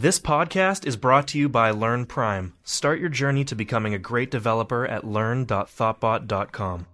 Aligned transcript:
This 0.00 0.18
podcast 0.18 0.86
is 0.86 0.96
brought 0.96 1.28
to 1.28 1.38
you 1.38 1.50
by 1.50 1.72
Learn 1.72 2.06
Prime. 2.06 2.54
Start 2.64 3.00
your 3.00 3.10
journey 3.10 3.44
to 3.44 3.54
becoming 3.54 3.92
a 3.92 3.98
great 3.98 4.30
developer 4.30 4.86
at 4.86 5.04
learn.thoughtbot.com. 5.04 6.86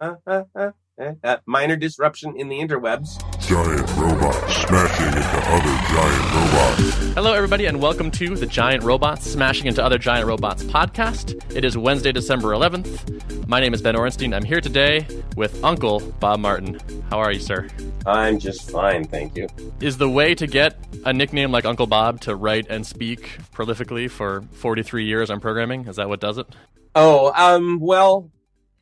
Uh, 0.96 1.36
minor 1.46 1.74
disruption 1.74 2.34
in 2.36 2.48
the 2.48 2.56
interwebs. 2.56 3.18
Giant 3.44 3.90
robots 3.96 4.54
smashing 4.58 5.06
into 5.06 5.38
other 5.50 5.74
giant 5.92 6.34
robots. 6.34 7.14
Hello, 7.14 7.32
everybody, 7.32 7.66
and 7.66 7.82
welcome 7.82 8.12
to 8.12 8.36
the 8.36 8.46
Giant 8.46 8.84
Robots 8.84 9.28
Smashing 9.28 9.66
into 9.66 9.84
Other 9.84 9.98
Giant 9.98 10.28
Robots 10.28 10.62
podcast. 10.62 11.52
It 11.52 11.64
is 11.64 11.76
Wednesday, 11.76 12.12
December 12.12 12.50
11th. 12.50 13.48
My 13.48 13.58
name 13.58 13.74
is 13.74 13.82
Ben 13.82 13.96
Orenstein. 13.96 14.32
I'm 14.36 14.44
here 14.44 14.60
today 14.60 15.04
with 15.36 15.64
Uncle 15.64 15.98
Bob 16.20 16.38
Martin. 16.38 16.78
How 17.10 17.18
are 17.18 17.32
you, 17.32 17.40
sir? 17.40 17.68
I'm 18.06 18.38
just 18.38 18.70
fine, 18.70 19.04
thank 19.04 19.36
you. 19.36 19.48
Is 19.80 19.98
the 19.98 20.08
way 20.08 20.36
to 20.36 20.46
get 20.46 20.78
a 21.04 21.12
nickname 21.12 21.50
like 21.50 21.64
Uncle 21.64 21.88
Bob 21.88 22.20
to 22.20 22.36
write 22.36 22.68
and 22.70 22.86
speak 22.86 23.38
prolifically 23.52 24.08
for 24.08 24.42
43 24.52 25.04
years 25.04 25.28
on 25.28 25.40
programming? 25.40 25.88
Is 25.88 25.96
that 25.96 26.08
what 26.08 26.20
does 26.20 26.38
it? 26.38 26.46
Oh, 26.94 27.32
um, 27.34 27.80
well, 27.80 28.30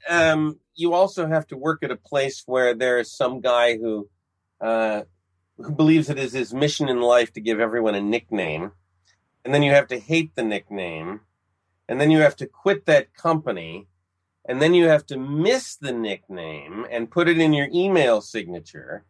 um, 0.09 0.59
you 0.75 0.95
also 0.95 1.27
have 1.27 1.47
to 1.49 1.57
work 1.57 1.83
at 1.83 1.91
a 1.91 1.97
place 1.97 2.43
where 2.47 2.75
there 2.75 2.99
is 2.99 3.13
some 3.13 3.41
guy 3.41 3.77
who, 3.77 4.09
uh, 4.61 5.03
who 5.59 5.73
believes 5.73 6.09
it 6.09 6.19
is 6.19 6.33
his 6.33 6.55
mission 6.55 6.89
in 6.89 7.01
life 7.01 7.33
to 7.33 7.41
give 7.41 7.61
everyone 7.61 7.95
a 7.95 8.01
nickname, 8.01 8.73
and 9.45 9.53
then 9.53 9.63
you 9.63 9.73
have 9.73 9.89
to 9.89 9.99
hate 9.99 10.35
the 10.35 10.43
nickname, 10.43 11.21
and 11.89 12.01
then 12.01 12.11
you 12.11 12.21
have 12.21 12.37
to 12.37 12.47
quit 12.47 12.87
that 12.87 13.15
company, 13.15 13.87
and 14.45 14.61
then 14.61 14.75
you 14.75 14.89
have 14.89 15.07
to 15.07 15.19
miss 15.19 15.77
the 15.77 15.93
nickname 15.93 16.87
and 16.91 17.11
put 17.11 17.29
it 17.29 17.39
in 17.39 17.53
your 17.53 17.69
email 17.73 18.21
signature, 18.21 19.05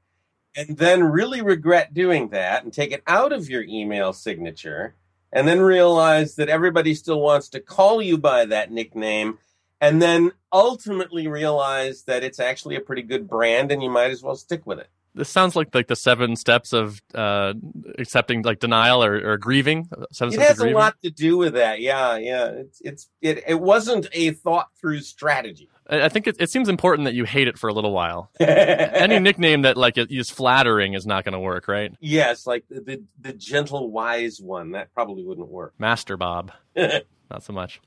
and 0.56 0.76
then 0.76 1.04
really 1.04 1.40
regret 1.40 1.94
doing 1.94 2.28
that 2.30 2.64
and 2.64 2.72
take 2.72 2.92
it 2.92 3.02
out 3.06 3.32
of 3.32 3.48
your 3.48 3.62
email 3.62 4.12
signature, 4.12 4.94
and 5.32 5.48
then 5.48 5.60
realize 5.60 6.34
that 6.34 6.50
everybody 6.50 6.94
still 6.94 7.20
wants 7.20 7.48
to 7.48 7.60
call 7.60 8.02
you 8.02 8.18
by 8.18 8.44
that 8.44 8.70
nickname 8.70 9.38
and 9.82 10.00
then 10.00 10.32
ultimately 10.52 11.26
realize 11.26 12.04
that 12.04 12.22
it's 12.22 12.38
actually 12.38 12.76
a 12.76 12.80
pretty 12.80 13.02
good 13.02 13.28
brand 13.28 13.72
and 13.72 13.82
you 13.82 13.90
might 13.90 14.12
as 14.12 14.22
well 14.22 14.36
stick 14.36 14.64
with 14.64 14.78
it. 14.78 14.88
This 15.14 15.28
sounds 15.28 15.54
like 15.54 15.74
like 15.74 15.88
the 15.88 15.96
seven 15.96 16.36
steps 16.36 16.72
of 16.72 17.02
uh, 17.14 17.52
accepting 17.98 18.40
like 18.42 18.60
denial 18.60 19.04
or, 19.04 19.32
or 19.32 19.36
grieving. 19.36 19.90
Seven 20.10 20.32
It 20.32 20.40
has 20.40 20.58
a 20.58 20.70
lot 20.70 20.94
to 21.02 21.10
do 21.10 21.36
with 21.36 21.52
that. 21.52 21.80
Yeah, 21.80 22.16
yeah. 22.16 22.46
It's 22.46 22.80
it's 22.80 23.08
it, 23.20 23.44
it 23.46 23.60
wasn't 23.60 24.06
a 24.12 24.30
thought 24.30 24.68
through 24.80 25.00
strategy. 25.00 25.68
I 25.86 26.04
I 26.04 26.08
think 26.08 26.28
it, 26.28 26.36
it 26.38 26.48
seems 26.48 26.70
important 26.70 27.04
that 27.04 27.12
you 27.12 27.24
hate 27.24 27.46
it 27.46 27.58
for 27.58 27.68
a 27.68 27.74
little 27.74 27.92
while. 27.92 28.30
Any 28.40 29.18
nickname 29.18 29.62
that 29.62 29.76
like 29.76 29.98
is 29.98 30.30
flattering 30.30 30.94
is 30.94 31.04
not 31.04 31.24
going 31.24 31.34
to 31.34 31.40
work, 31.40 31.68
right? 31.68 31.92
yes, 32.00 32.46
like 32.46 32.64
the, 32.70 32.80
the 32.80 33.02
the 33.20 33.32
gentle 33.34 33.90
wise 33.90 34.40
one 34.40 34.70
that 34.70 34.94
probably 34.94 35.24
wouldn't 35.24 35.48
work. 35.48 35.74
Master 35.78 36.16
Bob, 36.16 36.52
not 36.74 37.42
so 37.42 37.52
much. 37.52 37.82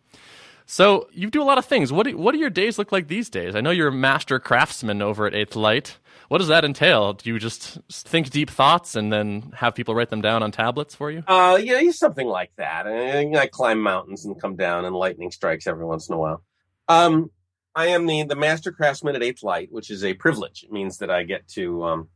So 0.66 1.08
you 1.11 1.30
do 1.30 1.41
a 1.41 1.45
lot 1.45 1.58
of 1.58 1.66
things. 1.66 1.91
What 1.91 2.08
do, 2.08 2.17
what 2.17 2.31
do 2.31 2.39
your 2.39 2.49
days 2.49 2.77
look 2.77 2.91
like 2.91 3.08
these 3.08 3.30
days? 3.30 3.55
I 3.55 3.61
know 3.61 3.71
you're 3.71 3.89
a 3.89 3.94
master 3.94 4.39
craftsman 4.39 5.02
over 5.02 5.27
at 5.27 5.35
Eighth 5.35 5.55
Light. 5.55 5.97
What 6.27 6.39
does 6.39 6.47
that 6.47 6.66
entail? 6.66 7.13
Do 7.13 7.30
you 7.30 7.38
just 7.38 7.77
think 7.89 8.31
deep 8.31 8.49
thoughts 8.49 8.95
and 8.95 9.13
then 9.13 9.53
have 9.58 9.75
people 9.75 9.93
write 9.93 10.09
them 10.09 10.21
down 10.21 10.41
on 10.41 10.52
tablets 10.52 10.95
for 10.95 11.11
you? 11.11 11.23
Uh, 11.27 11.59
yeah, 11.61 11.91
something 11.91 12.27
like 12.27 12.52
that. 12.58 12.88
I, 12.88 13.31
I 13.39 13.47
climb 13.47 13.80
mountains 13.80 14.25
and 14.25 14.39
come 14.39 14.55
down, 14.55 14.86
and 14.86 14.95
lightning 14.95 15.30
strikes 15.30 15.67
every 15.67 15.86
once 15.86 16.09
in 16.09 16.16
a 16.16 16.17
while. 16.17 16.41
Um, 16.88 17.30
I 17.75 17.88
am 17.88 18.08
the 18.08 18.23
the 18.23 18.36
master 18.36 18.71
craftsman 18.71 19.16
at 19.16 19.21
Eighth 19.21 19.43
Light, 19.43 19.71
which 19.71 19.91
is 19.91 20.03
a 20.03 20.16
privilege. 20.16 20.63
It 20.63 20.71
means 20.71 20.97
that 20.97 21.11
I 21.11 21.23
get 21.23 21.47
to 21.49 21.83
um, 21.83 22.09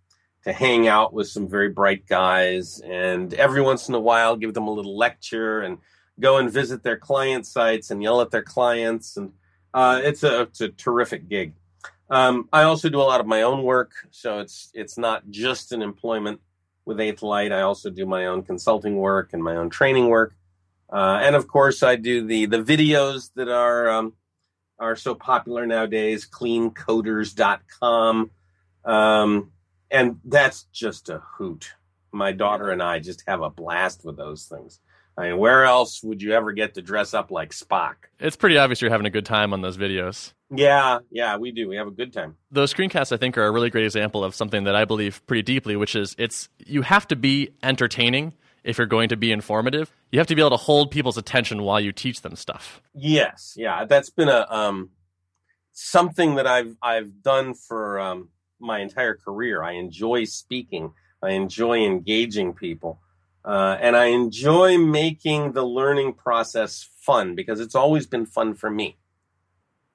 to 0.45 0.53
hang 0.53 0.87
out 0.87 1.13
with 1.13 1.27
some 1.27 1.47
very 1.47 1.69
bright 1.69 2.07
guys, 2.07 2.81
and 2.83 3.31
every 3.35 3.61
once 3.61 3.89
in 3.89 3.93
a 3.93 3.99
while 3.99 4.37
give 4.37 4.55
them 4.55 4.67
a 4.67 4.73
little 4.73 4.97
lecture 4.97 5.61
and 5.61 5.77
go 6.19 6.37
and 6.37 6.51
visit 6.51 6.83
their 6.83 6.97
client 6.97 7.45
sites 7.45 7.91
and 7.91 8.03
yell 8.03 8.21
at 8.21 8.31
their 8.31 8.43
clients, 8.43 9.17
and 9.17 9.31
uh, 9.73 10.01
it's 10.03 10.23
a 10.23 10.41
it's 10.41 10.61
a 10.61 10.69
terrific 10.69 11.29
gig. 11.29 11.53
Um, 12.09 12.49
I 12.51 12.63
also 12.63 12.89
do 12.89 13.01
a 13.01 13.03
lot 13.03 13.21
of 13.21 13.27
my 13.27 13.43
own 13.43 13.63
work, 13.63 13.91
so 14.11 14.39
it's 14.39 14.71
it's 14.73 14.97
not 14.97 15.29
just 15.29 15.71
an 15.71 15.81
employment 15.81 16.41
with 16.85 16.99
Eighth 16.99 17.21
Light. 17.21 17.51
I 17.51 17.61
also 17.61 17.89
do 17.89 18.05
my 18.05 18.25
own 18.25 18.43
consulting 18.43 18.97
work 18.97 19.33
and 19.33 19.43
my 19.43 19.55
own 19.55 19.69
training 19.69 20.09
work, 20.09 20.35
uh, 20.91 21.19
and 21.21 21.35
of 21.35 21.47
course, 21.47 21.83
I 21.83 21.95
do 21.95 22.25
the 22.25 22.47
the 22.47 22.63
videos 22.63 23.31
that 23.35 23.47
are 23.47 23.89
um, 23.89 24.13
are 24.79 24.95
so 24.95 25.13
popular 25.13 25.67
nowadays. 25.67 26.27
CleanCoders.com, 26.27 28.31
um, 28.85 29.51
and 29.91 30.19
that's 30.25 30.63
just 30.73 31.09
a 31.09 31.21
hoot. 31.37 31.73
My 32.11 32.31
daughter 32.31 32.71
and 32.71 32.81
I 32.81 32.97
just 32.99 33.23
have 33.27 33.43
a 33.43 33.51
blast 33.51 34.03
with 34.03 34.17
those 34.17 34.45
things. 34.45 34.79
I 35.19 35.31
mean, 35.31 35.37
where 35.37 35.65
else 35.65 36.01
would 36.01 36.21
you 36.21 36.31
ever 36.31 36.53
get 36.53 36.75
to 36.75 36.81
dress 36.81 37.13
up 37.13 37.29
like 37.29 37.51
Spock? 37.51 37.95
It's 38.21 38.37
pretty 38.37 38.57
obvious 38.57 38.81
you're 38.81 38.89
having 38.89 39.05
a 39.05 39.09
good 39.09 39.25
time 39.25 39.51
on 39.51 39.61
those 39.61 39.77
videos. 39.77 40.31
Yeah, 40.49 40.99
yeah, 41.11 41.35
we 41.35 41.51
do. 41.51 41.67
We 41.67 41.75
have 41.75 41.87
a 41.87 41.91
good 41.91 42.13
time. 42.13 42.37
Those 42.51 42.73
screencasts, 42.73 43.11
I 43.11 43.17
think, 43.17 43.37
are 43.37 43.45
a 43.45 43.51
really 43.51 43.69
great 43.69 43.83
example 43.83 44.23
of 44.23 44.33
something 44.33 44.63
that 44.63 44.77
I 44.77 44.85
believe 44.85 45.21
pretty 45.27 45.41
deeply, 45.41 45.75
which 45.75 45.93
is 45.93 46.15
it's 46.17 46.47
you 46.65 46.83
have 46.83 47.05
to 47.09 47.17
be 47.17 47.49
entertaining 47.61 48.31
if 48.63 48.77
you're 48.77 48.87
going 48.87 49.09
to 49.09 49.17
be 49.17 49.33
informative. 49.33 49.93
You 50.09 50.19
have 50.19 50.27
to 50.27 50.35
be 50.35 50.41
able 50.41 50.51
to 50.51 50.57
hold 50.57 50.89
people's 50.89 51.17
attention 51.17 51.63
while 51.63 51.81
you 51.81 51.91
teach 51.91 52.21
them 52.21 52.37
stuff. 52.37 52.81
Yes, 52.95 53.55
yeah, 53.57 53.83
that's 53.83 54.09
been 54.09 54.29
a 54.29 54.47
um, 54.49 54.91
something 55.73 56.35
that 56.35 56.47
I've 56.47 56.77
I've 56.81 57.21
done 57.21 57.55
for 57.55 57.99
um, 57.99 58.29
my 58.57 58.79
entire 58.79 59.15
career. 59.15 59.63
I 59.63 59.73
enjoy 59.73 60.23
speaking. 60.23 60.93
I 61.21 61.31
enjoy 61.31 61.85
engaging 61.85 62.53
people, 62.53 63.01
uh, 63.45 63.77
and 63.79 63.95
I 63.95 64.05
enjoy 64.05 64.77
making 64.77 65.53
the 65.53 65.63
learning 65.63 66.13
process 66.13 66.89
fun 67.01 67.35
because 67.35 67.59
it's 67.59 67.75
always 67.75 68.05
been 68.05 68.25
fun 68.25 68.53
for 68.53 68.69
me. 68.69 68.97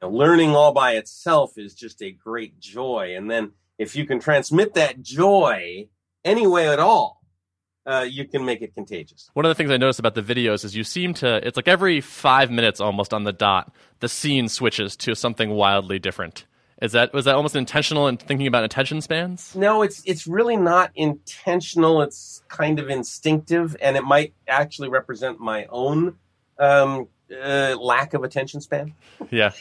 Now, 0.00 0.08
learning 0.08 0.50
all 0.50 0.72
by 0.72 0.92
itself 0.92 1.56
is 1.56 1.74
just 1.74 2.02
a 2.02 2.10
great 2.10 2.58
joy, 2.58 3.14
and 3.16 3.30
then 3.30 3.52
if 3.78 3.96
you 3.96 4.06
can 4.06 4.20
transmit 4.20 4.74
that 4.74 5.02
joy 5.02 5.88
any 6.24 6.46
way 6.46 6.68
at 6.68 6.78
all, 6.78 7.22
uh, 7.86 8.06
you 8.08 8.26
can 8.26 8.44
make 8.44 8.62
it 8.62 8.74
contagious. 8.74 9.30
One 9.34 9.44
of 9.44 9.50
the 9.50 9.54
things 9.54 9.70
I 9.70 9.76
noticed 9.76 9.98
about 9.98 10.14
the 10.14 10.22
videos 10.22 10.64
is 10.64 10.74
you 10.74 10.84
seem 10.84 11.12
to, 11.14 11.46
it's 11.46 11.56
like 11.56 11.68
every 11.68 12.00
five 12.00 12.50
minutes 12.50 12.80
almost 12.80 13.12
on 13.12 13.24
the 13.24 13.32
dot, 13.32 13.74
the 14.00 14.08
scene 14.08 14.48
switches 14.48 14.96
to 14.96 15.14
something 15.14 15.50
wildly 15.50 15.98
different. 15.98 16.46
Is 16.82 16.92
that, 16.92 17.12
was 17.12 17.24
that 17.26 17.34
almost 17.34 17.54
intentional 17.54 18.08
in 18.08 18.16
thinking 18.16 18.46
about 18.46 18.64
attention 18.64 19.00
spans? 19.00 19.54
No, 19.54 19.82
it's 19.82 20.02
it's 20.04 20.26
really 20.26 20.56
not 20.56 20.90
intentional. 20.94 22.02
It's 22.02 22.42
kind 22.48 22.78
of 22.78 22.90
instinctive, 22.90 23.76
and 23.80 23.96
it 23.96 24.02
might 24.02 24.34
actually 24.48 24.88
represent 24.88 25.38
my 25.38 25.66
own 25.70 26.16
um, 26.58 27.08
uh, 27.32 27.76
lack 27.80 28.14
of 28.14 28.24
attention 28.24 28.60
span. 28.60 28.94
Yeah. 29.30 29.52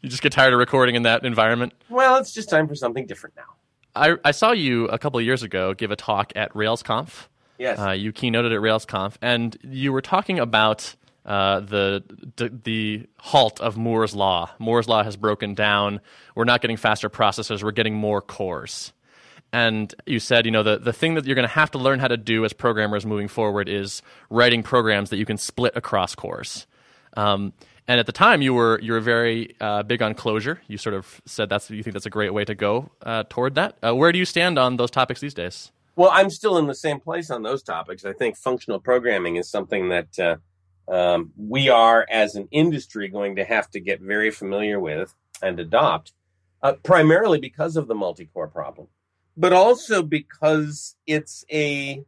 you 0.00 0.08
just 0.08 0.22
get 0.22 0.32
tired 0.32 0.52
of 0.52 0.58
recording 0.58 0.94
in 0.94 1.02
that 1.02 1.24
environment. 1.24 1.74
Well, 1.88 2.16
it's 2.16 2.32
just 2.32 2.48
time 2.48 2.66
for 2.66 2.74
something 2.74 3.06
different 3.06 3.36
now. 3.36 3.54
I, 3.94 4.16
I 4.24 4.32
saw 4.32 4.52
you 4.52 4.86
a 4.86 4.98
couple 4.98 5.20
of 5.20 5.24
years 5.24 5.42
ago 5.42 5.72
give 5.74 5.90
a 5.90 5.96
talk 5.96 6.32
at 6.34 6.52
RailsConf. 6.52 7.28
Yes. 7.58 7.78
Uh, 7.78 7.90
you 7.90 8.12
keynoted 8.12 8.52
at 8.54 8.60
RailsConf, 8.60 9.14
and 9.22 9.56
you 9.62 9.92
were 9.92 10.02
talking 10.02 10.38
about 10.40 10.96
uh, 11.24 11.60
the, 11.60 12.02
the 12.64 13.06
halt 13.18 13.60
of 13.60 13.76
Moore's 13.76 14.14
law. 14.14 14.50
Moore's 14.58 14.88
law 14.88 15.02
has 15.02 15.16
broken 15.16 15.54
down. 15.54 16.00
We're 16.34 16.44
not 16.44 16.60
getting 16.60 16.76
faster 16.76 17.08
processors. 17.08 17.62
We're 17.62 17.72
getting 17.72 17.94
more 17.94 18.20
cores. 18.20 18.92
And 19.52 19.94
you 20.04 20.18
said, 20.18 20.46
you 20.46 20.50
know, 20.50 20.64
the, 20.64 20.78
the 20.78 20.92
thing 20.92 21.14
that 21.14 21.26
you're 21.26 21.36
going 21.36 21.48
to 21.48 21.54
have 21.54 21.70
to 21.72 21.78
learn 21.78 22.00
how 22.00 22.08
to 22.08 22.16
do 22.16 22.44
as 22.44 22.52
programmers 22.52 23.06
moving 23.06 23.28
forward 23.28 23.68
is 23.68 24.02
writing 24.28 24.62
programs 24.62 25.10
that 25.10 25.16
you 25.16 25.24
can 25.24 25.38
split 25.38 25.72
across 25.76 26.14
cores. 26.14 26.66
Um, 27.16 27.52
and 27.86 28.00
at 28.00 28.06
the 28.06 28.12
time, 28.12 28.42
you 28.42 28.54
were 28.54 28.80
you 28.80 28.92
were 28.92 29.00
very 29.00 29.54
uh, 29.60 29.82
big 29.82 30.02
on 30.02 30.14
Clojure. 30.14 30.58
You 30.66 30.78
sort 30.78 30.94
of 30.94 31.20
said 31.26 31.48
that's 31.50 31.70
you 31.70 31.82
think 31.82 31.92
that's 31.92 32.06
a 32.06 32.10
great 32.10 32.32
way 32.32 32.44
to 32.44 32.54
go 32.54 32.90
uh, 33.02 33.24
toward 33.28 33.54
that. 33.56 33.76
Uh, 33.82 33.94
where 33.94 34.10
do 34.10 34.18
you 34.18 34.24
stand 34.24 34.58
on 34.58 34.76
those 34.76 34.90
topics 34.90 35.20
these 35.20 35.34
days? 35.34 35.70
Well, 35.94 36.10
I'm 36.12 36.30
still 36.30 36.58
in 36.58 36.66
the 36.66 36.74
same 36.74 36.98
place 36.98 37.30
on 37.30 37.42
those 37.42 37.62
topics. 37.62 38.04
I 38.04 38.12
think 38.12 38.36
functional 38.36 38.80
programming 38.80 39.36
is 39.36 39.48
something 39.48 39.90
that 39.90 40.18
uh, 40.18 40.36
um, 40.88 41.32
we 41.36 41.68
are, 41.68 42.06
as 42.10 42.34
an 42.34 42.48
industry, 42.50 43.08
going 43.08 43.36
to 43.36 43.44
have 43.44 43.70
to 43.70 43.80
get 43.80 44.00
very 44.00 44.30
familiar 44.30 44.78
with 44.78 45.14
and 45.42 45.58
adopt, 45.58 46.12
uh, 46.62 46.74
primarily 46.82 47.38
because 47.38 47.76
of 47.76 47.88
the 47.88 47.94
multi-core 47.94 48.48
problem, 48.48 48.88
but 49.36 49.52
also 49.52 50.02
because 50.02 50.96
it's 51.06 51.44
a 51.50 52.04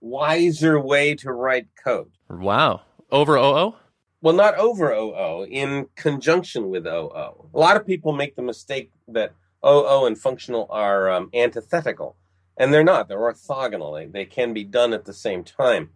wiser 0.00 0.80
way 0.80 1.14
to 1.16 1.32
write 1.32 1.68
code. 1.82 2.12
Wow, 2.28 2.82
over 3.10 3.36
OO. 3.36 3.74
Well, 4.22 4.34
not 4.34 4.54
over 4.56 4.92
OO, 4.92 5.44
in 5.44 5.86
conjunction 5.96 6.68
with 6.68 6.86
OO. 6.86 7.48
A 7.54 7.58
lot 7.58 7.76
of 7.76 7.86
people 7.86 8.12
make 8.12 8.36
the 8.36 8.42
mistake 8.42 8.92
that 9.08 9.32
OO 9.64 10.06
and 10.06 10.18
functional 10.18 10.66
are 10.70 11.10
um, 11.10 11.30
antithetical, 11.34 12.16
and 12.56 12.72
they're 12.72 12.84
not. 12.84 13.08
They're 13.08 13.18
orthogonal. 13.18 13.98
They, 13.98 14.06
they 14.06 14.24
can 14.24 14.52
be 14.52 14.64
done 14.64 14.92
at 14.92 15.06
the 15.06 15.14
same 15.14 15.42
time. 15.42 15.90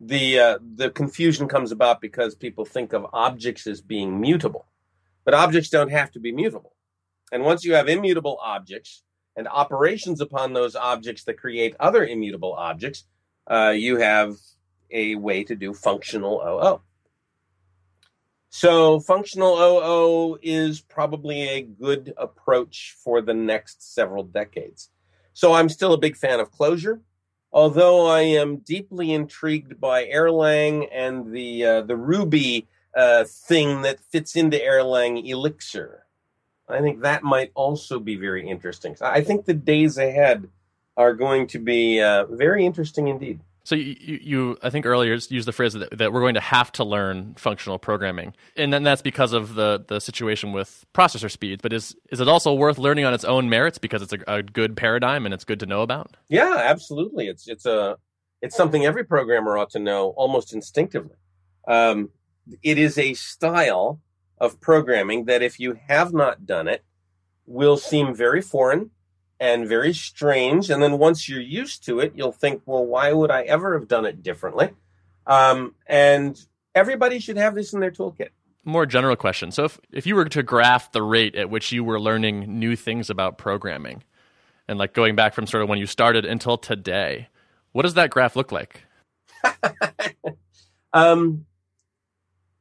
The 0.00 0.38
uh, 0.38 0.58
the 0.76 0.90
confusion 0.90 1.48
comes 1.48 1.72
about 1.72 2.00
because 2.00 2.34
people 2.34 2.64
think 2.64 2.92
of 2.92 3.06
objects 3.12 3.66
as 3.66 3.80
being 3.80 4.20
mutable, 4.20 4.66
but 5.24 5.34
objects 5.34 5.70
don't 5.70 5.90
have 5.90 6.12
to 6.12 6.20
be 6.20 6.32
mutable. 6.32 6.74
And 7.32 7.42
once 7.42 7.64
you 7.64 7.74
have 7.74 7.88
immutable 7.88 8.38
objects 8.42 9.02
and 9.36 9.48
operations 9.48 10.20
upon 10.20 10.52
those 10.52 10.76
objects 10.76 11.24
that 11.24 11.38
create 11.38 11.74
other 11.80 12.04
immutable 12.04 12.54
objects, 12.54 13.04
uh, 13.50 13.74
you 13.76 13.96
have 13.98 14.36
a 14.90 15.16
way 15.16 15.44
to 15.44 15.54
do 15.54 15.74
functional 15.74 16.40
OO. 16.46 16.80
So 18.50 19.00
functional 19.00 19.58
OO 19.58 20.38
is 20.42 20.80
probably 20.80 21.42
a 21.48 21.62
good 21.62 22.14
approach 22.16 22.96
for 23.02 23.20
the 23.20 23.34
next 23.34 23.94
several 23.94 24.24
decades. 24.24 24.90
So 25.34 25.52
I'm 25.52 25.68
still 25.68 25.92
a 25.92 25.98
big 25.98 26.16
fan 26.16 26.40
of 26.40 26.50
Clojure, 26.50 27.00
although 27.52 28.06
I 28.06 28.22
am 28.22 28.58
deeply 28.58 29.12
intrigued 29.12 29.80
by 29.80 30.06
Erlang 30.06 30.88
and 30.92 31.32
the 31.32 31.64
uh, 31.64 31.80
the 31.82 31.96
Ruby 31.96 32.66
uh, 32.96 33.24
thing 33.24 33.82
that 33.82 34.00
fits 34.00 34.36
into 34.36 34.58
Erlang 34.58 35.26
Elixir. 35.26 36.04
I 36.68 36.80
think 36.80 37.00
that 37.00 37.22
might 37.22 37.50
also 37.54 37.98
be 37.98 38.16
very 38.16 38.48
interesting. 38.48 38.96
I 39.00 39.22
think 39.22 39.46
the 39.46 39.54
days 39.54 39.96
ahead 39.96 40.48
are 40.96 41.14
going 41.14 41.46
to 41.48 41.58
be 41.58 42.00
uh, 42.00 42.26
very 42.26 42.66
interesting 42.66 43.08
indeed. 43.08 43.40
So 43.68 43.74
you, 43.74 44.18
you, 44.22 44.58
I 44.62 44.70
think 44.70 44.86
earlier 44.86 45.12
used 45.12 45.46
the 45.46 45.52
phrase 45.52 45.74
that, 45.74 45.98
that, 45.98 46.10
we're 46.10 46.22
going 46.22 46.36
to 46.36 46.40
have 46.40 46.72
to 46.72 46.84
learn 46.84 47.34
functional 47.34 47.78
programming, 47.78 48.32
and 48.56 48.72
then 48.72 48.82
that's 48.82 49.02
because 49.02 49.34
of 49.34 49.56
the 49.56 49.84
the 49.86 50.00
situation 50.00 50.52
with 50.52 50.86
processor 50.94 51.30
speeds. 51.30 51.60
But 51.60 51.74
is 51.74 51.94
is 52.10 52.18
it 52.18 52.28
also 52.28 52.54
worth 52.54 52.78
learning 52.78 53.04
on 53.04 53.12
its 53.12 53.24
own 53.24 53.50
merits 53.50 53.76
because 53.76 54.00
it's 54.00 54.14
a, 54.14 54.20
a 54.26 54.42
good 54.42 54.74
paradigm 54.74 55.26
and 55.26 55.34
it's 55.34 55.44
good 55.44 55.60
to 55.60 55.66
know 55.66 55.82
about? 55.82 56.16
Yeah, 56.30 56.54
absolutely. 56.56 57.28
It's 57.28 57.46
it's 57.46 57.66
a 57.66 57.98
it's 58.40 58.56
something 58.56 58.86
every 58.86 59.04
programmer 59.04 59.58
ought 59.58 59.68
to 59.72 59.78
know 59.78 60.14
almost 60.16 60.54
instinctively. 60.54 61.16
Um, 61.66 62.08
it 62.62 62.78
is 62.78 62.96
a 62.96 63.12
style 63.12 64.00
of 64.38 64.62
programming 64.62 65.26
that, 65.26 65.42
if 65.42 65.60
you 65.60 65.78
have 65.88 66.14
not 66.14 66.46
done 66.46 66.68
it, 66.68 66.84
will 67.44 67.76
seem 67.76 68.14
very 68.14 68.40
foreign 68.40 68.92
and 69.40 69.68
very 69.68 69.94
strange. 69.94 70.70
And 70.70 70.82
then 70.82 70.98
once 70.98 71.28
you're 71.28 71.40
used 71.40 71.84
to 71.86 72.00
it, 72.00 72.12
you'll 72.14 72.32
think, 72.32 72.62
well, 72.66 72.84
why 72.84 73.12
would 73.12 73.30
I 73.30 73.42
ever 73.42 73.78
have 73.78 73.88
done 73.88 74.04
it 74.04 74.22
differently? 74.22 74.70
Um, 75.26 75.74
and 75.86 76.40
everybody 76.74 77.18
should 77.18 77.36
have 77.36 77.54
this 77.54 77.72
in 77.72 77.80
their 77.80 77.90
toolkit. 77.90 78.30
More 78.64 78.86
general 78.86 79.16
question. 79.16 79.50
So, 79.50 79.64
if, 79.64 79.80
if 79.92 80.06
you 80.06 80.14
were 80.14 80.26
to 80.26 80.42
graph 80.42 80.92
the 80.92 81.02
rate 81.02 81.34
at 81.36 81.48
which 81.48 81.72
you 81.72 81.84
were 81.84 82.00
learning 82.00 82.58
new 82.58 82.76
things 82.76 83.08
about 83.08 83.38
programming, 83.38 84.02
and 84.66 84.78
like 84.78 84.92
going 84.92 85.16
back 85.16 85.32
from 85.34 85.46
sort 85.46 85.62
of 85.62 85.68
when 85.68 85.78
you 85.78 85.86
started 85.86 86.26
until 86.26 86.58
today, 86.58 87.28
what 87.72 87.82
does 87.82 87.94
that 87.94 88.10
graph 88.10 88.36
look 88.36 88.52
like? 88.52 88.82
um, 90.92 91.46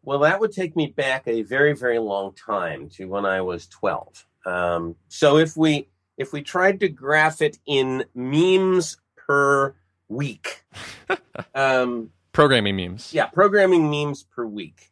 well, 0.04 0.20
that 0.20 0.40
would 0.40 0.54
take 0.54 0.76
me 0.76 0.88
back 0.88 1.28
a 1.28 1.42
very, 1.42 1.74
very 1.74 2.00
long 2.00 2.34
time 2.34 2.90
to 2.92 3.06
when 3.06 3.26
I 3.26 3.42
was 3.42 3.68
12. 3.68 4.26
Um, 4.46 4.96
so 5.10 5.38
if 5.38 5.58
we 5.58 5.90
if 6.18 6.34
we 6.34 6.42
tried 6.42 6.80
to 6.80 6.90
graph 6.90 7.42
it 7.42 7.60
in 7.66 8.06
memes 8.16 8.98
per 9.16 9.76
week, 10.08 10.64
um, 11.56 12.12
programming 12.32 12.76
memes, 12.76 13.14
yeah, 13.14 13.28
programming 13.28 13.90
memes 13.90 14.24
per 14.24 14.46
week, 14.46 14.92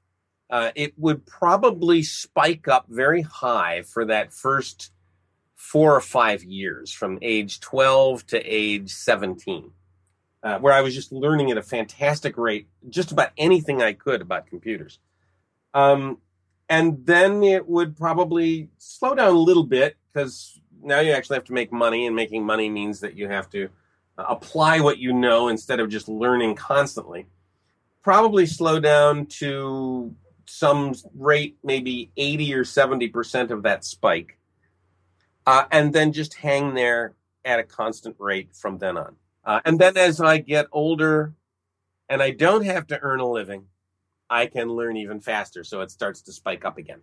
uh, 0.50 0.72
it 0.76 0.94
would 0.98 1.26
probably 1.26 2.04
spike 2.04 2.68
up 2.68 2.86
very 2.88 3.24
high 3.24 3.82
for 3.82 4.06
that 4.06 4.32
first 4.32 4.92
four 5.56 5.96
or 5.96 6.02
five 6.02 6.44
years, 6.44 6.92
from 6.92 7.18
age 7.22 7.60
twelve 7.60 8.26
to 8.28 8.40
age 8.42 8.92
seventeen. 8.92 9.72
Uh, 10.44 10.60
where 10.60 10.74
I 10.74 10.82
was 10.82 10.94
just 10.94 11.12
learning 11.12 11.50
at 11.50 11.58
a 11.58 11.64
fantastic 11.64 12.38
rate, 12.38 12.68
just 12.88 13.12
about 13.12 13.32
anything 13.36 13.82
I 13.82 13.94
could 13.94 14.22
about 14.22 14.46
computers. 14.46 15.00
Um, 15.74 16.20
and 16.70 17.04
then 17.04 17.44
it 17.44 17.68
would 17.68 17.98
probably 17.98 18.70
slow 18.78 19.16
down 19.16 19.34
a 19.34 19.40
little 19.40 19.64
bit 19.64 19.98
because 20.14 20.60
now 20.84 21.00
you 21.00 21.12
actually 21.12 21.36
have 21.36 21.46
to 21.46 21.54
make 21.54 21.72
money, 21.72 22.08
and 22.08 22.16
making 22.16 22.46
money 22.46 22.70
means 22.70 23.00
that 23.02 23.16
you 23.16 23.28
have 23.28 23.50
to 23.52 23.70
uh, 24.18 24.26
apply 24.30 24.80
what 24.80 24.98
you 24.98 25.14
know 25.14 25.48
instead 25.48 25.80
of 25.80 25.90
just 25.90 26.08
learning 26.08 26.56
constantly. 26.56 27.28
Probably 28.04 28.46
slow 28.46 28.80
down 28.80 29.26
to 29.40 30.16
some 30.46 30.94
rate, 31.16 31.58
maybe 31.64 32.12
80 32.18 32.54
or 32.54 32.64
70% 32.64 33.50
of 33.50 33.64
that 33.64 33.84
spike, 33.84 34.38
uh, 35.46 35.66
and 35.72 35.92
then 35.92 36.12
just 36.12 36.36
hang 36.36 36.76
there 36.76 37.16
at 37.44 37.60
a 37.60 37.64
constant 37.64 38.16
rate 38.20 38.50
from 38.54 38.78
then 38.78 38.98
on. 38.98 39.16
Uh, 39.44 39.62
and 39.66 39.80
then 39.80 39.98
as 39.98 40.20
I 40.20 40.40
get 40.40 40.68
older 40.72 41.34
and 42.10 42.22
I 42.22 42.32
don't 42.32 42.66
have 42.66 42.88
to 42.88 43.00
earn 43.02 43.20
a 43.20 43.30
living, 43.30 43.66
I 44.30 44.48
can 44.48 44.70
learn 44.70 44.98
even 44.98 45.20
faster. 45.20 45.64
So 45.64 45.82
it 45.82 45.92
starts 45.92 46.22
to 46.24 46.32
spike 46.32 46.66
up 46.66 46.78
again. 46.78 47.02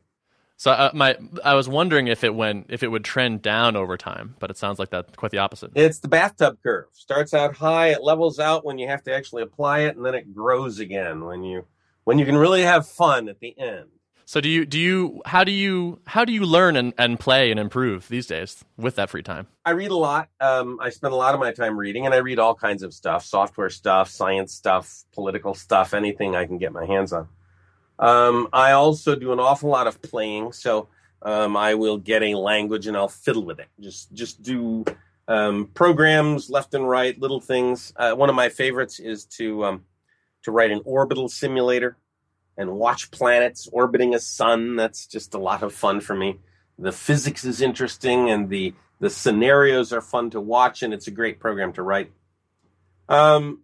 So 0.63 0.71
uh, 0.71 0.93
my, 0.95 1.17
I 1.45 1.55
was 1.55 1.69
wondering 1.69 2.07
if 2.07 2.23
it 2.23 2.37
went, 2.37 2.67
if 2.69 2.85
it 2.85 2.87
would 2.87 3.03
trend 3.03 3.43
down 3.43 3.75
over 3.75 3.97
time, 3.97 4.37
but 4.39 4.49
it 4.49 4.57
sounds 4.57 4.79
like 4.79 4.91
that's 4.91 5.17
quite 5.17 5.33
the 5.33 5.39
opposite. 5.39 5.73
It's 5.75 5.99
the 5.99 6.07
bathtub 6.07 6.59
curve. 6.63 6.85
Starts 6.93 7.35
out 7.35 7.57
high, 7.57 7.89
it 7.89 8.05
levels 8.05 8.39
out 8.39 8.65
when 8.65 8.79
you 8.79 8.87
have 8.87 9.03
to 9.03 9.13
actually 9.13 9.43
apply 9.43 9.81
it, 9.81 9.97
and 9.97 10.07
then 10.07 10.15
it 10.15 10.33
grows 10.33 10.79
again 10.79 11.25
when 11.25 11.43
you, 11.43 11.65
when 12.05 12.21
you 12.21 12.25
can 12.25 12.37
really 12.37 12.63
have 12.63 12.87
fun 12.87 13.29
at 13.29 13.41
the 13.41 13.59
end. 13.59 13.89
So 14.25 14.41
do 14.41 14.49
you 14.49 14.65
do 14.65 14.79
you 14.79 15.21
how 15.27 15.43
do 15.43 15.51
you 15.51 15.99
how 16.07 16.25
do 16.25 16.33
you 16.33 16.47
learn 16.47 16.77
and, 16.77 16.95
and 16.97 17.19
play 17.19 17.51
and 17.51 17.59
improve 17.59 18.07
these 18.07 18.29
days 18.29 18.65
with 18.77 18.95
that 18.95 19.11
free 19.11 19.25
time? 19.25 19.49
I 19.65 19.73
read 19.73 19.91
a 19.91 19.97
lot. 19.97 20.29
Um, 20.41 20.79
I 20.81 20.91
spend 20.91 21.13
a 21.13 21.17
lot 21.17 21.35
of 21.35 21.41
my 21.41 21.51
time 21.53 21.77
reading, 21.77 22.07
and 22.07 22.15
I 22.15 22.19
read 22.19 22.39
all 22.39 22.55
kinds 22.55 22.85
of 22.85 22.95
stuff: 22.95 23.25
software 23.25 23.69
stuff, 23.69 24.09
science 24.09 24.55
stuff, 24.55 25.03
political 25.13 25.55
stuff, 25.55 25.93
anything 25.93 26.37
I 26.37 26.47
can 26.47 26.59
get 26.59 26.73
my 26.73 26.87
hands 26.87 27.13
on. 27.13 27.27
Um, 28.03 28.49
I 28.53 28.73
also 28.73 29.15
do 29.15 29.33
an 29.33 29.39
awful 29.39 29.71
lot 29.71 29.87
of 29.87 30.03
playing, 30.03 30.51
so 30.51 30.89
um, 31.23 31.57
I 31.57 31.75
will 31.75 31.99
get 31.99 32.25
a 32.25 32.35
language 32.35 32.89
and 32.89 32.97
I'll 32.97 33.07
fiddle 33.07 33.45
with 33.45 33.61
it. 33.61 33.69
Just 33.79 34.13
just 34.13 34.43
do 34.43 34.85
um, 35.29 35.71
programs 35.73 36.51
left 36.51 36.75
and 36.75 36.89
right, 36.89 37.17
little 37.17 37.41
things. 37.41 37.93
Uh, 37.95 38.13
one 38.15 38.29
of 38.29 38.35
my 38.35 38.49
favorites 38.49 38.99
is 38.99 39.25
to 39.37 39.65
um, 39.65 39.85
to 40.43 40.51
write 40.51 40.73
an 40.73 40.81
orbital 40.85 41.29
simulator 41.29 41.97
and 42.59 42.73
watch 42.73 43.13
planets 43.13 43.69
orbiting 43.73 44.17
a 44.17 44.19
sun. 44.19 44.75
That's 44.75 45.07
just 45.07 45.35
a 45.35 45.39
lot 45.39 45.63
of 45.63 45.73
fun 45.73 46.01
for 46.01 46.17
me. 46.17 46.41
The 46.81 46.91
physics 46.91 47.45
is 47.45 47.63
interesting, 47.63 48.31
and 48.31 48.49
the 48.49 48.75
the 48.99 49.11
scenarios 49.11 49.93
are 49.93 50.01
fun 50.01 50.31
to 50.31 50.41
watch, 50.41 50.83
and 50.83 50.93
it's 50.93 51.07
a 51.07 51.13
great 51.13 51.39
program 51.39 51.73
to 51.75 51.85
write. 51.85 52.11
Um, 53.09 53.61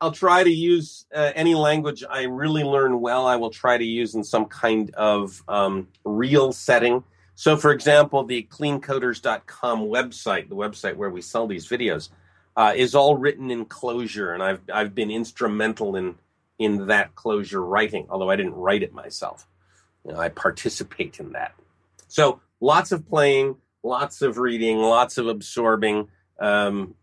I'll 0.00 0.12
try 0.12 0.44
to 0.44 0.50
use 0.50 1.06
uh, 1.14 1.32
any 1.34 1.54
language 1.54 2.04
I 2.08 2.22
really 2.22 2.62
learn 2.62 3.00
well. 3.00 3.26
I 3.26 3.36
will 3.36 3.50
try 3.50 3.76
to 3.76 3.84
use 3.84 4.14
in 4.14 4.22
some 4.22 4.44
kind 4.46 4.90
of 4.94 5.42
um, 5.48 5.88
real 6.04 6.52
setting. 6.52 7.02
So, 7.34 7.56
for 7.56 7.72
example, 7.72 8.24
the 8.24 8.44
cleancoders.com 8.50 9.80
website, 9.80 10.48
the 10.48 10.56
website 10.56 10.96
where 10.96 11.10
we 11.10 11.20
sell 11.20 11.46
these 11.46 11.68
videos, 11.68 12.10
uh, 12.56 12.72
is 12.74 12.94
all 12.94 13.16
written 13.16 13.50
in 13.50 13.64
Clojure, 13.64 14.34
and 14.34 14.42
I've 14.42 14.60
I've 14.72 14.94
been 14.94 15.10
instrumental 15.10 15.96
in 15.96 16.16
in 16.58 16.88
that 16.88 17.14
Clojure 17.14 17.64
writing. 17.66 18.06
Although 18.10 18.30
I 18.30 18.36
didn't 18.36 18.54
write 18.54 18.82
it 18.82 18.92
myself, 18.92 19.46
you 20.04 20.12
know, 20.12 20.18
I 20.18 20.28
participate 20.28 21.20
in 21.20 21.32
that. 21.32 21.54
So, 22.08 22.40
lots 22.60 22.92
of 22.92 23.08
playing, 23.08 23.56
lots 23.82 24.22
of 24.22 24.38
reading, 24.38 24.78
lots 24.78 25.18
of 25.18 25.28
absorbing. 25.28 26.08
Um, 26.40 26.94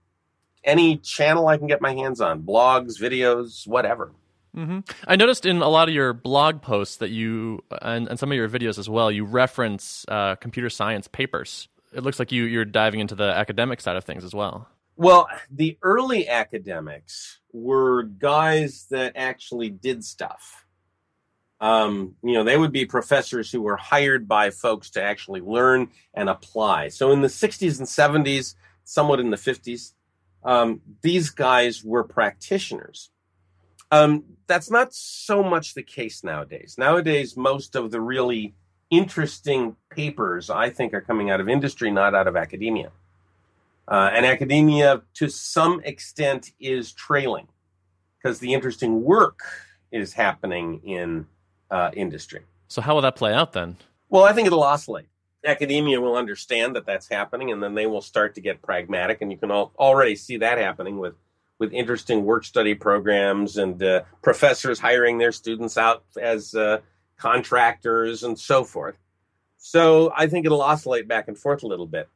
any 0.65 0.97
channel 0.97 1.47
I 1.47 1.57
can 1.57 1.67
get 1.67 1.81
my 1.81 1.93
hands 1.93 2.19
on, 2.19 2.41
blogs, 2.41 2.99
videos, 2.99 3.67
whatever. 3.67 4.11
Mm-hmm. 4.55 4.79
I 5.07 5.15
noticed 5.15 5.45
in 5.45 5.61
a 5.61 5.67
lot 5.67 5.89
of 5.89 5.93
your 5.93 6.13
blog 6.13 6.61
posts 6.61 6.97
that 6.97 7.09
you, 7.09 7.63
and, 7.81 8.07
and 8.07 8.17
some 8.17 8.31
of 8.31 8.35
your 8.35 8.49
videos 8.49 8.79
as 8.79 8.89
well, 8.89 9.11
you 9.11 9.25
reference 9.25 10.05
uh, 10.07 10.35
computer 10.35 10.69
science 10.69 11.07
papers. 11.07 11.67
It 11.93 12.03
looks 12.03 12.19
like 12.19 12.31
you, 12.31 12.43
you're 12.43 12.65
diving 12.65 12.99
into 12.99 13.15
the 13.15 13.25
academic 13.25 13.81
side 13.81 13.97
of 13.97 14.03
things 14.03 14.23
as 14.23 14.33
well. 14.33 14.67
Well, 14.97 15.27
the 15.51 15.77
early 15.81 16.29
academics 16.29 17.41
were 17.51 18.03
guys 18.03 18.87
that 18.91 19.13
actually 19.15 19.69
did 19.69 20.05
stuff. 20.05 20.65
Um, 21.59 22.15
you 22.23 22.33
know, 22.33 22.43
they 22.43 22.57
would 22.57 22.71
be 22.71 22.85
professors 22.85 23.51
who 23.51 23.61
were 23.61 23.77
hired 23.77 24.27
by 24.27 24.51
folks 24.51 24.91
to 24.91 25.01
actually 25.01 25.41
learn 25.41 25.89
and 26.13 26.29
apply. 26.29 26.89
So 26.89 27.11
in 27.11 27.21
the 27.21 27.27
60s 27.27 27.79
and 27.79 27.87
70s, 27.87 28.55
somewhat 28.85 29.19
in 29.19 29.31
the 29.31 29.37
50s, 29.37 29.93
um, 30.45 30.81
these 31.01 31.31
guys 31.31 31.83
were 31.83 32.03
practitioners. 32.03 33.09
Um, 33.91 34.23
that's 34.47 34.69
not 34.69 34.93
so 34.93 35.43
much 35.43 35.73
the 35.73 35.83
case 35.83 36.23
nowadays. 36.23 36.75
Nowadays, 36.77 37.35
most 37.35 37.75
of 37.75 37.91
the 37.91 37.99
really 37.99 38.53
interesting 38.91 39.75
papers, 39.89 40.49
I 40.49 40.69
think, 40.69 40.93
are 40.93 41.01
coming 41.01 41.31
out 41.31 41.41
of 41.41 41.49
industry, 41.49 41.91
not 41.91 42.13
out 42.13 42.27
of 42.27 42.35
academia. 42.35 42.91
Uh, 43.87 44.11
and 44.13 44.25
academia, 44.25 45.01
to 45.15 45.29
some 45.29 45.81
extent, 45.83 46.51
is 46.59 46.91
trailing 46.91 47.47
because 48.17 48.39
the 48.39 48.53
interesting 48.53 49.03
work 49.03 49.39
is 49.91 50.13
happening 50.13 50.81
in 50.83 51.25
uh, 51.71 51.91
industry. 51.93 52.41
So, 52.67 52.81
how 52.81 52.95
will 52.95 53.01
that 53.01 53.15
play 53.15 53.33
out 53.33 53.53
then? 53.53 53.77
Well, 54.09 54.23
I 54.23 54.33
think 54.33 54.47
it'll 54.47 54.63
oscillate 54.63 55.07
academia 55.45 56.01
will 56.01 56.15
understand 56.15 56.75
that 56.75 56.85
that's 56.85 57.07
happening, 57.07 57.51
and 57.51 57.61
then 57.61 57.75
they 57.75 57.87
will 57.87 58.01
start 58.01 58.35
to 58.35 58.41
get 58.41 58.61
pragmatic. 58.61 59.21
And 59.21 59.31
you 59.31 59.37
can 59.37 59.51
all, 59.51 59.71
already 59.77 60.15
see 60.15 60.37
that 60.37 60.57
happening 60.57 60.97
with 60.97 61.15
with 61.57 61.71
interesting 61.71 62.25
work 62.25 62.43
study 62.43 62.75
programs 62.75 63.57
and 63.57 63.81
uh, 63.81 64.01
professors 64.21 64.77
hiring 64.77 65.17
their 65.17 65.31
students 65.31 65.77
out 65.77 66.03
as 66.19 66.53
uh, 66.53 66.79
contractors 67.17 68.23
and 68.23 68.37
so 68.37 68.63
forth. 68.63 68.97
So 69.57 70.11
I 70.15 70.27
think 70.27 70.45
it'll 70.45 70.61
oscillate 70.61 71.07
back 71.07 71.27
and 71.29 71.37
forth 71.37 71.63
a 71.63 71.67
little 71.67 71.87
bit, 71.87 72.09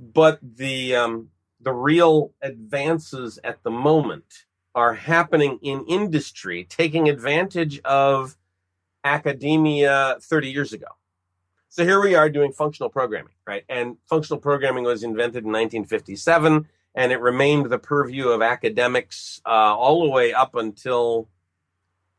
but 0.00 0.38
the 0.42 0.96
um, 0.96 1.28
the 1.60 1.72
real 1.72 2.32
advances 2.42 3.38
at 3.44 3.62
the 3.62 3.70
moment 3.70 4.46
are 4.74 4.94
happening 4.94 5.58
in 5.62 5.84
industry, 5.86 6.64
taking 6.64 7.08
advantage 7.08 7.80
of 7.80 8.36
academia 9.04 10.16
30 10.20 10.50
years 10.50 10.72
ago. 10.72 10.86
So 11.72 11.86
here 11.86 12.02
we 12.02 12.14
are 12.14 12.28
doing 12.28 12.52
functional 12.52 12.90
programming, 12.90 13.32
right? 13.46 13.64
And 13.66 13.96
functional 14.06 14.38
programming 14.38 14.84
was 14.84 15.02
invented 15.02 15.44
in 15.44 15.52
1957, 15.52 16.68
and 16.94 17.12
it 17.12 17.18
remained 17.18 17.70
the 17.70 17.78
purview 17.78 18.28
of 18.28 18.42
academics 18.42 19.40
uh, 19.46 19.74
all 19.74 20.02
the 20.02 20.10
way 20.10 20.34
up 20.34 20.54
until, 20.54 21.30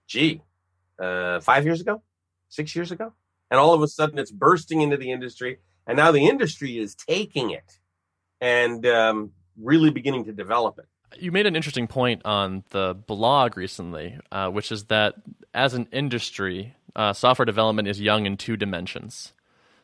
gee, 0.08 0.42
uh, 0.98 1.40
five 1.40 1.66
years 1.66 1.82
ago, 1.82 2.02
six 2.50 2.76
years 2.76 2.92
ago. 2.92 3.14
And 3.52 3.60
all 3.60 3.76
of 3.76 3.84
a 3.84 3.88
sudden 3.88 4.18
it's 4.18 4.32
bursting 4.32 4.82
into 4.82 4.98
the 4.98 5.12
industry. 5.12 5.60
And 5.86 5.98
now 5.98 6.12
the 6.12 6.28
industry 6.28 6.80
is 6.80 6.96
taking 6.96 7.52
it 7.52 7.78
and 8.42 8.84
um, 8.88 9.34
really 9.62 9.92
beginning 9.92 10.26
to 10.26 10.34
develop 10.34 10.80
it. 10.80 10.88
You 11.22 11.32
made 11.32 11.46
an 11.46 11.56
interesting 11.56 11.86
point 11.86 12.24
on 12.26 12.64
the 12.72 12.96
blog 12.96 13.56
recently, 13.56 14.18
uh, 14.32 14.50
which 14.50 14.72
is 14.72 14.86
that 14.86 15.14
as 15.54 15.76
an 15.76 15.88
industry, 15.92 16.74
uh, 16.96 17.14
software 17.14 17.46
development 17.46 17.88
is 17.88 18.02
young 18.02 18.26
in 18.26 18.36
two 18.36 18.58
dimensions. 18.58 19.32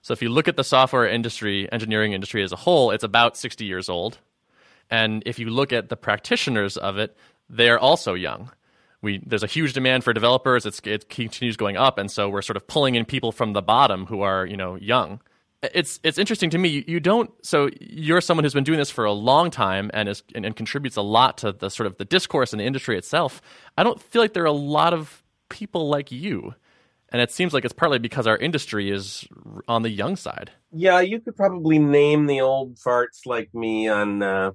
So 0.02 0.14
if 0.14 0.22
you 0.22 0.30
look 0.30 0.48
at 0.48 0.56
the 0.56 0.64
software 0.64 1.08
industry, 1.08 1.72
engineering 1.72 2.14
industry 2.14 2.44
as 2.44 2.52
a 2.52 2.56
whole, 2.56 2.92
it's 2.92 3.04
about 3.04 3.38
60 3.38 3.66
years 3.66 3.90
old. 3.90 4.18
And 4.90 5.24
if 5.26 5.40
you 5.40 5.50
look 5.50 5.72
at 5.72 5.90
the 5.90 5.98
practitioners 5.98 6.78
of 6.78 6.98
it, 6.98 7.16
they 7.50 7.70
are 7.70 7.80
also 7.80 8.14
young 8.14 8.52
we 9.02 9.22
there's 9.26 9.44
a 9.44 9.48
huge 9.48 9.74
demand 9.74 10.04
for 10.04 10.14
developers. 10.14 10.66
It's, 10.66 10.82
it 10.84 11.10
continues 11.10 11.58
going 11.58 11.78
up, 11.78 11.98
and 11.98 12.12
so 12.12 12.30
we're 12.30 12.42
sort 12.42 12.58
of 12.58 12.68
pulling 12.68 12.96
in 12.96 13.06
people 13.06 13.32
from 13.32 13.54
the 13.54 13.62
bottom 13.62 14.06
who 14.06 14.22
are 14.22 14.46
you 14.46 14.58
know 14.58 14.76
young. 14.76 15.22
It's 15.62 16.00
it's 16.04 16.18
interesting 16.18 16.50
to 16.52 16.58
me. 16.58 16.70
You, 16.70 16.84
you 16.88 17.00
don't 17.00 17.32
so 17.46 17.70
you're 17.80 18.22
someone 18.22 18.44
who's 18.44 18.54
been 18.54 18.64
doing 18.64 18.80
this 18.80 18.92
for 18.92 19.06
a 19.06 19.12
long 19.12 19.52
time 19.52 19.90
and 19.94 20.10
is 20.10 20.24
and, 20.36 20.46
and 20.46 20.56
contributes 20.56 20.96
a 20.96 21.02
lot 21.02 21.38
to 21.40 21.52
the 21.52 21.70
sort 21.70 21.88
of 21.88 21.98
the 21.98 22.06
discourse 22.06 22.54
in 22.54 22.60
the 22.60 22.66
industry 22.66 22.98
itself. 22.98 23.42
I 23.78 23.84
don't 23.84 24.02
feel 24.02 24.22
like 24.22 24.34
there 24.34 24.44
are 24.44 24.48
a 24.48 24.52
lot 24.52 24.94
of 24.94 25.24
people 25.50 25.90
like 25.90 26.12
you. 26.12 26.56
And 27.12 27.22
it 27.22 27.32
seems 27.32 27.54
like 27.54 27.66
it's 27.66 27.74
partly 27.74 28.00
because 28.00 28.28
our 28.28 28.38
industry 28.38 28.92
is 28.92 29.28
on 29.68 29.82
the 29.82 29.90
young 29.90 30.16
side. 30.16 30.52
Yeah, 30.72 31.00
you 31.00 31.20
could 31.20 31.36
probably 31.36 31.80
name 31.80 32.28
the 32.28 32.42
old 32.42 32.76
farts 32.76 33.26
like 33.26 33.54
me 33.54 33.88
on 33.88 34.22
uh, 34.22 34.52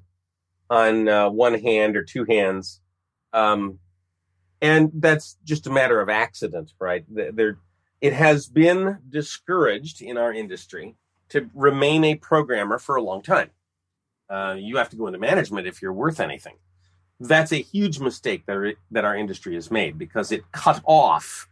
on 0.70 1.08
uh, 1.08 1.30
one 1.30 1.54
hand 1.60 1.96
or 1.96 2.04
two 2.04 2.24
hands. 2.24 2.80
Um, 3.32 3.80
and 4.60 4.90
that's 4.94 5.36
just 5.44 5.66
a 5.66 5.70
matter 5.70 6.00
of 6.00 6.08
accident, 6.08 6.72
right? 6.78 7.04
There, 7.08 7.58
it 8.00 8.12
has 8.12 8.46
been 8.46 8.98
discouraged 9.08 10.00
in 10.00 10.16
our 10.16 10.32
industry 10.32 10.94
to 11.30 11.50
remain 11.54 12.04
a 12.04 12.14
programmer 12.14 12.78
for 12.78 12.96
a 12.96 13.02
long 13.02 13.22
time. 13.22 13.50
Uh, 14.30 14.56
you 14.58 14.76
have 14.76 14.90
to 14.90 14.96
go 14.96 15.06
into 15.06 15.18
management 15.18 15.66
if 15.66 15.82
you're 15.82 15.92
worth 15.92 16.20
anything. 16.20 16.56
That's 17.20 17.52
a 17.52 17.62
huge 17.62 18.00
mistake 18.00 18.46
that, 18.46 18.74
that 18.90 19.04
our 19.04 19.16
industry 19.16 19.54
has 19.54 19.70
made 19.70 19.98
because 19.98 20.32
it 20.32 20.42
cut 20.52 20.80
off 20.84 21.48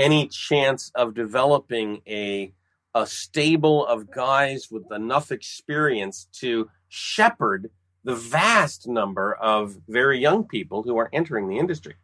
any 0.00 0.26
chance 0.28 0.90
of 0.94 1.14
developing 1.14 2.00
a 2.06 2.52
a 2.94 3.06
stable 3.06 3.86
of 3.86 4.10
guys 4.10 4.68
with 4.68 4.90
enough 4.90 5.30
experience 5.30 6.26
to 6.32 6.68
shepherd 6.88 7.70
the 8.02 8.16
vast 8.16 8.88
number 8.88 9.34
of 9.34 9.78
very 9.88 10.18
young 10.18 10.44
people 10.44 10.82
who 10.82 10.96
are 10.96 11.10
entering 11.12 11.48
the 11.48 11.58
industry. 11.58 11.94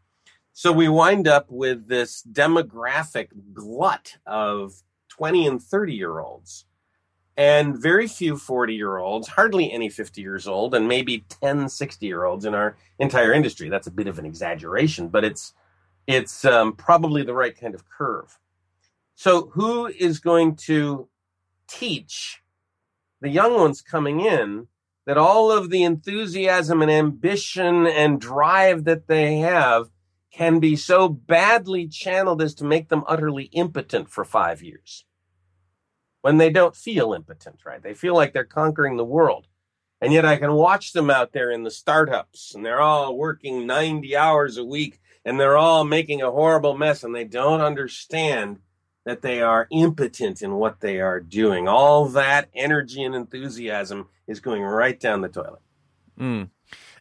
So 0.52 0.72
we 0.72 0.88
wind 0.88 1.26
up 1.26 1.46
with 1.50 1.88
this 1.88 2.22
demographic 2.30 3.28
glut 3.52 4.16
of 4.26 4.74
20 5.08 5.46
and 5.46 5.62
30 5.62 5.94
year 5.94 6.20
olds, 6.20 6.66
and 7.36 7.76
very 7.76 8.06
few 8.06 8.36
40 8.36 8.74
year 8.74 8.98
olds, 8.98 9.28
hardly 9.28 9.72
any 9.72 9.88
50 9.88 10.20
years 10.20 10.46
old, 10.46 10.74
and 10.74 10.86
maybe 10.86 11.24
10 11.42 11.68
60 11.68 12.06
year 12.06 12.24
olds 12.24 12.44
in 12.44 12.54
our 12.54 12.76
entire 12.98 13.32
industry. 13.32 13.68
That's 13.68 13.86
a 13.86 13.90
bit 13.90 14.06
of 14.06 14.18
an 14.18 14.26
exaggeration, 14.26 15.08
but 15.08 15.24
it's 15.24 15.52
it's 16.06 16.44
um, 16.44 16.74
probably 16.74 17.22
the 17.22 17.34
right 17.34 17.58
kind 17.58 17.74
of 17.74 17.88
curve. 17.88 18.38
So, 19.14 19.50
who 19.54 19.86
is 19.86 20.18
going 20.18 20.56
to 20.66 21.08
teach 21.68 22.42
the 23.20 23.28
young 23.28 23.54
ones 23.54 23.82
coming 23.82 24.20
in 24.20 24.68
that 25.06 25.16
all 25.16 25.50
of 25.50 25.70
the 25.70 25.82
enthusiasm 25.82 26.82
and 26.82 26.90
ambition 26.90 27.86
and 27.86 28.20
drive 28.20 28.84
that 28.84 29.06
they 29.06 29.38
have 29.38 29.88
can 30.32 30.58
be 30.58 30.76
so 30.76 31.08
badly 31.08 31.88
channeled 31.88 32.42
as 32.42 32.54
to 32.54 32.64
make 32.64 32.88
them 32.88 33.04
utterly 33.06 33.44
impotent 33.52 34.10
for 34.10 34.24
five 34.24 34.62
years. 34.62 35.04
When 36.20 36.36
they 36.36 36.50
don't 36.50 36.76
feel 36.76 37.14
impotent, 37.14 37.60
right? 37.64 37.82
They 37.82 37.94
feel 37.94 38.14
like 38.14 38.32
they're 38.32 38.44
conquering 38.44 38.96
the 38.96 39.04
world. 39.04 39.46
And 40.00 40.12
yet 40.12 40.26
I 40.26 40.36
can 40.36 40.52
watch 40.52 40.92
them 40.92 41.08
out 41.08 41.32
there 41.32 41.50
in 41.50 41.62
the 41.62 41.70
startups 41.70 42.54
and 42.54 42.66
they're 42.66 42.82
all 42.82 43.16
working 43.16 43.66
90 43.66 44.14
hours 44.14 44.58
a 44.58 44.64
week 44.64 45.00
and 45.26 45.38
they're 45.38 45.58
all 45.58 45.84
making 45.84 46.22
a 46.22 46.30
horrible 46.30 46.74
mess 46.74 47.04
and 47.04 47.14
they 47.14 47.24
don't 47.24 47.60
understand 47.60 48.60
that 49.04 49.20
they 49.20 49.42
are 49.42 49.68
impotent 49.70 50.40
in 50.40 50.54
what 50.54 50.80
they 50.80 51.00
are 51.00 51.20
doing. 51.20 51.68
All 51.68 52.06
that 52.08 52.48
energy 52.54 53.02
and 53.04 53.14
enthusiasm 53.14 54.08
is 54.26 54.40
going 54.40 54.62
right 54.62 54.98
down 54.98 55.20
the 55.20 55.28
toilet. 55.28 55.60
Mm 56.18 56.48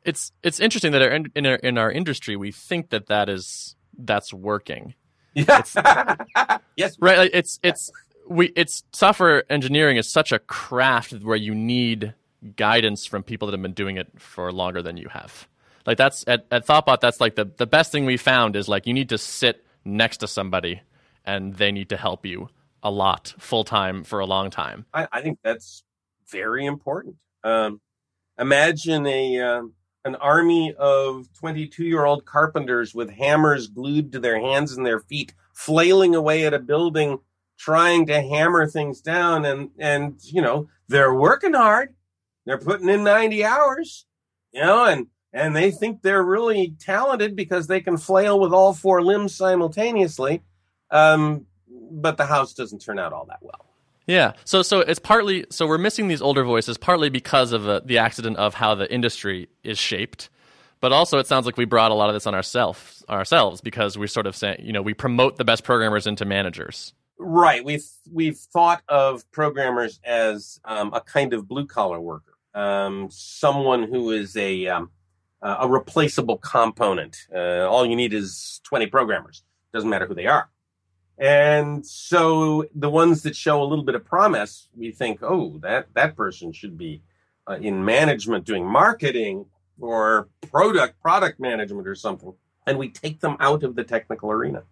it's 0.06 0.32
it's 0.44 0.60
interesting 0.60 0.92
that 0.92 1.02
our, 1.02 1.10
in 1.10 1.46
our 1.46 1.56
in 1.56 1.78
our 1.78 1.92
industry 1.92 2.36
we 2.36 2.52
think 2.52 2.92
that 2.92 3.08
that 3.08 3.28
is 3.28 3.76
that's 3.98 4.34
working. 4.34 4.94
Yeah. 5.34 5.64
yes. 6.78 6.98
Right. 7.00 7.18
Like 7.18 7.32
it's 7.34 7.60
it's 7.64 7.92
we 8.28 8.54
it's 8.56 8.84
software 8.94 9.52
engineering 9.52 9.98
is 9.98 10.08
such 10.08 10.32
a 10.32 10.40
craft 10.40 11.14
where 11.14 11.36
you 11.36 11.54
need 11.54 12.14
guidance 12.56 13.06
from 13.06 13.24
people 13.24 13.48
that 13.48 13.54
have 13.54 13.62
been 13.62 13.74
doing 13.74 13.98
it 13.98 14.08
for 14.18 14.52
longer 14.52 14.82
than 14.82 14.98
you 14.98 15.10
have. 15.10 15.48
Like 15.86 15.98
that's 15.98 16.24
at, 16.28 16.46
at 16.52 16.66
Thoughtbot, 16.66 17.00
that's 17.00 17.22
like 17.22 17.36
the, 17.36 17.46
the 17.46 17.68
best 17.68 17.92
thing 17.92 18.06
we 18.06 18.18
found 18.18 18.56
is 18.56 18.68
like 18.68 18.88
you 18.88 18.94
need 18.94 19.10
to 19.10 19.18
sit 19.18 19.66
next 19.84 20.18
to 20.18 20.28
somebody 20.28 20.82
and 21.24 21.56
they 21.56 21.72
need 21.72 21.90
to 21.90 21.98
help 21.98 22.26
you 22.26 22.50
a 22.84 22.92
lot 22.92 23.34
full 23.40 23.64
time 23.64 24.04
for 24.04 24.20
a 24.20 24.26
long 24.26 24.50
time. 24.50 24.86
I, 24.94 25.08
I 25.12 25.22
think 25.22 25.40
that's 25.44 25.84
very 26.30 26.66
important. 26.66 27.16
Um, 27.44 27.82
imagine 28.40 29.06
a 29.06 29.40
um, 29.40 29.74
an 30.06 30.16
army 30.16 30.74
of 30.78 31.28
22 31.34 31.84
year 31.84 32.06
old 32.06 32.26
carpenters 32.26 32.94
with 32.94 33.10
hammers 33.10 33.68
glued 33.68 34.12
to 34.12 34.20
their 34.20 34.40
hands 34.40 34.78
and 34.78 34.86
their 34.86 35.00
feet, 35.00 35.34
flailing 35.54 36.16
away 36.16 36.46
at 36.46 36.54
a 36.54 36.60
building, 36.60 37.20
trying 37.58 38.06
to 38.06 38.22
hammer 38.22 38.68
things 38.68 39.02
down. 39.02 39.46
And, 39.46 39.72
and, 39.80 40.16
you 40.24 40.42
know, 40.42 40.70
they're 40.88 41.14
working 41.14 41.54
hard. 41.54 41.96
They're 42.46 42.60
putting 42.60 42.88
in 42.88 43.04
90 43.04 43.44
hours, 43.44 44.06
you 44.52 44.62
know, 44.62 44.86
and, 44.86 45.08
and 45.36 45.54
they 45.54 45.70
think 45.70 46.02
they're 46.02 46.24
really 46.24 46.76
talented 46.80 47.36
because 47.36 47.68
they 47.68 47.82
can 47.82 47.98
flail 47.98 48.40
with 48.40 48.54
all 48.54 48.74
four 48.74 49.04
limbs 49.04 49.36
simultaneously. 49.36 50.42
Um, 50.90 51.46
but 51.92 52.16
the 52.16 52.26
house 52.26 52.54
doesn't 52.54 52.80
turn 52.80 52.98
out 52.98 53.12
all 53.12 53.26
that 53.26 53.40
well. 53.42 53.66
Yeah. 54.08 54.34
So 54.46 54.62
so 54.62 54.80
it's 54.80 55.00
partly 55.00 55.46
so 55.50 55.68
we're 55.68 55.78
missing 55.78 56.08
these 56.08 56.22
older 56.22 56.44
voices 56.44 56.78
partly 56.78 57.10
because 57.10 57.52
of 57.52 57.68
uh, 57.68 57.82
the 57.84 57.98
accident 57.98 58.38
of 58.38 58.54
how 58.54 58.76
the 58.76 58.92
industry 58.92 59.50
is 59.64 59.78
shaped. 59.78 60.30
But 60.80 60.94
also 60.94 61.18
it 61.18 61.28
sounds 61.28 61.46
like 61.46 61.58
we 61.58 61.66
brought 61.66 61.92
a 61.92 61.96
lot 61.96 62.10
of 62.10 62.16
this 62.16 62.26
on 62.28 62.34
ourselves 62.34 63.04
ourselves 63.10 63.60
because 63.62 63.98
we 63.98 64.08
sort 64.08 64.28
of 64.28 64.36
say, 64.36 64.56
you 64.60 64.72
know, 64.72 64.82
we 64.82 64.94
promote 64.94 65.38
the 65.38 65.46
best 65.46 65.64
programmers 65.64 66.08
into 66.08 66.24
managers. 66.24 66.94
Right. 67.18 67.66
We've 67.66 67.86
we've 68.10 68.38
thought 68.38 68.84
of 68.88 69.30
programmers 69.32 70.00
as 70.06 70.62
um, 70.64 70.94
a 70.94 71.02
kind 71.02 71.34
of 71.34 71.48
blue 71.48 71.66
collar 71.66 72.00
worker, 72.00 72.38
um, 72.54 73.10
someone 73.12 73.84
who 73.84 74.12
is 74.12 74.38
a 74.38 74.68
um, 74.68 74.92
a 75.60 75.68
replaceable 75.68 76.38
component. 76.38 77.28
Uh, 77.34 77.68
all 77.70 77.86
you 77.86 77.96
need 77.96 78.14
is 78.14 78.62
twenty 78.64 78.88
programmers. 78.88 79.44
Doesn't 79.74 79.90
matter 79.90 80.08
who 80.08 80.16
they 80.16 80.28
are. 80.28 80.50
And 81.18 81.86
so 81.86 82.66
the 82.76 82.90
ones 82.90 83.24
that 83.24 83.36
show 83.36 83.62
a 83.62 83.66
little 83.66 83.86
bit 83.86 83.96
of 83.96 84.04
promise, 84.04 84.68
we 84.76 84.92
think, 84.92 85.20
oh, 85.22 85.58
that, 85.60 85.88
that 85.94 86.16
person 86.16 86.52
should 86.52 86.78
be 86.78 87.02
uh, 87.48 87.58
in 87.62 87.86
management 87.86 88.46
doing 88.46 88.66
marketing 88.66 89.46
or 89.80 90.28
product 90.52 91.02
product 91.02 91.40
management 91.40 91.88
or 91.88 91.96
something. 91.96 92.34
And 92.68 92.78
we 92.78 92.90
take 92.90 93.22
them 93.22 93.38
out 93.40 93.64
of 93.64 93.76
the 93.76 93.84
technical 93.84 94.32
arena. 94.32 94.64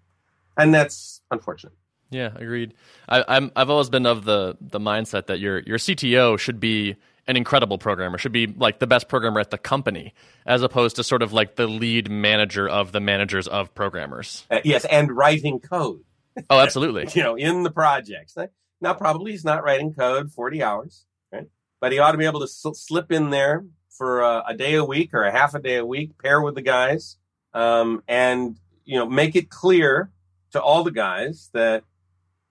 And 0.58 0.74
that's 0.74 1.22
unfortunate. 1.32 1.74
Yeah, 2.10 2.32
agreed. 2.36 2.74
I, 3.10 3.24
I'm 3.28 3.52
I've 3.56 3.70
always 3.70 3.90
been 3.90 4.06
of 4.06 4.24
the 4.26 4.56
the 4.62 4.80
mindset 4.80 5.28
that 5.28 5.40
your 5.40 5.60
your 5.60 5.78
CTO 5.78 6.38
should 6.38 6.60
be 6.60 6.96
an 7.28 7.38
incredible 7.38 7.78
programmer, 7.78 8.18
should 8.18 8.32
be 8.32 8.48
like 8.48 8.80
the 8.80 8.88
best 8.88 9.08
programmer 9.08 9.40
at 9.40 9.52
the 9.52 9.58
company, 9.58 10.14
as 10.46 10.62
opposed 10.62 10.96
to 10.98 11.04
sort 11.04 11.22
of 11.22 11.34
like 11.34 11.56
the 11.56 11.68
lead 11.68 12.10
manager 12.10 12.68
of 12.68 12.92
the 12.92 13.00
managers 13.00 13.48
of 13.48 13.74
programmers. 13.74 14.46
Uh, 14.52 14.60
yes, 14.64 14.86
and 14.86 15.12
writing 15.16 15.60
code. 15.60 16.02
Oh, 16.50 16.60
absolutely. 16.60 17.08
you 17.14 17.24
know, 17.24 17.36
in 17.36 17.64
the 17.64 17.72
projects. 17.72 18.36
Now, 18.82 18.94
probably 18.94 19.32
he's 19.32 19.46
not 19.46 19.64
writing 19.64 19.94
code 19.94 20.32
40 20.32 20.62
hours, 20.64 21.06
right? 21.32 21.48
But 21.80 21.92
he 21.92 22.00
ought 22.00 22.12
to 22.12 22.18
be 22.18 22.26
able 22.26 22.42
to 22.42 22.48
sl- 22.48 22.74
slip 22.74 23.12
in 23.12 23.30
there 23.30 23.66
for 23.90 24.22
a, 24.22 24.44
a, 24.50 24.54
day 24.56 24.74
a 24.74 24.84
week 24.84 25.14
or 25.14 25.24
a 25.24 25.32
half 25.32 25.54
a 25.54 25.60
day 25.60 25.78
a 25.78 25.86
week, 25.86 26.18
pair 26.22 26.42
with 26.42 26.56
the 26.56 26.62
guys, 26.62 27.18
um, 27.54 28.04
and, 28.08 28.58
you 28.84 28.98
know, 28.98 29.06
make 29.08 29.36
it 29.36 29.50
clear 29.50 30.12
to 30.52 30.62
all 30.62 30.84
the 30.84 30.92
guys 30.92 31.50
that 31.54 31.84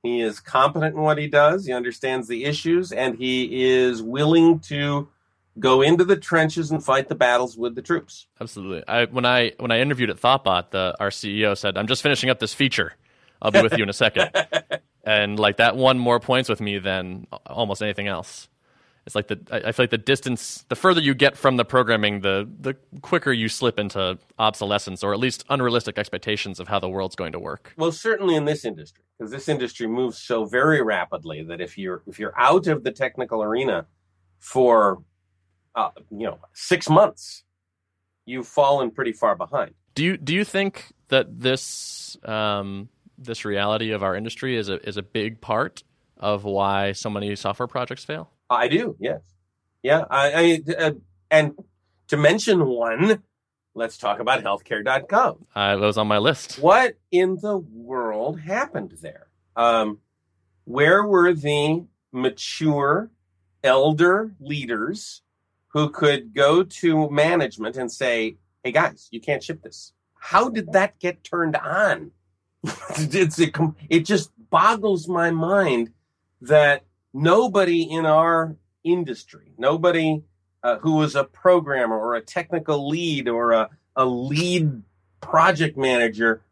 he 0.03 0.21
is 0.21 0.41
competent 0.41 0.97
in 0.97 1.03
what 1.03 1.19
he 1.19 1.29
does, 1.29 1.67
he 1.67 1.73
understands 1.73 2.29
the 2.29 2.45
issues, 2.45 2.93
and 2.93 3.17
he 3.17 3.65
is 3.65 4.03
willing 4.03 4.59
to 4.61 5.09
go 5.59 5.83
into 5.83 6.05
the 6.05 6.17
trenches 6.17 6.71
and 6.71 6.85
fight 6.85 7.09
the 7.09 7.15
battles 7.15 7.57
with 7.57 7.75
the 7.75 7.83
troops. 7.83 8.27
Absolutely. 8.41 8.83
I 8.89 9.05
when 9.07 9.25
I 9.25 9.53
when 9.59 9.71
I 9.71 9.81
interviewed 9.81 10.11
at 10.11 10.17
Thoughtbot, 10.17 10.71
the 10.71 10.97
our 10.99 11.11
CEO 11.11 11.57
said, 11.57 11.77
"I'm 11.77 11.87
just 11.87 12.03
finishing 12.03 12.31
up 12.31 12.41
this 12.41 12.55
feature. 12.55 12.95
I'll 13.41 13.51
be 13.51 13.61
with 13.61 13.77
you 13.77 13.83
in 13.83 13.89
a 13.89 13.95
second. 13.95 14.31
and 15.05 15.39
like 15.39 15.57
that 15.57 15.77
won 15.77 15.99
more 15.99 16.21
points 16.21 16.49
with 16.49 16.61
me 16.61 16.79
than 16.79 17.27
almost 17.47 17.83
anything 17.83 18.07
else. 18.07 18.49
It's 19.05 19.15
like 19.17 19.27
the 19.27 19.41
I 19.51 19.73
feel 19.73 19.85
like 19.85 19.91
the 19.91 19.99
distance, 19.99 20.65
the 20.69 20.77
further 20.77 21.01
you 21.01 21.15
get 21.15 21.37
from 21.37 21.57
the 21.57 21.65
programming, 21.65 22.21
the 22.21 22.49
the 22.61 22.75
quicker 23.01 23.33
you 23.33 23.49
slip 23.49 23.79
into 23.79 24.19
obsolescence 24.39 25.03
or 25.03 25.13
at 25.13 25.19
least 25.19 25.45
unrealistic 25.49 25.99
expectations 25.99 26.61
of 26.61 26.69
how 26.69 26.79
the 26.79 26.89
world's 26.89 27.17
going 27.17 27.33
to 27.33 27.41
work. 27.41 27.75
Well, 27.77 27.91
certainly 27.91 28.37
in 28.37 28.45
this 28.45 28.65
industry, 28.65 29.03
because 29.19 29.33
this 29.33 29.49
industry 29.49 29.89
moves 29.89 30.19
so 30.19 30.45
very 30.45 30.83
rapidly 30.83 31.43
that 31.43 31.61
if 31.61 31.77
you're 31.77 32.03
if 32.07 32.21
you're 32.21 32.39
out 32.39 32.69
of 32.69 32.85
the 32.85 32.93
technical 32.93 33.43
arena 33.43 33.87
for 34.39 35.03
uh, 35.75 35.91
you 36.11 36.27
know 36.27 36.39
six 36.53 36.89
months, 36.89 37.43
you've 38.25 38.47
fallen 38.47 38.93
pretty 38.93 39.13
far 39.13 39.35
behind. 39.35 39.75
Do 39.97 40.05
you 40.05 40.17
do 40.17 40.33
you 40.33 40.45
think 40.45 40.93
that 41.09 41.41
this 41.41 42.17
um, 42.25 42.89
this 43.19 43.45
reality 43.45 43.91
of 43.91 44.05
our 44.05 44.15
industry 44.15 44.57
is 44.57 44.69
a 44.69 44.87
is 44.89 44.97
a 44.97 45.03
big 45.03 45.41
part 45.41 45.83
of 46.19 46.45
why 46.45 46.93
so 46.93 47.11
many 47.11 47.35
software 47.35 47.67
projects 47.67 48.05
fail? 48.05 48.31
I 48.53 48.69
do, 48.69 48.97
yes. 49.01 49.21
Yeah, 49.83 50.05
I, 50.11 50.63
I 50.69 50.73
uh, 50.79 50.91
and 51.31 51.55
to 52.09 52.17
mention 52.17 52.67
one, 52.67 53.23
let's 53.75 53.99
talk 53.99 54.21
about 54.21 54.45
healthcare.gov. 54.45 55.39
Uh, 55.55 55.77
was 55.81 55.99
on 55.99 56.07
my 56.07 56.19
list. 56.19 56.59
What 56.59 56.95
in 57.11 57.39
the 57.41 57.59
world 57.59 58.41
happened 58.41 58.97
there? 59.01 59.29
Um, 59.57 59.99
where 60.65 61.05
were 61.05 61.35
the 61.35 61.85
mature 62.13 63.11
elder 63.65 64.35
leaders 64.41 65.23
who 65.69 65.89
could 65.89 66.35
go 66.35 66.63
to 66.63 67.11
management 67.11 67.77
and 67.77 67.91
say, 67.91 68.37
"Hey 68.63 68.73
guys, 68.73 69.09
you 69.11 69.21
can't 69.21 69.43
ship 69.43 69.63
this." 69.63 69.93
How 70.15 70.49
did 70.49 70.73
that 70.73 71.01
get 71.01 71.25
turned 71.25 71.57
on? 71.57 72.13
it's 72.91 73.39
it, 73.41 73.57
it 73.89 74.01
just 74.01 74.31
boggles 74.51 75.09
my 75.09 75.31
mind 75.31 75.91
that 76.43 76.85
nobody 77.13 77.83
in 77.83 78.07
our 78.07 78.57
industry, 78.85 79.53
nobody 79.59 80.23
uh, 80.63 80.79
who 80.79 80.97
was 80.97 81.15
a 81.15 81.25
programmer 81.25 81.99
or 81.99 82.15
a 82.15 82.21
technical 82.21 82.89
lead 82.89 83.29
or 83.29 83.53
a, 83.53 83.71
a 83.97 84.05
lead 84.05 84.83
project 85.21 85.77
manager 85.77 86.43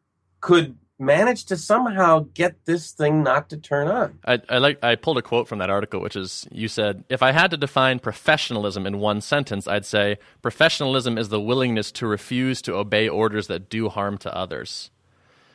could 0.41 0.77
manage 0.99 1.47
to 1.47 1.57
somehow 1.57 2.27
get 2.35 2.67
this 2.67 2.93
thing 2.93 3.23
not 3.23 3.49
to 3.49 3.57
turn 3.57 3.89
on. 3.89 4.19
I, 4.25 4.41
I, 4.49 4.59
like 4.59 4.79
I 4.85 4.97
pulled 4.97 5.17
a 5.17 5.23
quote 5.23 5.49
from 5.49 5.59
that 5.59 5.71
article, 5.71 6.01
which 6.01 6.15
is 6.15 6.47
you 6.51 6.69
said, 6.69 7.05
if 7.09 7.23
I 7.23 7.33
had 7.33 7.51
to 7.53 7.57
define 7.57 8.01
professionalism 8.01 8.87
in 8.87 8.99
one 8.99 9.21
sentence, 9.23 9.67
I'd 9.67 9.87
say 9.87 10.19
professionalism 10.43 11.17
is 11.17 11.31
the 11.31 11.41
willingness 11.41 11.91
to 11.93 12.07
refuse 12.07 12.61
to 12.63 12.75
obey 12.75 13.09
orders 13.09 13.47
that 13.47 13.71
do 13.71 13.89
harm 13.89 14.19
to 14.19 14.37
others 14.37 14.91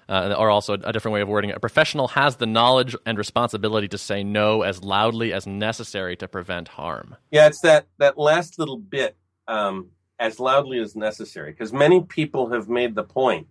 uh, 0.07 0.35
or 0.37 0.49
also 0.49 0.73
a 0.73 0.93
different 0.93 1.13
way 1.13 1.21
of 1.21 1.27
wording 1.27 1.49
it. 1.49 1.57
A 1.57 1.59
professional 1.59 2.09
has 2.09 2.37
the 2.37 2.45
knowledge 2.45 2.95
and 3.05 3.17
responsibility 3.17 3.87
to 3.89 3.97
say 3.97 4.23
no 4.23 4.61
as 4.61 4.83
loudly 4.83 5.33
as 5.33 5.47
necessary 5.47 6.15
to 6.17 6.27
prevent 6.27 6.69
harm. 6.69 7.15
Yeah, 7.31 7.47
it's 7.47 7.61
that 7.61 7.87
that 7.97 8.17
last 8.17 8.59
little 8.59 8.77
bit, 8.77 9.17
um, 9.47 9.89
as 10.19 10.39
loudly 10.39 10.79
as 10.79 10.95
necessary, 10.95 11.51
because 11.51 11.73
many 11.73 12.01
people 12.01 12.51
have 12.51 12.69
made 12.69 12.95
the 12.95 13.03
point 13.03 13.47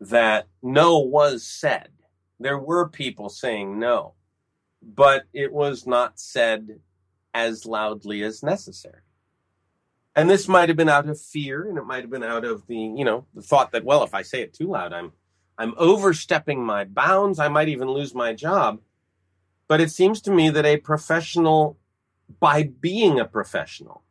that 0.00 0.46
no 0.62 0.98
was 0.98 1.42
said. 1.44 1.88
There 2.38 2.58
were 2.58 2.88
people 2.88 3.28
saying 3.28 3.78
no, 3.78 4.14
but 4.82 5.24
it 5.32 5.52
was 5.52 5.86
not 5.86 6.18
said 6.18 6.80
as 7.34 7.66
loudly 7.66 8.22
as 8.22 8.42
necessary. 8.42 9.02
And 10.16 10.28
this 10.28 10.48
might 10.48 10.68
have 10.68 10.76
been 10.76 10.88
out 10.88 11.08
of 11.08 11.20
fear, 11.20 11.68
and 11.68 11.78
it 11.78 11.84
might 11.84 12.00
have 12.00 12.10
been 12.10 12.24
out 12.24 12.44
of 12.44 12.66
the, 12.66 12.76
you 12.76 13.04
know, 13.04 13.26
the 13.34 13.42
thought 13.42 13.72
that, 13.72 13.84
well, 13.84 14.02
if 14.02 14.14
I 14.14 14.22
say 14.22 14.42
it 14.42 14.54
too 14.54 14.66
loud, 14.66 14.92
I'm 14.92 15.12
I'm 15.60 15.74
overstepping 15.76 16.64
my 16.64 16.84
bounds. 16.84 17.38
I 17.38 17.48
might 17.48 17.68
even 17.68 17.90
lose 17.90 18.14
my 18.14 18.32
job. 18.32 18.80
But 19.68 19.82
it 19.82 19.90
seems 19.90 20.22
to 20.22 20.30
me 20.30 20.48
that 20.48 20.64
a 20.64 20.78
professional, 20.78 21.78
by 22.40 22.62
being 22.62 23.20
a 23.20 23.26
professional, 23.26 24.02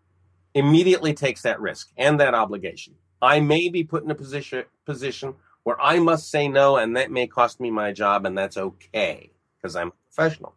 immediately 0.54 1.12
takes 1.16 1.42
that 1.42 1.60
risk 1.60 1.90
and 1.98 2.20
that 2.20 2.36
obligation. 2.36 2.94
I 3.20 3.40
may 3.40 3.68
be 3.68 3.84
put 3.84 4.04
in 4.04 4.12
a 4.12 4.16
position 4.16 4.66
position 4.86 5.34
where 5.64 5.82
I 5.82 5.98
must 5.98 6.30
say 6.30 6.48
no, 6.48 6.78
and 6.78 6.96
that 6.96 7.10
may 7.10 7.26
cost 7.26 7.60
me 7.60 7.72
my 7.72 7.94
job, 7.94 8.28
and 8.28 8.38
that's 8.38 8.56
okay 8.56 9.32
because 9.58 9.76
I'm 9.76 9.88
a 9.88 10.14
professional. 10.14 10.54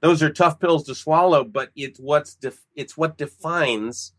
Those 0.00 0.22
are 0.22 0.30
tough 0.30 0.60
pills 0.60 0.84
to 0.84 0.94
swallow, 0.94 1.42
but 1.42 1.70
it's 1.74 1.98
what's 1.98 2.36
def- 2.36 2.66
it's 2.76 2.96
what 2.96 3.18
defines 3.18 4.12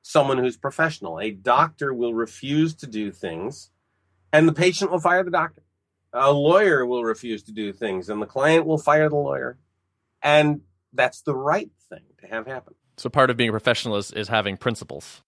someone 0.00 0.38
who's 0.38 0.56
professional. 0.56 1.18
A 1.18 1.32
doctor 1.32 1.92
will 1.92 2.14
refuse 2.14 2.72
to 2.76 2.86
do 2.86 3.10
things 3.10 3.70
and 4.32 4.48
the 4.48 4.52
patient 4.52 4.90
will 4.90 5.00
fire 5.00 5.22
the 5.22 5.30
doctor. 5.30 5.62
A 6.12 6.32
lawyer 6.32 6.86
will 6.86 7.04
refuse 7.04 7.42
to 7.44 7.52
do 7.52 7.72
things, 7.72 8.08
and 8.08 8.20
the 8.20 8.26
client 8.26 8.66
will 8.66 8.78
fire 8.78 9.08
the 9.08 9.16
lawyer. 9.16 9.58
And 10.22 10.62
that's 10.92 11.20
the 11.22 11.34
right 11.34 11.70
thing 11.88 12.02
to 12.20 12.26
have 12.26 12.46
happen. 12.46 12.74
So 12.96 13.08
part 13.08 13.30
of 13.30 13.36
being 13.36 13.50
a 13.50 13.52
professional 13.52 13.96
is, 13.96 14.10
is 14.10 14.28
having 14.28 14.56
principles. 14.56 15.22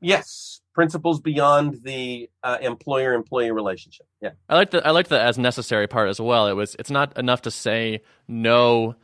Yes, 0.00 0.60
principles 0.74 1.20
beyond 1.20 1.82
the 1.82 2.28
uh, 2.42 2.58
employer-employee 2.60 3.52
relationship. 3.52 4.06
Yeah, 4.20 4.30
I 4.48 4.56
like 4.56 4.70
the 4.70 4.86
I 4.86 4.90
like 4.90 5.08
the 5.08 5.20
as 5.20 5.38
necessary 5.38 5.86
part 5.86 6.08
as 6.08 6.20
well. 6.20 6.48
It 6.48 6.52
was 6.52 6.76
it's 6.78 6.90
not 6.90 7.16
enough 7.18 7.42
to 7.42 7.50
say 7.50 8.02
no 8.28 8.96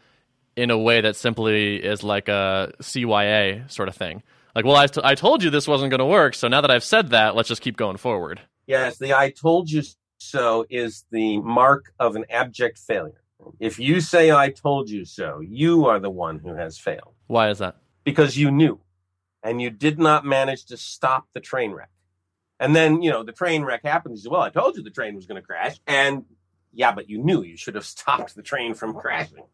in 0.57 0.71
a 0.71 0.77
way 0.77 1.01
that 1.01 1.17
simply 1.17 1.77
is 1.77 2.03
like 2.03 2.29
a 2.29 2.73
CYA 2.81 3.71
sort 3.71 3.89
of 3.89 3.97
thing. 3.97 4.23
Like, 4.55 4.67
well, 4.67 4.77
I, 4.77 4.87
t- 4.87 5.01
I 5.03 5.15
told 5.15 5.43
you 5.43 5.49
this 5.49 5.67
wasn't 5.67 5.91
going 5.91 6.01
to 6.01 6.05
work, 6.05 6.35
so 6.35 6.47
now 6.47 6.61
that 6.61 6.71
I've 6.71 6.85
said 6.85 7.11
that, 7.11 7.35
let's 7.35 7.49
just 7.49 7.63
keep 7.63 7.79
going 7.79 7.97
forward. 7.97 8.39
Yes, 8.67 8.99
the 8.99 9.15
I 9.15 9.31
told 9.31 9.71
you 9.71 9.83
so 10.19 10.65
is 10.71 11.05
the 11.11 11.39
mark 11.39 11.93
of 11.99 12.17
an 12.17 12.25
abject 12.31 12.79
failure. 12.79 13.23
If 13.59 13.79
you 13.79 14.01
say 14.01 14.31
I 14.31 14.51
told 14.51 14.89
you 14.89 15.05
so, 15.05 15.41
you 15.41 15.87
are 15.87 15.99
the 15.99 16.11
one 16.11 16.39
who 16.39 16.55
has 16.55 16.79
failed. 16.79 17.15
Why 17.27 17.51
is 17.51 17.59
that? 17.59 17.77
Because 18.05 18.37
you 18.37 18.51
knew 18.51 18.81
and 19.43 19.61
you 19.61 19.71
did 19.71 19.99
not 19.99 20.25
manage 20.25 20.67
to 20.67 20.77
stop 20.77 21.27
the 21.33 21.41
train 21.41 21.73
wreck. 21.73 21.91
And 22.61 22.77
then, 22.77 23.03
you 23.03 23.11
know, 23.11 23.25
the 23.25 23.33
train 23.33 23.65
wreck 23.65 23.83
happens. 23.85 24.21
You 24.21 24.31
say, 24.31 24.33
well, 24.33 24.43
I 24.43 24.51
told 24.51 24.77
you 24.77 24.85
the 24.85 24.91
train 24.91 25.17
was 25.17 25.27
going 25.27 25.41
to 25.41 25.47
crash. 25.47 25.81
And 25.87 26.25
yeah, 26.73 26.93
but 26.93 27.11
you 27.11 27.19
knew 27.19 27.43
you 27.43 27.57
should 27.57 27.75
have 27.75 27.85
stopped 27.85 28.37
the 28.37 28.43
train 28.43 28.75
from 28.75 28.95
crashing 28.95 29.45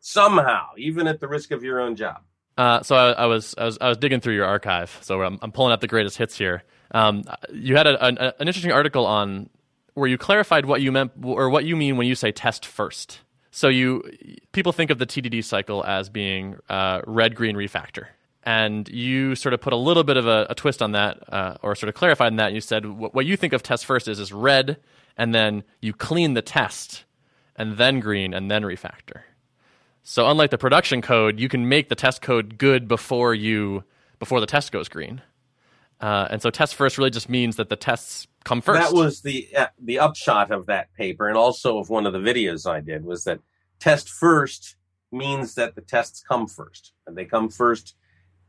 somehow, 0.00 0.68
even 0.76 1.06
at 1.06 1.20
the 1.20 1.28
risk 1.28 1.50
of 1.50 1.62
your 1.62 1.80
own 1.80 1.96
job. 1.96 2.22
Uh, 2.56 2.82
so 2.82 2.94
I, 2.94 3.12
I, 3.12 3.26
was 3.26 3.54
I 3.56 3.64
was 3.64 3.78
I 3.80 3.88
was 3.88 3.96
digging 3.96 4.20
through 4.20 4.34
your 4.34 4.46
archive. 4.46 4.96
So 5.00 5.22
I'm, 5.22 5.38
I'm 5.42 5.52
pulling 5.52 5.72
up 5.72 5.80
the 5.80 5.88
greatest 5.88 6.18
hits 6.18 6.36
here. 6.36 6.62
Um, 6.92 7.24
you 7.52 7.76
had 7.76 7.86
a, 7.86 8.04
a, 8.04 8.34
an 8.38 8.46
interesting 8.48 8.72
article 8.72 9.06
on 9.06 9.48
where 9.94 10.08
you 10.08 10.18
clarified 10.18 10.66
what 10.66 10.80
you 10.80 10.92
meant 10.92 11.12
or 11.22 11.50
what 11.50 11.64
you 11.64 11.76
mean 11.76 11.96
when 11.96 12.06
you 12.06 12.14
say 12.14 12.32
test 12.32 12.64
first. 12.64 13.20
So 13.50 13.68
you 13.68 14.02
people 14.52 14.72
think 14.72 14.90
of 14.90 14.98
the 14.98 15.06
TDD 15.06 15.44
cycle 15.44 15.84
as 15.84 16.08
being 16.08 16.56
uh, 16.70 17.02
red 17.06 17.34
green 17.34 17.54
refactor, 17.54 18.06
and 18.42 18.88
you 18.88 19.34
sort 19.34 19.52
of 19.52 19.60
put 19.60 19.74
a 19.74 19.76
little 19.76 20.04
bit 20.04 20.16
of 20.16 20.26
a, 20.26 20.46
a 20.48 20.54
twist 20.54 20.80
on 20.80 20.92
that, 20.92 21.22
uh, 21.32 21.56
or 21.62 21.74
sort 21.74 21.88
of 21.88 21.94
clarified 21.94 22.32
in 22.32 22.36
that. 22.36 22.54
You 22.54 22.62
said 22.62 22.86
what, 22.86 23.14
what 23.14 23.26
you 23.26 23.36
think 23.36 23.52
of 23.52 23.62
test 23.62 23.84
first 23.84 24.08
is 24.08 24.18
is 24.18 24.32
red, 24.32 24.78
and 25.18 25.34
then 25.34 25.64
you 25.82 25.92
clean 25.92 26.32
the 26.32 26.40
test, 26.40 27.04
and 27.54 27.76
then 27.76 28.00
green, 28.00 28.32
and 28.32 28.50
then 28.50 28.62
refactor. 28.62 29.20
So 30.02 30.28
unlike 30.30 30.50
the 30.50 30.58
production 30.58 31.02
code, 31.02 31.38
you 31.38 31.50
can 31.50 31.68
make 31.68 31.90
the 31.90 31.94
test 31.94 32.22
code 32.22 32.56
good 32.56 32.88
before 32.88 33.34
you 33.34 33.84
before 34.18 34.40
the 34.40 34.46
test 34.46 34.72
goes 34.72 34.88
green. 34.88 35.20
Uh, 36.02 36.26
and 36.30 36.42
so 36.42 36.50
test 36.50 36.74
first 36.74 36.98
really 36.98 37.10
just 37.10 37.28
means 37.28 37.54
that 37.56 37.68
the 37.68 37.76
tests 37.76 38.26
come 38.44 38.60
first. 38.60 38.90
That 38.90 38.94
was 38.96 39.22
the 39.22 39.48
uh, 39.56 39.66
the 39.80 40.00
upshot 40.00 40.50
of 40.50 40.66
that 40.66 40.92
paper, 40.94 41.28
and 41.28 41.36
also 41.36 41.78
of 41.78 41.90
one 41.90 42.06
of 42.06 42.12
the 42.12 42.18
videos 42.18 42.68
I 42.68 42.80
did 42.80 43.04
was 43.04 43.22
that 43.24 43.38
test 43.78 44.10
first 44.10 44.76
means 45.12 45.54
that 45.54 45.76
the 45.76 45.80
tests 45.80 46.20
come 46.20 46.48
first, 46.48 46.92
and 47.06 47.16
they 47.16 47.24
come 47.24 47.48
first 47.48 47.94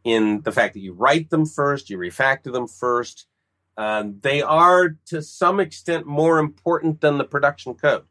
in 0.04 0.42
the 0.42 0.52
fact 0.52 0.74
that 0.74 0.80
you 0.80 0.94
write 0.94 1.30
them 1.30 1.46
first, 1.46 1.92
you 1.92 1.98
refactor 1.98 2.52
them 2.52 2.68
first. 2.68 3.28
Uh, 3.78 4.06
they 4.22 4.42
are 4.42 4.98
to 5.06 5.22
some 5.22 5.60
extent 5.60 6.08
more 6.08 6.40
important 6.40 7.02
than 7.02 7.18
the 7.18 7.24
production 7.24 7.76
code 7.76 8.06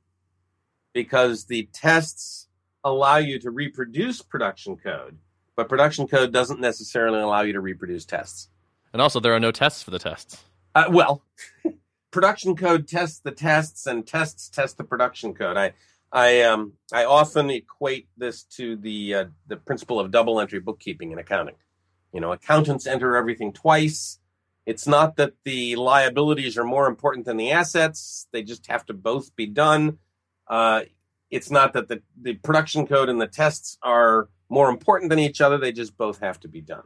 because 0.93 1.47
the 1.47 1.69
tests 1.73 2.49
allow 2.85 3.17
you 3.17 3.39
to 3.41 3.51
reproduce 3.51 4.23
production 4.23 4.77
code, 4.77 5.19
but 5.57 5.69
production 5.69 6.07
code 6.07 6.33
doesn't 6.33 6.61
necessarily 6.61 7.21
allow 7.21 7.43
you 7.43 7.53
to 7.53 7.61
reproduce 7.61 8.05
tests. 8.05 8.49
And 8.93 9.01
also, 9.01 9.21
there 9.21 9.35
are 9.35 9.41
no 9.41 9.51
tests 9.51 9.83
for 9.83 9.91
the 9.91 9.99
tests. 9.99 10.45
Uh, 10.75 10.85
well, 10.91 11.23
production 12.11 12.57
code 12.57 12.87
tests 12.87 13.21
the 13.21 13.31
tests, 13.31 13.87
and 13.87 14.07
tests 14.07 14.49
test 14.49 14.77
the 14.77 14.85
production 14.85 15.35
code. 15.35 15.57
I, 15.57 15.73
I, 16.13 16.43
um, 16.43 16.75
I 16.93 17.05
often 17.05 17.51
equate 17.51 18.09
this 18.17 18.43
to 18.45 18.77
the 18.77 19.15
uh, 19.15 19.25
the 19.47 19.57
principle 19.57 19.99
of 19.99 20.11
double 20.11 20.41
entry 20.41 20.61
bookkeeping 20.61 21.13
in 21.13 21.19
accounting. 21.19 21.55
You 22.13 22.21
know, 22.21 22.33
accountants 22.33 22.87
enter 22.87 23.17
everything 23.17 23.53
twice. 23.53 24.19
It's 24.67 24.87
not 24.87 25.17
that 25.17 25.33
the 25.45 25.75
liabilities 25.77 26.59
are 26.59 26.65
more 26.65 26.87
important 26.87 27.25
than 27.25 27.39
the 27.39 27.51
assets; 27.51 28.29
they 28.31 28.43
just 28.43 28.67
have 28.67 28.85
to 28.87 28.95
both 28.95 29.35
be 29.35 29.47
done. 29.47 29.99
Uh, 30.47 30.83
it's 31.31 31.51
not 31.51 31.73
that 31.73 31.89
the, 31.89 32.03
the 32.21 32.35
production 32.35 32.87
code 32.87 33.09
and 33.09 33.19
the 33.19 33.27
tests 33.27 33.79
are 33.83 34.29
more 34.51 34.69
important 34.69 35.09
than 35.09 35.19
each 35.19 35.41
other; 35.41 35.57
they 35.57 35.73
just 35.73 35.97
both 35.97 36.21
have 36.21 36.39
to 36.41 36.49
be 36.49 36.61
done. 36.61 36.85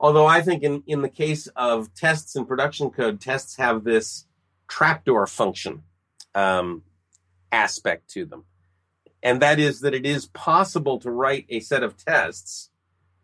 Although 0.00 0.26
I 0.26 0.42
think 0.42 0.62
in, 0.62 0.82
in 0.86 1.02
the 1.02 1.08
case 1.08 1.48
of 1.56 1.92
tests 1.94 2.36
in 2.36 2.46
production 2.46 2.90
code, 2.90 3.20
tests 3.20 3.56
have 3.56 3.84
this 3.84 4.26
trapdoor 4.68 5.26
function 5.26 5.82
um, 6.34 6.82
aspect 7.50 8.08
to 8.10 8.24
them. 8.24 8.44
And 9.22 9.42
that 9.42 9.58
is 9.58 9.80
that 9.80 9.94
it 9.94 10.06
is 10.06 10.26
possible 10.26 11.00
to 11.00 11.10
write 11.10 11.46
a 11.48 11.60
set 11.60 11.82
of 11.82 11.96
tests 11.96 12.70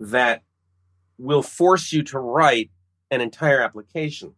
that 0.00 0.42
will 1.18 1.42
force 1.42 1.92
you 1.92 2.02
to 2.02 2.18
write 2.18 2.70
an 3.10 3.20
entire 3.20 3.60
application. 3.60 4.34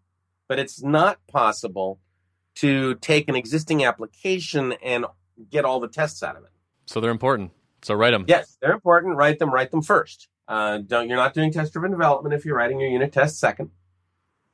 But 0.48 0.58
it's 0.58 0.82
not 0.82 1.18
possible 1.26 2.00
to 2.56 2.94
take 2.96 3.28
an 3.28 3.36
existing 3.36 3.84
application 3.84 4.74
and 4.82 5.06
get 5.50 5.64
all 5.64 5.80
the 5.80 5.88
tests 5.88 6.22
out 6.22 6.36
of 6.36 6.44
it. 6.44 6.50
So 6.86 7.00
they're 7.00 7.10
important. 7.10 7.52
So 7.82 7.94
write 7.94 8.10
them. 8.10 8.26
Yes, 8.28 8.56
they're 8.60 8.72
important. 8.72 9.16
Write 9.16 9.38
them. 9.38 9.50
Write 9.50 9.70
them 9.70 9.82
first. 9.82 10.28
Uh, 10.48 10.78
don't 10.78 11.08
you're 11.08 11.16
not 11.16 11.34
doing 11.34 11.52
test-driven 11.52 11.90
development 11.90 12.34
if 12.34 12.44
you're 12.44 12.56
writing 12.56 12.80
your 12.80 12.90
unit 12.90 13.12
tests 13.12 13.38
second. 13.38 13.70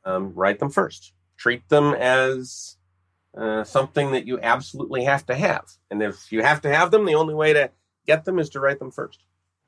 Um, 0.04 0.32
write 0.34 0.58
them 0.58 0.70
first. 0.70 1.12
Treat 1.36 1.68
them 1.68 1.94
as 1.94 2.76
uh, 3.36 3.64
something 3.64 4.12
that 4.12 4.26
you 4.26 4.40
absolutely 4.40 5.04
have 5.04 5.26
to 5.26 5.34
have. 5.34 5.64
And 5.90 6.02
if 6.02 6.32
you 6.32 6.42
have 6.42 6.62
to 6.62 6.74
have 6.74 6.90
them, 6.90 7.04
the 7.04 7.14
only 7.14 7.34
way 7.34 7.52
to 7.52 7.70
get 8.06 8.24
them 8.24 8.38
is 8.38 8.50
to 8.50 8.60
write 8.60 8.78
them 8.78 8.90
first. 8.90 9.24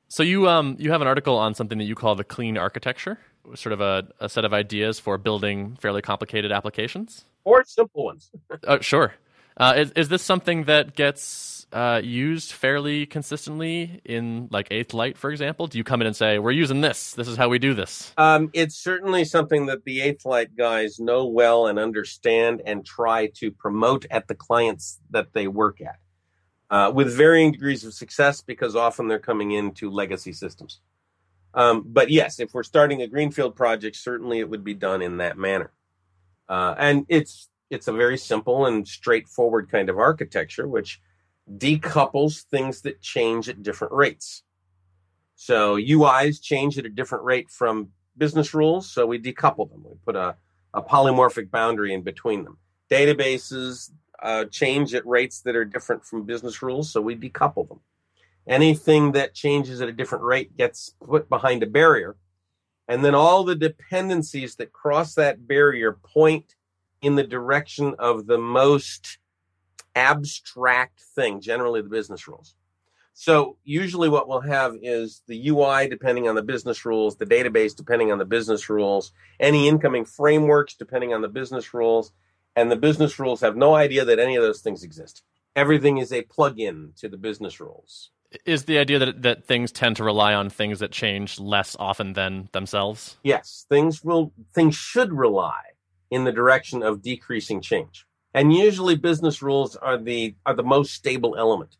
So 0.07 0.23
you 0.23 0.47
um 0.47 0.75
you 0.79 0.91
have 0.91 1.01
an 1.01 1.07
article 1.07 1.37
on 1.37 1.55
something 1.55 1.77
that 1.79 1.85
you 1.85 1.95
call 1.95 2.15
the 2.15 2.23
clean 2.23 2.57
architecture, 2.57 3.19
sort 3.55 3.73
of 3.73 3.81
a, 3.81 4.07
a 4.19 4.29
set 4.29 4.45
of 4.45 4.53
ideas 4.53 4.99
for 4.99 5.17
building 5.17 5.77
fairly 5.81 6.01
complicated 6.01 6.51
applications 6.51 7.25
or 7.43 7.63
simple 7.63 8.05
ones. 8.05 8.29
uh, 8.67 8.79
sure. 8.81 9.13
Uh, 9.57 9.73
is 9.77 9.91
is 9.91 10.09
this 10.09 10.21
something 10.21 10.65
that 10.65 10.95
gets 10.95 11.54
uh, 11.71 11.99
used 12.03 12.51
fairly 12.51 13.05
consistently 13.05 14.01
in 14.05 14.47
like 14.51 14.67
Eighth 14.71 14.93
Light, 14.93 15.17
for 15.17 15.31
example? 15.31 15.67
Do 15.67 15.77
you 15.77 15.83
come 15.83 16.01
in 16.01 16.07
and 16.07 16.15
say, 16.15 16.39
"We're 16.39 16.51
using 16.51 16.81
this. 16.81 17.13
This 17.13 17.27
is 17.27 17.37
how 17.37 17.49
we 17.49 17.59
do 17.59 17.73
this"? 17.73 18.13
Um, 18.17 18.49
it's 18.53 18.75
certainly 18.75 19.25
something 19.25 19.65
that 19.65 19.83
the 19.83 20.01
Eighth 20.01 20.25
Light 20.25 20.55
guys 20.55 20.99
know 20.99 21.25
well 21.25 21.67
and 21.67 21.77
understand, 21.77 22.61
and 22.65 22.85
try 22.85 23.27
to 23.35 23.51
promote 23.51 24.05
at 24.09 24.27
the 24.27 24.35
clients 24.35 24.99
that 25.09 25.33
they 25.33 25.47
work 25.47 25.81
at, 25.81 25.99
uh, 26.69 26.91
with 26.93 27.15
varying 27.15 27.51
degrees 27.51 27.83
of 27.83 27.93
success 27.93 28.41
because 28.41 28.75
often 28.75 29.07
they're 29.07 29.19
coming 29.19 29.51
into 29.51 29.89
legacy 29.89 30.33
systems. 30.33 30.79
Um, 31.53 31.83
but 31.85 32.09
yes, 32.09 32.39
if 32.39 32.53
we're 32.53 32.63
starting 32.63 33.01
a 33.01 33.07
greenfield 33.07 33.55
project, 33.55 33.95
certainly 33.95 34.39
it 34.39 34.49
would 34.49 34.63
be 34.63 34.73
done 34.73 35.01
in 35.01 35.17
that 35.17 35.37
manner, 35.37 35.71
uh, 36.47 36.75
and 36.77 37.05
it's 37.09 37.49
it's 37.69 37.87
a 37.87 37.93
very 37.93 38.17
simple 38.17 38.65
and 38.67 38.87
straightforward 38.87 39.69
kind 39.69 39.89
of 39.89 39.97
architecture, 39.97 40.67
which 40.67 41.01
decouples 41.51 42.43
things 42.43 42.81
that 42.81 43.01
change 43.01 43.49
at 43.49 43.63
different 43.63 43.93
rates. 43.93 44.43
So 45.35 45.77
UIs 45.77 46.41
change 46.41 46.77
at 46.77 46.85
a 46.85 46.89
different 46.89 47.23
rate 47.23 47.49
from 47.49 47.89
business 48.17 48.53
rules, 48.53 48.89
so 48.89 49.05
we 49.05 49.19
decouple 49.19 49.69
them. 49.69 49.83
We 49.83 49.97
put 50.05 50.15
a, 50.15 50.35
a 50.73 50.81
polymorphic 50.81 51.51
boundary 51.51 51.93
in 51.93 52.01
between 52.01 52.43
them. 52.43 52.57
Databases 52.89 53.91
uh, 54.21 54.45
change 54.45 54.93
at 54.93 55.05
rates 55.05 55.41
that 55.41 55.55
are 55.55 55.65
different 55.65 56.05
from 56.05 56.23
business 56.25 56.61
rules, 56.61 56.91
so 56.91 57.01
we 57.01 57.15
decouple 57.15 57.67
them. 57.67 57.79
Anything 58.47 59.11
that 59.13 59.33
changes 59.33 59.81
at 59.81 59.89
a 59.89 59.93
different 59.93 60.23
rate 60.23 60.55
gets 60.55 60.93
put 61.05 61.29
behind 61.29 61.63
a 61.63 61.67
barrier. 61.67 62.15
And 62.87 63.03
then 63.03 63.15
all 63.15 63.43
the 63.43 63.55
dependencies 63.55 64.55
that 64.57 64.71
cross 64.71 65.15
that 65.15 65.47
barrier 65.47 65.93
point 65.93 66.55
in 67.01 67.15
the 67.15 67.23
direction 67.23 67.95
of 67.97 68.27
the 68.27 68.37
most 68.37 69.17
abstract 69.95 71.01
thing, 71.15 71.41
generally 71.41 71.81
the 71.81 71.89
business 71.89 72.27
rules. 72.27 72.55
So 73.17 73.57
usually 73.63 74.09
what 74.09 74.27
we'll 74.27 74.41
have 74.41 74.75
is 74.81 75.21
the 75.25 75.47
UI 75.47 75.87
depending 75.87 76.27
on 76.27 76.35
the 76.35 76.43
business 76.43 76.83
rules, 76.83 77.15
the 77.15 77.25
database 77.25 77.73
depending 77.73 78.11
on 78.11 78.17
the 78.17 78.25
business 78.25 78.69
rules, 78.69 79.13
any 79.39 79.69
incoming 79.69 80.03
frameworks 80.03 80.75
depending 80.75 81.13
on 81.13 81.21
the 81.21 81.29
business 81.29 81.73
rules, 81.73 82.11
and 82.57 82.69
the 82.69 82.75
business 82.75 83.17
rules 83.17 83.39
have 83.39 83.55
no 83.55 83.73
idea 83.73 84.03
that 84.03 84.19
any 84.19 84.35
of 84.35 84.43
those 84.43 84.59
things 84.59 84.83
exist. 84.83 85.23
Everything 85.55 85.97
is 85.97 86.11
a 86.11 86.23
plug-in 86.23 86.91
to 86.97 87.07
the 87.07 87.17
business 87.17 87.61
rules. 87.61 88.11
Is 88.45 88.65
the 88.65 88.77
idea 88.77 88.99
that 88.99 89.21
that 89.21 89.45
things 89.45 89.71
tend 89.71 89.95
to 89.95 90.03
rely 90.03 90.33
on 90.33 90.49
things 90.49 90.79
that 90.79 90.91
change 90.91 91.39
less 91.39 91.77
often 91.79 92.13
than 92.13 92.49
themselves? 92.51 93.17
Yes, 93.23 93.65
things 93.69 94.03
will 94.03 94.33
things 94.53 94.75
should 94.75 95.13
rely 95.13 95.61
in 96.11 96.25
the 96.25 96.33
direction 96.33 96.83
of 96.83 97.01
decreasing 97.01 97.61
change. 97.61 98.05
And 98.35 98.53
usually 98.53 98.97
business 98.97 99.41
rules 99.41 99.77
are 99.77 99.97
the 99.97 100.35
are 100.45 100.53
the 100.53 100.61
most 100.61 100.93
stable 100.93 101.37
element. 101.37 101.77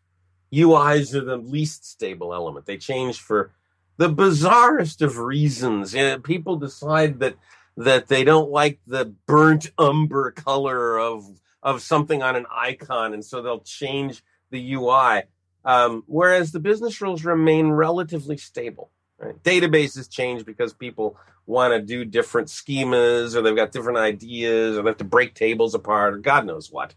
UIs 0.50 1.14
are 1.14 1.22
the 1.22 1.36
least 1.36 1.84
stable 1.84 2.32
element. 2.32 2.64
They 2.64 2.78
change 2.78 3.20
for 3.20 3.50
the 3.98 4.08
bizarrest 4.08 5.02
of 5.02 5.18
reasons. 5.18 5.92
You 5.92 6.00
know, 6.00 6.18
people 6.18 6.56
decide 6.56 7.20
that 7.20 7.34
that 7.76 8.08
they 8.08 8.24
don't 8.24 8.50
like 8.50 8.78
the 8.86 9.04
burnt 9.26 9.70
umber 9.76 10.30
color 10.30 10.98
of 10.98 11.26
of 11.62 11.82
something 11.82 12.22
on 12.22 12.36
an 12.36 12.46
icon, 12.50 13.12
and 13.12 13.22
so 13.22 13.42
they'll 13.42 13.60
change 13.60 14.22
the 14.50 14.72
UI. 14.76 15.24
Um, 15.62 16.04
whereas 16.06 16.52
the 16.52 16.60
business 16.60 17.02
rules 17.02 17.22
remain 17.22 17.68
relatively 17.68 18.38
stable. 18.38 18.90
Right? 19.18 19.42
Databases 19.42 20.10
change 20.10 20.44
because 20.44 20.72
people 20.72 21.16
want 21.46 21.72
to 21.72 21.80
do 21.80 22.04
different 22.04 22.48
schemas, 22.48 23.34
or 23.34 23.42
they've 23.42 23.56
got 23.56 23.72
different 23.72 23.98
ideas, 23.98 24.76
or 24.76 24.82
they 24.82 24.90
have 24.90 24.98
to 24.98 25.04
break 25.04 25.34
tables 25.34 25.74
apart, 25.74 26.14
or 26.14 26.18
God 26.18 26.44
knows 26.44 26.70
what. 26.70 26.94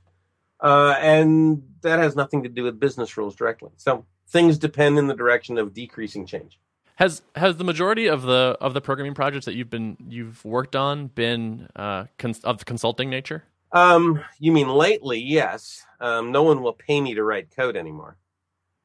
Uh, 0.60 0.96
and 1.00 1.64
that 1.82 2.00
has 2.00 2.16
nothing 2.16 2.44
to 2.44 2.50
do 2.50 2.64
with 2.64 2.80
business 2.80 3.16
rules 3.16 3.36
directly. 3.36 3.70
So 3.78 4.06
things 4.28 4.58
depend 4.58 4.98
in 4.98 5.08
the 5.08 5.14
direction 5.14 5.58
of 5.58 5.74
decreasing 5.74 6.26
change. 6.26 6.60
Has 6.96 7.22
has 7.36 7.56
the 7.56 7.64
majority 7.64 8.08
of 8.08 8.24
the 8.24 8.58
of 8.60 8.74
the 8.74 8.82
programming 8.82 9.14
projects 9.14 9.46
that 9.46 9.56
you've 9.56 9.70
been 9.70 9.96
you've 10.10 10.44
worked 10.44 10.76
on 10.76 11.08
been 11.08 11.70
uh, 11.76 12.06
cons- 12.18 12.44
of 12.44 12.66
consulting 12.66 13.10
nature? 13.10 13.46
Um, 13.72 14.22
you 14.38 14.52
mean 14.52 14.68
lately? 14.68 15.20
Yes. 15.20 15.86
Um, 16.02 16.34
no 16.34 16.44
one 16.44 16.62
will 16.62 16.74
pay 16.74 17.00
me 17.00 17.14
to 17.14 17.24
write 17.24 17.56
code 17.56 17.78
anymore. 17.78 18.18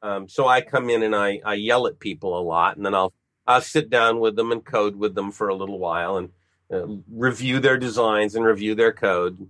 Um, 0.02 0.28
so 0.28 0.46
I 0.46 0.60
come 0.60 0.90
in 0.90 1.02
and 1.02 1.16
I, 1.16 1.40
I 1.44 1.54
yell 1.54 1.86
at 1.86 1.98
people 1.98 2.38
a 2.38 2.42
lot, 2.42 2.76
and 2.76 2.84
then 2.84 2.94
I'll 2.94 3.14
I'll 3.46 3.60
sit 3.60 3.90
down 3.90 4.20
with 4.20 4.36
them 4.36 4.52
and 4.52 4.64
code 4.64 4.96
with 4.96 5.14
them 5.14 5.30
for 5.30 5.48
a 5.48 5.54
little 5.54 5.78
while 5.78 6.16
and 6.16 6.30
uh, 6.72 6.86
review 7.10 7.60
their 7.60 7.76
designs 7.76 8.34
and 8.34 8.44
review 8.44 8.74
their 8.74 8.92
code, 8.92 9.48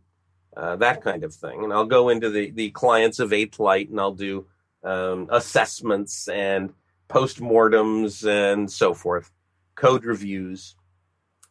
uh, 0.57 0.77
that 0.77 1.03
kind 1.03 1.23
of 1.25 1.35
thing. 1.35 1.63
And 1.63 1.73
I'll 1.73 1.85
go 1.85 2.09
into 2.09 2.31
the, 2.31 2.51
the 2.51 2.71
clients 2.71 3.19
of 3.19 3.33
Eighth 3.33 3.59
Light 3.61 3.91
and 3.91 4.01
I'll 4.01 4.13
do 4.13 4.47
um, 4.83 5.29
assessments 5.31 6.29
and 6.29 6.73
postmortems 7.09 8.27
and 8.27 8.71
so 8.71 8.95
forth, 8.95 9.31
code 9.75 10.05
reviews. 10.05 10.75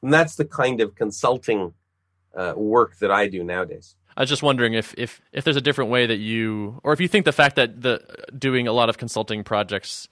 And 0.01 0.13
that's 0.13 0.35
the 0.35 0.45
kind 0.45 0.81
of 0.81 0.95
consulting 0.95 1.73
uh, 2.35 2.53
work 2.55 2.97
that 2.97 3.11
I 3.11 3.27
do 3.27 3.43
nowadays. 3.43 3.95
I 4.15 4.21
was 4.21 4.29
just 4.29 4.43
wondering 4.43 4.73
if, 4.73 4.93
if 4.97 5.21
if 5.31 5.43
there's 5.43 5.55
a 5.55 5.61
different 5.61 5.89
way 5.89 6.05
that 6.05 6.17
you, 6.17 6.79
or 6.83 6.93
if 6.93 6.99
you 6.99 7.07
think 7.07 7.25
the 7.25 7.31
fact 7.31 7.55
that 7.55 7.81
the 7.81 8.03
doing 8.37 8.67
a 8.67 8.71
lot 8.71 8.89
of 8.89 8.97
consulting 8.97 9.43
projects 9.43 10.07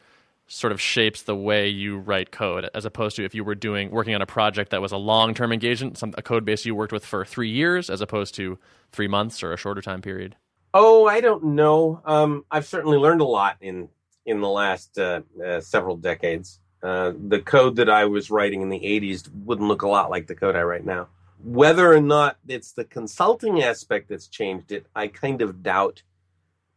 sort 0.52 0.74
of 0.74 0.82
shapes 0.82 1.24
the 1.24 1.36
way 1.36 1.68
you 1.68 1.98
write 1.98 2.32
code, 2.32 2.70
as 2.74 2.84
opposed 2.84 3.16
to 3.16 3.24
if 3.24 3.34
you 3.34 3.44
were 3.44 3.56
doing 3.56 3.90
working 3.90 4.14
on 4.14 4.22
a 4.22 4.26
project 4.26 4.72
that 4.72 4.82
was 4.82 4.92
a 4.92 4.98
long 4.98 5.34
term 5.34 5.52
engagement, 5.54 5.98
some 5.98 6.14
a 6.18 6.22
code 6.22 6.44
base 6.44 6.66
you 6.66 6.76
worked 6.76 6.92
with 6.92 7.06
for 7.06 7.24
three 7.24 7.50
years, 7.50 7.90
as 7.90 8.02
opposed 8.02 8.36
to 8.36 8.60
three 8.92 9.08
months 9.08 9.42
or 9.42 9.54
a 9.54 9.58
shorter 9.58 9.82
time 9.82 10.02
period. 10.02 10.36
Oh, 10.74 11.08
I 11.08 11.22
don't 11.22 11.44
know. 11.44 12.02
Um, 12.06 12.46
I've 12.52 12.66
certainly 12.66 12.98
learned 12.98 13.22
a 13.22 13.26
lot 13.26 13.58
in 13.62 13.90
in 14.26 14.42
the 14.42 14.50
last 14.50 14.98
uh, 15.00 15.22
uh, 15.44 15.62
several 15.62 15.96
decades. 15.96 16.60
Uh, 16.84 17.14
the 17.28 17.40
code 17.40 17.78
that 17.78 17.90
I 17.90 18.06
was 18.06 18.30
writing 18.30 18.62
in 18.62 18.70
the 18.70 18.80
'80s 18.80 19.30
wouldn't 19.34 19.68
look 19.68 19.84
a 19.84 19.88
lot 19.88 20.10
like 20.10 20.28
the 20.28 20.36
code 20.36 20.56
I 20.56 20.64
write 20.64 20.86
now. 20.86 21.08
Whether 21.44 21.92
or 21.92 22.02
not 22.02 22.38
it's 22.48 22.74
the 22.74 22.84
consulting 22.84 23.64
aspect 23.64 24.10
that's 24.10 24.28
changed 24.28 24.72
it, 24.72 24.86
I 24.96 25.08
kind 25.08 25.42
of 25.42 25.64
doubt, 25.64 26.04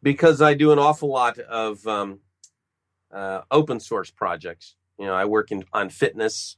because 0.02 0.40
I 0.40 0.54
do 0.54 0.72
an 0.72 0.78
awful 0.78 1.08
lot 1.08 1.38
of 1.38 1.87
um, 1.87 2.20
uh, 3.14 3.42
open 3.50 3.81
source 3.81 4.11
projects. 4.11 4.74
You 4.98 5.07
know, 5.07 5.14
I 5.14 5.24
work 5.24 5.50
in 5.50 5.64
on 5.72 5.88
FitNesse, 5.88 6.57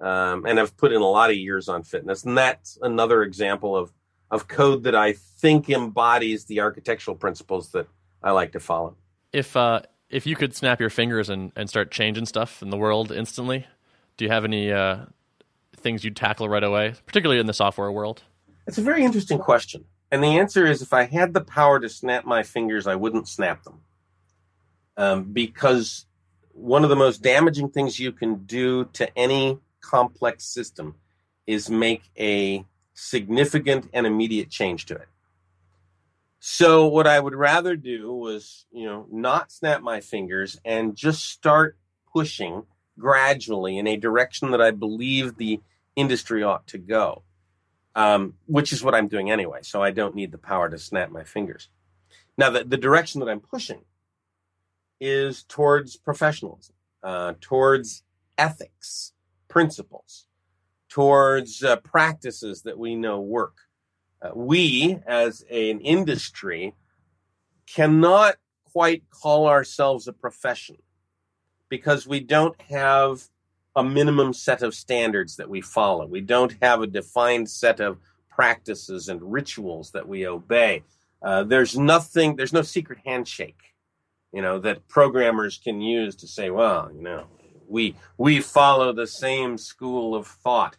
um, 0.00 0.46
and 0.46 0.60
I've 0.60 0.76
put 0.76 0.92
in 0.92 1.00
a 1.00 1.08
lot 1.08 1.30
of 1.30 1.36
years 1.36 1.68
on 1.68 1.82
FitNesse, 1.82 2.24
and 2.24 2.36
that's 2.36 2.78
another 2.82 3.22
example 3.22 3.76
of 3.76 3.92
of 4.30 4.48
code 4.48 4.82
that 4.84 4.94
I 4.94 5.12
think 5.12 5.70
embodies 5.70 6.46
the 6.46 6.60
architectural 6.60 7.16
principles 7.16 7.70
that 7.72 7.86
I 8.22 8.32
like 8.32 8.52
to 8.52 8.60
follow. 8.60 8.96
If 9.32 9.56
uh, 9.56 9.82
if 10.08 10.26
you 10.26 10.36
could 10.36 10.54
snap 10.54 10.80
your 10.80 10.90
fingers 10.90 11.28
and, 11.28 11.52
and 11.56 11.68
start 11.68 11.90
changing 11.90 12.26
stuff 12.26 12.62
in 12.62 12.70
the 12.70 12.76
world 12.76 13.12
instantly, 13.12 13.66
do 14.16 14.24
you 14.24 14.30
have 14.30 14.44
any 14.44 14.72
uh, 14.72 15.06
things 15.76 16.04
you'd 16.04 16.16
tackle 16.16 16.48
right 16.48 16.64
away, 16.64 16.94
particularly 17.06 17.40
in 17.40 17.46
the 17.46 17.52
software 17.52 17.90
world? 17.90 18.22
It's 18.66 18.78
a 18.78 18.82
very 18.82 19.04
interesting 19.04 19.38
question. 19.38 19.84
And 20.10 20.22
the 20.22 20.38
answer 20.38 20.66
is 20.66 20.82
if 20.82 20.92
I 20.92 21.04
had 21.04 21.34
the 21.34 21.40
power 21.40 21.80
to 21.80 21.88
snap 21.88 22.24
my 22.24 22.42
fingers, 22.42 22.86
I 22.86 22.94
wouldn't 22.94 23.28
snap 23.28 23.64
them. 23.64 23.80
Um, 24.96 25.24
because 25.24 26.06
one 26.52 26.84
of 26.84 26.90
the 26.90 26.96
most 26.96 27.22
damaging 27.22 27.68
things 27.68 28.00
you 28.00 28.12
can 28.12 28.46
do 28.46 28.86
to 28.94 29.18
any 29.18 29.58
complex 29.80 30.44
system 30.44 30.94
is 31.46 31.70
make 31.70 32.02
a 32.18 32.64
significant 32.94 33.88
and 33.92 34.06
immediate 34.06 34.50
change 34.50 34.86
to 34.86 34.94
it. 34.94 35.08
So 36.40 36.86
what 36.86 37.06
I 37.06 37.18
would 37.18 37.34
rather 37.34 37.76
do 37.76 38.12
was, 38.12 38.66
you 38.70 38.86
know, 38.86 39.06
not 39.10 39.52
snap 39.52 39.82
my 39.82 40.00
fingers 40.00 40.58
and 40.64 40.96
just 40.96 41.26
start 41.26 41.76
pushing 42.12 42.64
gradually 42.98 43.78
in 43.78 43.86
a 43.86 43.96
direction 43.96 44.50
that 44.52 44.62
I 44.62 44.70
believe 44.70 45.36
the 45.36 45.60
industry 45.94 46.42
ought 46.42 46.66
to 46.68 46.78
go, 46.78 47.22
um, 47.94 48.34
which 48.46 48.72
is 48.72 48.82
what 48.82 48.94
I'm 48.94 49.08
doing 49.08 49.30
anyway. 49.30 49.60
So 49.62 49.82
I 49.82 49.90
don't 49.90 50.14
need 50.14 50.32
the 50.32 50.38
power 50.38 50.68
to 50.68 50.78
snap 50.78 51.10
my 51.10 51.24
fingers. 51.24 51.68
Now, 52.38 52.50
the, 52.50 52.64
the 52.64 52.76
direction 52.76 53.20
that 53.20 53.28
I'm 53.28 53.40
pushing 53.40 53.80
is 55.00 55.44
towards 55.44 55.96
professionalism, 55.96 56.74
uh, 57.02 57.34
towards 57.40 58.02
ethics, 58.38 59.12
principles, 59.48 60.26
towards 60.88 61.62
uh, 61.62 61.76
practices 61.76 62.62
that 62.62 62.78
we 62.78 62.94
know 62.94 63.20
work. 63.20 63.56
Uh, 64.22 64.30
we, 64.34 64.98
as 65.06 65.42
an 65.50 65.80
industry, 65.80 66.74
cannot 67.66 68.36
quite 68.64 69.02
call 69.10 69.46
ourselves 69.46 70.08
a 70.08 70.12
profession 70.12 70.76
because 71.68 72.06
we 72.06 72.20
don't 72.20 72.60
have 72.62 73.22
a 73.74 73.84
minimum 73.84 74.32
set 74.32 74.62
of 74.62 74.74
standards 74.74 75.36
that 75.36 75.50
we 75.50 75.60
follow. 75.60 76.06
We 76.06 76.22
don't 76.22 76.56
have 76.62 76.80
a 76.80 76.86
defined 76.86 77.50
set 77.50 77.80
of 77.80 77.98
practices 78.30 79.08
and 79.08 79.20
rituals 79.22 79.92
that 79.92 80.08
we 80.08 80.26
obey. 80.26 80.82
Uh, 81.22 81.44
there's 81.44 81.76
nothing, 81.78 82.36
there's 82.36 82.52
no 82.52 82.62
secret 82.62 82.98
handshake, 83.04 83.74
you 84.36 84.42
know, 84.42 84.58
that 84.58 84.86
programmers 84.86 85.56
can 85.56 85.80
use 85.80 86.14
to 86.16 86.28
say, 86.28 86.50
well, 86.50 86.90
you 86.94 87.00
know, 87.00 87.24
we 87.66 87.96
we 88.18 88.42
follow 88.42 88.92
the 88.92 89.06
same 89.06 89.56
school 89.56 90.14
of 90.14 90.26
thought. 90.26 90.76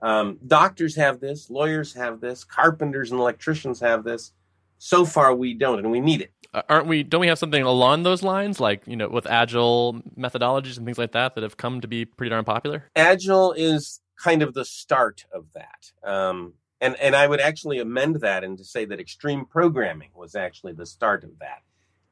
Um, 0.00 0.38
doctors 0.46 0.94
have 0.94 1.18
this, 1.18 1.50
lawyers 1.50 1.92
have 1.94 2.20
this, 2.20 2.44
carpenters 2.44 3.10
and 3.10 3.18
electricians 3.18 3.80
have 3.80 4.04
this. 4.04 4.30
So 4.78 5.04
far, 5.04 5.34
we 5.34 5.54
don't, 5.54 5.80
and 5.80 5.90
we 5.90 5.98
need 5.98 6.20
it. 6.20 6.32
Uh, 6.54 6.62
aren't 6.68 6.86
we? 6.86 7.02
Don't 7.02 7.20
we 7.20 7.26
have 7.26 7.38
something 7.40 7.64
along 7.64 8.04
those 8.04 8.22
lines, 8.22 8.60
like 8.60 8.86
you 8.86 8.94
know, 8.94 9.08
with 9.08 9.26
agile 9.26 10.00
methodologies 10.16 10.76
and 10.76 10.86
things 10.86 10.96
like 10.96 11.10
that, 11.10 11.34
that 11.34 11.42
have 11.42 11.56
come 11.56 11.80
to 11.80 11.88
be 11.88 12.04
pretty 12.04 12.30
darn 12.30 12.44
popular? 12.44 12.84
Agile 12.94 13.52
is 13.54 14.00
kind 14.22 14.40
of 14.40 14.54
the 14.54 14.64
start 14.64 15.24
of 15.34 15.46
that, 15.54 15.90
um, 16.08 16.52
and 16.80 16.94
and 17.00 17.16
I 17.16 17.26
would 17.26 17.40
actually 17.40 17.80
amend 17.80 18.20
that 18.20 18.44
and 18.44 18.56
to 18.56 18.64
say 18.64 18.84
that 18.84 19.00
extreme 19.00 19.46
programming 19.46 20.10
was 20.14 20.36
actually 20.36 20.74
the 20.74 20.86
start 20.86 21.24
of 21.24 21.40
that. 21.40 21.62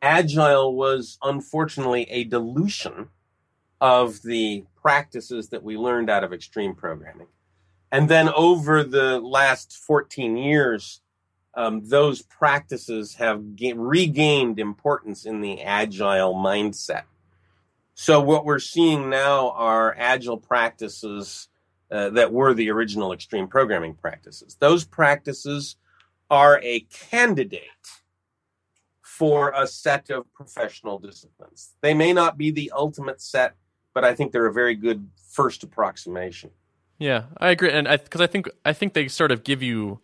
Agile 0.03 0.75
was 0.75 1.19
unfortunately 1.23 2.03
a 2.11 2.25
dilution 2.25 3.09
of 3.81 4.23
the 4.23 4.65
practices 4.81 5.49
that 5.49 5.63
we 5.63 5.77
learned 5.77 6.11
out 6.11 6.25
of 6.25 6.33
extreme 6.33 6.75
programming. 6.75 7.27
And 7.91 8.09
then 8.09 8.29
over 8.31 8.85
the 8.85 9.19
last 9.21 9.77
14 9.79 10.37
years, 10.37 11.01
um, 11.55 11.89
those 11.89 12.23
practices 12.23 13.15
have 13.15 13.57
ga- 13.57 13.75
regained 13.75 14.59
importance 14.59 15.25
in 15.25 15.41
the 15.41 15.63
agile 15.63 16.35
mindset. 16.35 17.05
So 17.95 18.21
what 18.21 18.45
we're 18.45 18.61
seeing 18.61 19.11
now 19.11 19.51
are 19.51 19.97
agile 19.99 20.37
practices 20.37 21.49
uh, 21.91 22.11
that 22.11 22.33
were 22.33 22.55
the 22.55 22.71
original 22.71 23.13
extreme 23.13 23.49
programming 23.49 23.95
practices. 23.95 24.57
Those 24.61 24.85
practices 24.85 25.77
are 26.31 26.61
a 26.63 26.81
candidate 26.81 27.63
for 29.19 29.53
a 29.57 29.67
set 29.67 30.11
of 30.11 30.33
professional 30.33 30.99
disciplines. 30.99 31.75
They 31.81 31.95
may 31.95 32.13
not 32.13 32.39
be 32.39 32.51
the 32.51 32.71
ultimate 32.75 33.21
set 33.21 33.55
but 33.99 34.05
I 34.05 34.15
think 34.15 34.31
they're 34.31 34.47
a 34.47 34.53
very 34.53 34.77
good 34.77 35.09
first 35.29 35.65
approximation. 35.65 36.51
Yeah, 36.99 37.25
I 37.39 37.51
agree, 37.51 37.73
and 37.73 37.89
I 37.89 37.97
because 37.97 38.21
I, 38.21 38.25
I, 38.25 38.27
think 38.29 38.49
I 38.65 38.73
think 38.73 38.93
they 38.93 39.09
sort 39.09 39.33
of 39.33 39.43
give 39.43 39.61
you 39.61 39.99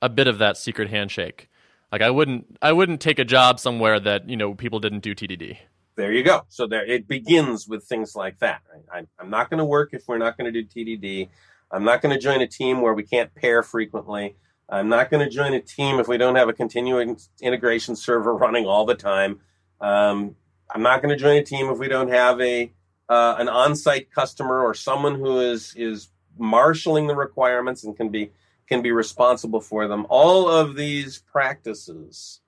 a 0.00 0.08
bit 0.08 0.28
of 0.28 0.38
that 0.38 0.56
secret 0.56 0.90
handshake. 0.90 1.48
Like 1.90 2.02
I 2.02 2.10
wouldn't 2.10 2.56
I 2.62 2.72
wouldn't 2.72 3.00
take 3.00 3.18
a 3.18 3.24
job 3.24 3.58
somewhere 3.58 3.98
that 3.98 4.28
you 4.28 4.36
know 4.36 4.54
people 4.54 4.78
didn't 4.78 5.00
do 5.00 5.12
TDD. 5.12 5.58
There 5.96 6.12
you 6.12 6.22
go. 6.22 6.42
So 6.48 6.68
there 6.68 6.84
it 6.84 7.08
begins 7.08 7.66
with 7.66 7.82
things 7.82 8.14
like 8.14 8.38
that. 8.38 8.62
Right? 8.72 9.04
I, 9.18 9.22
I'm 9.22 9.28
not 9.28 9.50
going 9.50 9.58
to 9.58 9.64
work 9.64 9.90
if 9.92 10.04
we're 10.06 10.18
not 10.18 10.38
going 10.38 10.52
to 10.52 10.62
do 10.62 10.64
TDD. 10.64 11.28
I'm 11.72 11.82
not 11.82 12.00
going 12.00 12.14
to 12.14 12.20
join 12.20 12.42
a 12.42 12.46
team 12.46 12.80
where 12.80 12.94
we 12.94 13.02
can't 13.02 13.34
pair 13.34 13.64
frequently. 13.64 14.36
I'm 14.68 14.88
not 14.88 15.10
going 15.10 15.24
to 15.24 15.30
join 15.30 15.52
a 15.54 15.60
team 15.60 15.98
if 15.98 16.08
we 16.08 16.16
don't 16.16 16.36
have 16.36 16.48
a 16.48 16.52
continuing 16.52 17.18
integration 17.40 17.96
server 17.96 18.34
running 18.36 18.66
all 18.66 18.86
the 18.86 18.94
time. 18.94 19.40
Um, 19.80 20.36
I'm 20.70 20.82
not 20.82 21.02
going 21.02 21.16
to 21.16 21.20
join 21.20 21.36
a 21.36 21.44
team 21.44 21.68
if 21.68 21.78
we 21.78 21.88
don't 21.88 22.08
have 22.08 22.40
a 22.40 22.72
uh, 23.08 23.36
an 23.38 23.48
on-site 23.48 24.10
customer 24.10 24.62
or 24.62 24.74
someone 24.74 25.16
who 25.16 25.40
is 25.40 25.74
is 25.76 26.08
marshaling 26.38 27.08
the 27.08 27.14
requirements 27.14 27.84
and 27.84 27.96
can 27.96 28.08
be 28.08 28.30
can 28.68 28.80
be 28.80 28.92
responsible 28.92 29.60
for 29.60 29.86
them. 29.86 30.06
All 30.08 30.48
of 30.48 30.76
these 30.76 31.18
practices 31.18 32.40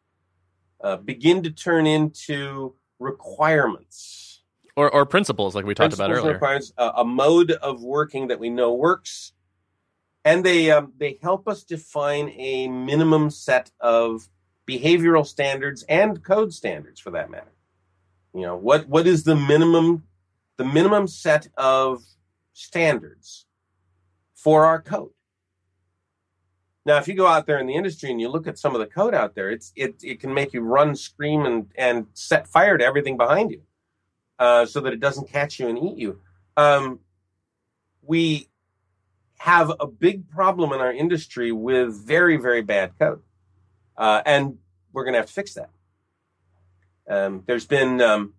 uh, 0.82 0.96
begin 0.96 1.42
to 1.42 1.50
turn 1.50 1.86
into 1.86 2.74
requirements 2.98 4.24
or, 4.76 4.90
or 4.90 5.06
principles, 5.06 5.54
like 5.54 5.64
we 5.64 5.74
talked 5.74 5.94
about 5.94 6.10
earlier. 6.10 6.40
A, 6.76 6.92
a, 6.96 7.04
mode 7.04 7.52
of 7.52 7.82
working 7.82 8.28
that 8.28 8.40
we 8.40 8.50
know 8.50 8.74
works, 8.74 9.32
and 10.24 10.44
they 10.44 10.70
um, 10.70 10.92
they 10.96 11.18
help 11.22 11.46
us 11.46 11.64
define 11.64 12.30
a 12.36 12.68
minimum 12.68 13.30
set 13.30 13.70
of 13.80 14.28
behavioral 14.68 15.26
standards 15.26 15.84
and 15.88 16.22
code 16.24 16.52
standards, 16.52 17.00
for 17.00 17.10
that 17.10 17.30
matter. 17.30 17.52
You 18.32 18.42
know 18.42 18.56
what 18.56 18.88
what 18.88 19.06
is 19.06 19.24
the 19.24 19.36
minimum 19.36 20.04
the 20.56 20.64
minimum 20.64 21.06
set 21.06 21.48
of 21.56 22.02
standards 22.52 23.46
for 24.34 24.64
our 24.64 24.80
code. 24.80 25.10
Now, 26.86 26.98
if 26.98 27.08
you 27.08 27.14
go 27.14 27.26
out 27.26 27.46
there 27.46 27.58
in 27.58 27.66
the 27.66 27.74
industry 27.74 28.10
and 28.10 28.20
you 28.20 28.28
look 28.28 28.46
at 28.46 28.58
some 28.58 28.74
of 28.74 28.80
the 28.80 28.86
code 28.86 29.14
out 29.14 29.34
there, 29.34 29.50
it's 29.50 29.72
it 29.74 29.96
it 30.02 30.20
can 30.20 30.34
make 30.34 30.52
you 30.52 30.60
run, 30.60 30.94
scream, 30.94 31.46
and 31.46 31.70
and 31.76 32.06
set 32.14 32.46
fire 32.46 32.76
to 32.76 32.84
everything 32.84 33.16
behind 33.16 33.50
you, 33.50 33.62
uh, 34.38 34.66
so 34.66 34.80
that 34.80 34.92
it 34.92 35.00
doesn't 35.00 35.30
catch 35.30 35.58
you 35.58 35.68
and 35.68 35.78
eat 35.78 35.96
you. 35.96 36.20
Um, 36.56 37.00
we 38.02 38.48
have 39.44 39.70
a 39.78 39.86
big 39.86 40.26
problem 40.30 40.72
in 40.72 40.80
our 40.80 40.90
industry 40.90 41.52
with 41.52 41.94
very 41.94 42.38
very 42.38 42.62
bad 42.62 42.98
code, 42.98 43.20
uh, 43.94 44.22
and 44.24 44.56
we're 44.90 45.04
going 45.04 45.12
to 45.12 45.18
have 45.18 45.26
to 45.26 45.32
fix 45.34 45.52
that. 45.52 45.68
Um, 47.06 47.42
there's 47.44 47.66
been 47.66 48.00
um, 48.00 48.32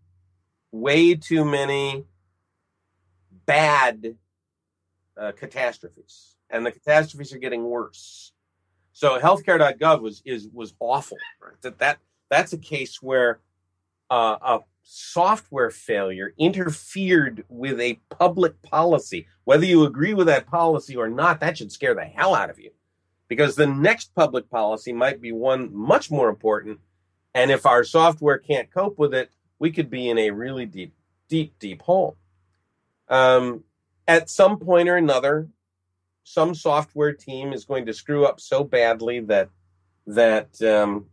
way 0.72 1.13
too 1.13 1.46
many 1.46 2.06
bad 3.46 4.15
uh, 5.15 5.34
catastrophes, 5.34 6.38
and 6.50 6.65
the 6.65 6.72
catastrophes 6.72 7.32
are 7.34 7.38
getting 7.38 7.63
worse. 7.65 8.32
So 8.91 9.20
healthcare.gov 9.20 10.02
was 10.02 10.24
is 10.26 10.48
was 10.52 10.74
awful. 10.80 11.20
Right? 11.39 11.62
That 11.62 11.78
that 11.78 12.00
that's 12.32 12.54
a 12.54 12.58
case 12.58 13.00
where 13.00 13.41
uh, 14.10 14.38
a 14.41 14.60
software 14.88 15.71
failure 15.71 16.34
interfered 16.38 17.43
with 17.50 17.80
a 17.80 18.00
public 18.12 18.62
policy. 18.62 19.28
Whether 19.43 19.65
you 19.65 19.84
agree 19.84 20.13
with 20.13 20.28
that 20.28 20.45
policy 20.45 20.95
or 20.95 21.10
not, 21.10 21.39
that 21.39 21.58
should 21.58 21.71
scare 21.71 21.95
the 21.95 22.06
hell 22.06 22.36
out 22.36 22.52
of 22.52 22.60
you, 22.60 22.69
because 23.28 23.56
the 23.56 23.65
next 23.65 24.13
public 24.13 24.48
policy 24.50 24.93
might 24.93 25.19
be 25.19 25.32
one 25.32 25.76
much 25.76 26.12
more 26.12 26.30
important. 26.30 26.80
And 27.34 27.50
if 27.50 27.65
our 27.65 27.84
software 27.84 28.38
can't 28.38 28.71
cope 28.71 29.00
with 29.00 29.13
it, 29.13 29.32
we 29.58 29.71
could 29.71 29.89
be 29.89 30.10
in 30.10 30.19
a 30.19 30.30
really 30.30 30.67
deep, 30.67 30.93
deep, 31.30 31.58
deep 31.58 31.82
hole. 31.82 32.15
Um, 33.10 33.63
at 34.08 34.30
some 34.30 34.60
point 34.60 34.88
or 34.88 34.98
another, 34.98 35.50
some 36.24 36.54
software 36.54 37.13
team 37.13 37.54
is 37.54 37.65
going 37.65 37.88
to 37.88 37.93
screw 37.93 38.26
up 38.26 38.39
so 38.39 38.63
badly 38.63 39.19
that 39.21 39.50
that 40.08 40.62
um, 40.62 41.08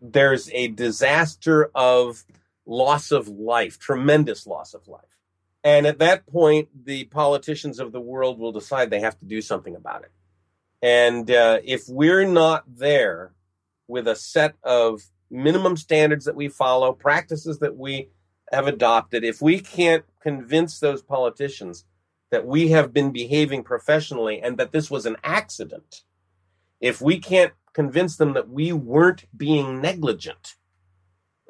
there's 0.00 0.50
a 0.52 0.68
disaster 0.68 1.70
of 1.74 2.24
loss 2.70 3.10
of 3.10 3.28
life, 3.28 3.78
tremendous 3.78 4.46
loss 4.46 4.74
of 4.74 4.86
life. 4.86 5.02
And 5.62 5.86
at 5.86 5.98
that 5.98 6.26
point, 6.26 6.68
the 6.86 7.04
politicians 7.04 7.80
of 7.80 7.92
the 7.92 8.00
world 8.00 8.38
will 8.38 8.52
decide 8.52 8.88
they 8.88 9.00
have 9.00 9.18
to 9.18 9.26
do 9.26 9.42
something 9.42 9.74
about 9.74 10.04
it. 10.04 10.12
And 10.80 11.30
uh, 11.30 11.58
if 11.64 11.82
we're 11.88 12.24
not 12.24 12.64
there 12.66 13.32
with 13.88 14.06
a 14.06 14.16
set 14.16 14.54
of 14.62 15.02
minimum 15.30 15.76
standards 15.76 16.24
that 16.24 16.36
we 16.36 16.48
follow, 16.48 16.92
practices 16.92 17.58
that 17.58 17.76
we 17.76 18.08
have 18.52 18.66
adopted, 18.66 19.24
if 19.24 19.42
we 19.42 19.58
can't 19.58 20.04
convince 20.22 20.78
those 20.78 21.02
politicians 21.02 21.84
that 22.30 22.46
we 22.46 22.68
have 22.68 22.92
been 22.92 23.10
behaving 23.10 23.64
professionally 23.64 24.40
and 24.40 24.56
that 24.58 24.72
this 24.72 24.90
was 24.90 25.06
an 25.06 25.16
accident, 25.24 26.02
if 26.80 27.00
we 27.02 27.18
can't 27.18 27.52
convince 27.72 28.16
them 28.16 28.32
that 28.34 28.48
we 28.48 28.72
weren't 28.72 29.26
being 29.36 29.80
negligent, 29.80 30.54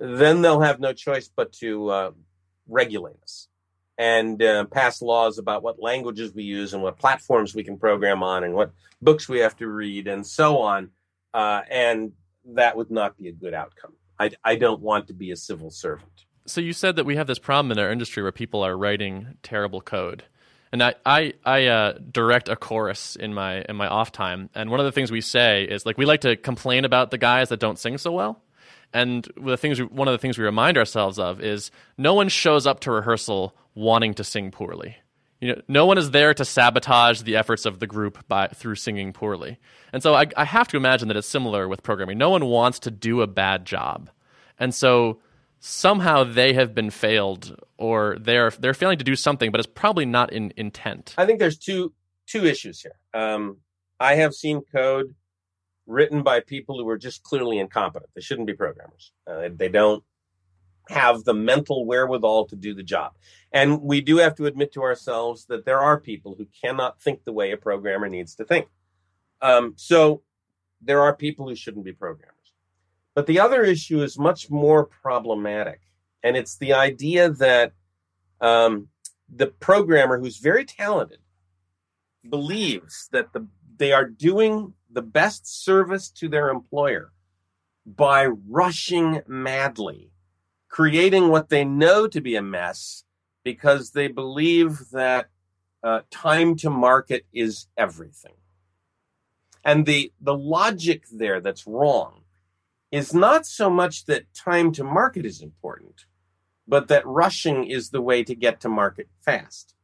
then 0.00 0.42
they'll 0.42 0.62
have 0.62 0.80
no 0.80 0.92
choice 0.92 1.30
but 1.34 1.52
to 1.52 1.88
uh, 1.90 2.10
regulate 2.68 3.22
us 3.22 3.48
and 3.98 4.42
uh, 4.42 4.64
pass 4.64 5.02
laws 5.02 5.38
about 5.38 5.62
what 5.62 5.80
languages 5.80 6.32
we 6.34 6.42
use 6.42 6.72
and 6.72 6.82
what 6.82 6.98
platforms 6.98 7.54
we 7.54 7.62
can 7.62 7.76
program 7.76 8.22
on 8.22 8.42
and 8.44 8.54
what 8.54 8.72
books 9.02 9.28
we 9.28 9.40
have 9.40 9.54
to 9.56 9.68
read 9.68 10.08
and 10.08 10.26
so 10.26 10.58
on. 10.58 10.90
Uh, 11.34 11.60
and 11.70 12.12
that 12.54 12.76
would 12.76 12.90
not 12.90 13.16
be 13.18 13.28
a 13.28 13.32
good 13.32 13.52
outcome. 13.52 13.92
I, 14.18 14.30
I 14.42 14.56
don't 14.56 14.80
want 14.80 15.06
to 15.08 15.12
be 15.12 15.30
a 15.30 15.36
civil 15.36 15.70
servant. 15.70 16.24
So 16.46 16.62
you 16.62 16.72
said 16.72 16.96
that 16.96 17.04
we 17.04 17.16
have 17.16 17.26
this 17.26 17.38
problem 17.38 17.70
in 17.70 17.78
our 17.78 17.92
industry 17.92 18.22
where 18.22 18.32
people 18.32 18.62
are 18.62 18.76
writing 18.76 19.36
terrible 19.42 19.82
code. 19.82 20.24
And 20.72 20.82
I, 20.82 20.94
I, 21.04 21.34
I 21.44 21.66
uh, 21.66 21.98
direct 22.10 22.48
a 22.48 22.56
chorus 22.56 23.16
in 23.16 23.34
my 23.34 23.62
in 23.68 23.74
my 23.74 23.88
off 23.88 24.12
time, 24.12 24.50
and 24.54 24.70
one 24.70 24.78
of 24.78 24.86
the 24.86 24.92
things 24.92 25.10
we 25.10 25.20
say 25.20 25.64
is 25.64 25.84
like 25.84 25.98
we 25.98 26.06
like 26.06 26.20
to 26.20 26.36
complain 26.36 26.84
about 26.84 27.10
the 27.10 27.18
guys 27.18 27.48
that 27.48 27.58
don't 27.58 27.76
sing 27.76 27.98
so 27.98 28.12
well, 28.12 28.40
And 28.92 29.28
the 29.36 29.56
things 29.56 29.78
we, 29.78 29.86
one 29.86 30.08
of 30.08 30.12
the 30.12 30.18
things 30.18 30.38
we 30.38 30.44
remind 30.44 30.76
ourselves 30.76 31.18
of 31.18 31.40
is 31.40 31.70
no 31.96 32.14
one 32.14 32.28
shows 32.28 32.66
up 32.66 32.80
to 32.80 32.90
rehearsal 32.90 33.54
wanting 33.74 34.14
to 34.14 34.24
sing 34.24 34.50
poorly. 34.50 34.96
You 35.40 35.54
know, 35.54 35.62
no 35.68 35.86
one 35.86 35.96
is 35.96 36.10
there 36.10 36.34
to 36.34 36.44
sabotage 36.44 37.22
the 37.22 37.36
efforts 37.36 37.64
of 37.64 37.78
the 37.78 37.86
group 37.86 38.26
by 38.28 38.48
through 38.48 38.74
singing 38.74 39.12
poorly. 39.12 39.58
And 39.92 40.02
so 40.02 40.14
I, 40.14 40.26
I 40.36 40.44
have 40.44 40.68
to 40.68 40.76
imagine 40.76 41.08
that 41.08 41.16
it's 41.16 41.26
similar 41.26 41.66
with 41.66 41.82
programming. 41.82 42.18
No 42.18 42.30
one 42.30 42.44
wants 42.46 42.78
to 42.80 42.90
do 42.90 43.22
a 43.22 43.26
bad 43.26 43.64
job. 43.64 44.10
And 44.58 44.74
so 44.74 45.20
somehow 45.60 46.24
they 46.24 46.52
have 46.54 46.74
been 46.74 46.90
failed 46.90 47.56
or 47.78 48.16
they're 48.20 48.50
they're 48.50 48.74
failing 48.74 48.98
to 48.98 49.04
do 49.04 49.16
something, 49.16 49.50
but 49.50 49.60
it's 49.60 49.70
probably 49.72 50.04
not 50.04 50.32
in 50.32 50.52
intent. 50.56 51.14
I 51.16 51.24
think 51.24 51.38
there's 51.38 51.58
two 51.58 51.94
two 52.26 52.44
issues 52.44 52.82
here. 52.82 52.96
Um, 53.14 53.58
I 53.98 54.16
have 54.16 54.34
seen 54.34 54.62
code 54.72 55.14
written 55.90 56.22
by 56.22 56.40
people 56.40 56.78
who 56.78 56.88
are 56.88 56.98
just 56.98 57.22
clearly 57.22 57.58
incompetent. 57.58 58.10
They 58.14 58.20
shouldn't 58.20 58.46
be 58.46 58.54
programmers. 58.54 59.12
Uh, 59.26 59.48
they 59.54 59.68
don't 59.68 60.04
have 60.88 61.24
the 61.24 61.34
mental 61.34 61.84
wherewithal 61.84 62.46
to 62.46 62.56
do 62.56 62.74
the 62.74 62.82
job. 62.82 63.12
And 63.52 63.82
we 63.82 64.00
do 64.00 64.16
have 64.18 64.34
to 64.36 64.46
admit 64.46 64.72
to 64.72 64.82
ourselves 64.82 65.46
that 65.46 65.64
there 65.64 65.80
are 65.80 66.00
people 66.00 66.34
who 66.36 66.46
cannot 66.62 67.00
think 67.00 67.24
the 67.24 67.32
way 67.32 67.52
a 67.52 67.56
programmer 67.56 68.08
needs 68.08 68.34
to 68.36 68.44
think. 68.44 68.68
Um, 69.42 69.74
so 69.76 70.22
there 70.80 71.00
are 71.02 71.14
people 71.14 71.48
who 71.48 71.54
shouldn't 71.54 71.84
be 71.84 71.92
programmers. 71.92 72.36
But 73.14 73.26
the 73.26 73.40
other 73.40 73.62
issue 73.62 74.02
is 74.02 74.18
much 74.18 74.50
more 74.50 74.84
problematic. 74.84 75.80
And 76.22 76.36
it's 76.36 76.56
the 76.56 76.74
idea 76.74 77.30
that 77.30 77.72
um, 78.40 78.88
the 79.28 79.48
programmer, 79.48 80.18
who's 80.18 80.38
very 80.38 80.64
talented, 80.64 81.18
believes 82.28 83.08
that 83.12 83.32
the, 83.32 83.46
they 83.76 83.92
are 83.92 84.04
doing 84.04 84.74
the 84.92 85.02
best 85.02 85.64
service 85.64 86.10
to 86.10 86.28
their 86.28 86.50
employer 86.50 87.12
by 87.86 88.26
rushing 88.26 89.22
madly, 89.26 90.10
creating 90.68 91.28
what 91.28 91.48
they 91.48 91.64
know 91.64 92.06
to 92.06 92.20
be 92.20 92.36
a 92.36 92.42
mess 92.42 93.04
because 93.44 93.90
they 93.90 94.08
believe 94.08 94.90
that 94.90 95.28
uh, 95.82 96.00
time 96.10 96.56
to 96.56 96.68
market 96.70 97.24
is 97.32 97.66
everything. 97.76 98.34
And 99.64 99.86
the, 99.86 100.12
the 100.20 100.36
logic 100.36 101.04
there 101.12 101.40
that's 101.40 101.66
wrong 101.66 102.22
is 102.90 103.14
not 103.14 103.46
so 103.46 103.70
much 103.70 104.04
that 104.06 104.32
time 104.34 104.72
to 104.72 104.84
market 104.84 105.24
is 105.24 105.40
important, 105.40 106.06
but 106.66 106.88
that 106.88 107.06
rushing 107.06 107.64
is 107.64 107.90
the 107.90 108.02
way 108.02 108.24
to 108.24 108.34
get 108.34 108.60
to 108.60 108.68
market 108.68 109.08
fast. 109.20 109.74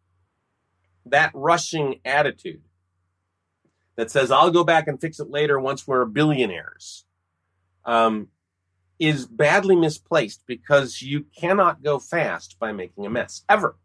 That 1.05 1.31
rushing 1.35 2.01
attitude 2.05 2.63
that 3.97 4.11
says, 4.11 4.31
I'll 4.31 4.51
go 4.51 4.65
back 4.65 4.89
and 4.89 5.01
fix 5.01 5.19
it 5.21 5.31
later 5.31 5.59
once 5.59 5.87
we're 5.87 6.05
billionaires, 6.05 7.05
um, 7.85 8.29
is 8.99 9.27
badly 9.27 9.77
misplaced 9.77 10.43
because 10.47 11.03
you 11.03 11.27
cannot 11.39 11.83
go 11.83 11.99
fast 11.99 12.59
by 12.59 12.73
making 12.73 13.07
a 13.07 13.11
mess, 13.11 13.43
ever. 13.49 13.77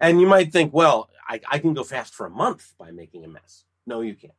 And 0.00 0.20
you 0.20 0.26
might 0.26 0.52
think, 0.52 0.72
well, 0.72 1.10
I, 1.28 1.40
I 1.50 1.58
can 1.58 1.74
go 1.74 1.84
fast 1.84 2.14
for 2.14 2.26
a 2.26 2.30
month 2.30 2.72
by 2.78 2.90
making 2.90 3.24
a 3.24 3.28
mess. 3.28 3.64
No, 3.86 4.00
you 4.00 4.14
can't. 4.14 4.32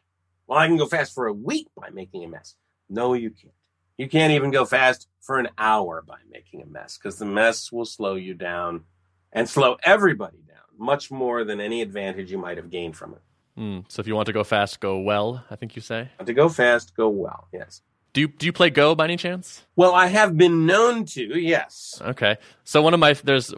Well, 0.47 0.57
I 0.57 0.67
can 0.67 0.77
go 0.77 0.87
fast 0.87 1.13
for 1.13 1.27
a 1.27 1.33
week 1.33 1.67
by 1.75 1.89
making 1.91 2.23
a 2.23 2.27
mess. 2.27 2.55
No, 2.89 3.13
you 3.13 3.29
can't. 3.29 3.53
You 3.97 4.09
can't 4.09 4.33
even 4.33 4.49
go 4.49 4.65
fast 4.65 5.07
for 5.21 5.37
an 5.37 5.49
hour 5.57 6.03
by 6.05 6.17
making 6.31 6.61
a 6.61 6.65
mess 6.65 6.97
because 6.97 7.19
the 7.19 7.25
mess 7.25 7.71
will 7.71 7.85
slow 7.85 8.15
you 8.15 8.33
down 8.33 8.85
and 9.31 9.47
slow 9.47 9.77
everybody 9.83 10.39
down 10.47 10.57
much 10.77 11.11
more 11.11 11.43
than 11.43 11.61
any 11.61 11.81
advantage 11.81 12.31
you 12.31 12.37
might 12.37 12.57
have 12.57 12.71
gained 12.71 12.97
from 12.97 13.13
it. 13.13 13.21
Mm, 13.57 13.85
so 13.89 13.99
if 13.99 14.07
you 14.07 14.15
want 14.15 14.27
to 14.27 14.33
go 14.33 14.43
fast, 14.43 14.79
go 14.79 14.99
well, 14.99 15.43
I 15.49 15.55
think 15.55 15.75
you 15.75 15.81
say. 15.81 16.09
To 16.25 16.33
go 16.33 16.49
fast, 16.49 16.95
go 16.95 17.09
well, 17.09 17.47
yes. 17.53 17.81
Do 18.13 18.19
you 18.19 18.27
do 18.27 18.45
you 18.45 18.51
play 18.51 18.69
Go 18.69 18.93
by 18.93 19.05
any 19.05 19.15
chance? 19.15 19.65
Well, 19.77 19.93
I 19.93 20.07
have 20.07 20.37
been 20.37 20.65
known 20.65 21.05
to, 21.05 21.39
yes. 21.39 22.01
Okay. 22.01 22.37
So 22.65 22.81
one 22.81 22.93
of 22.93 22.99
my 22.99 23.13
there's 23.13 23.53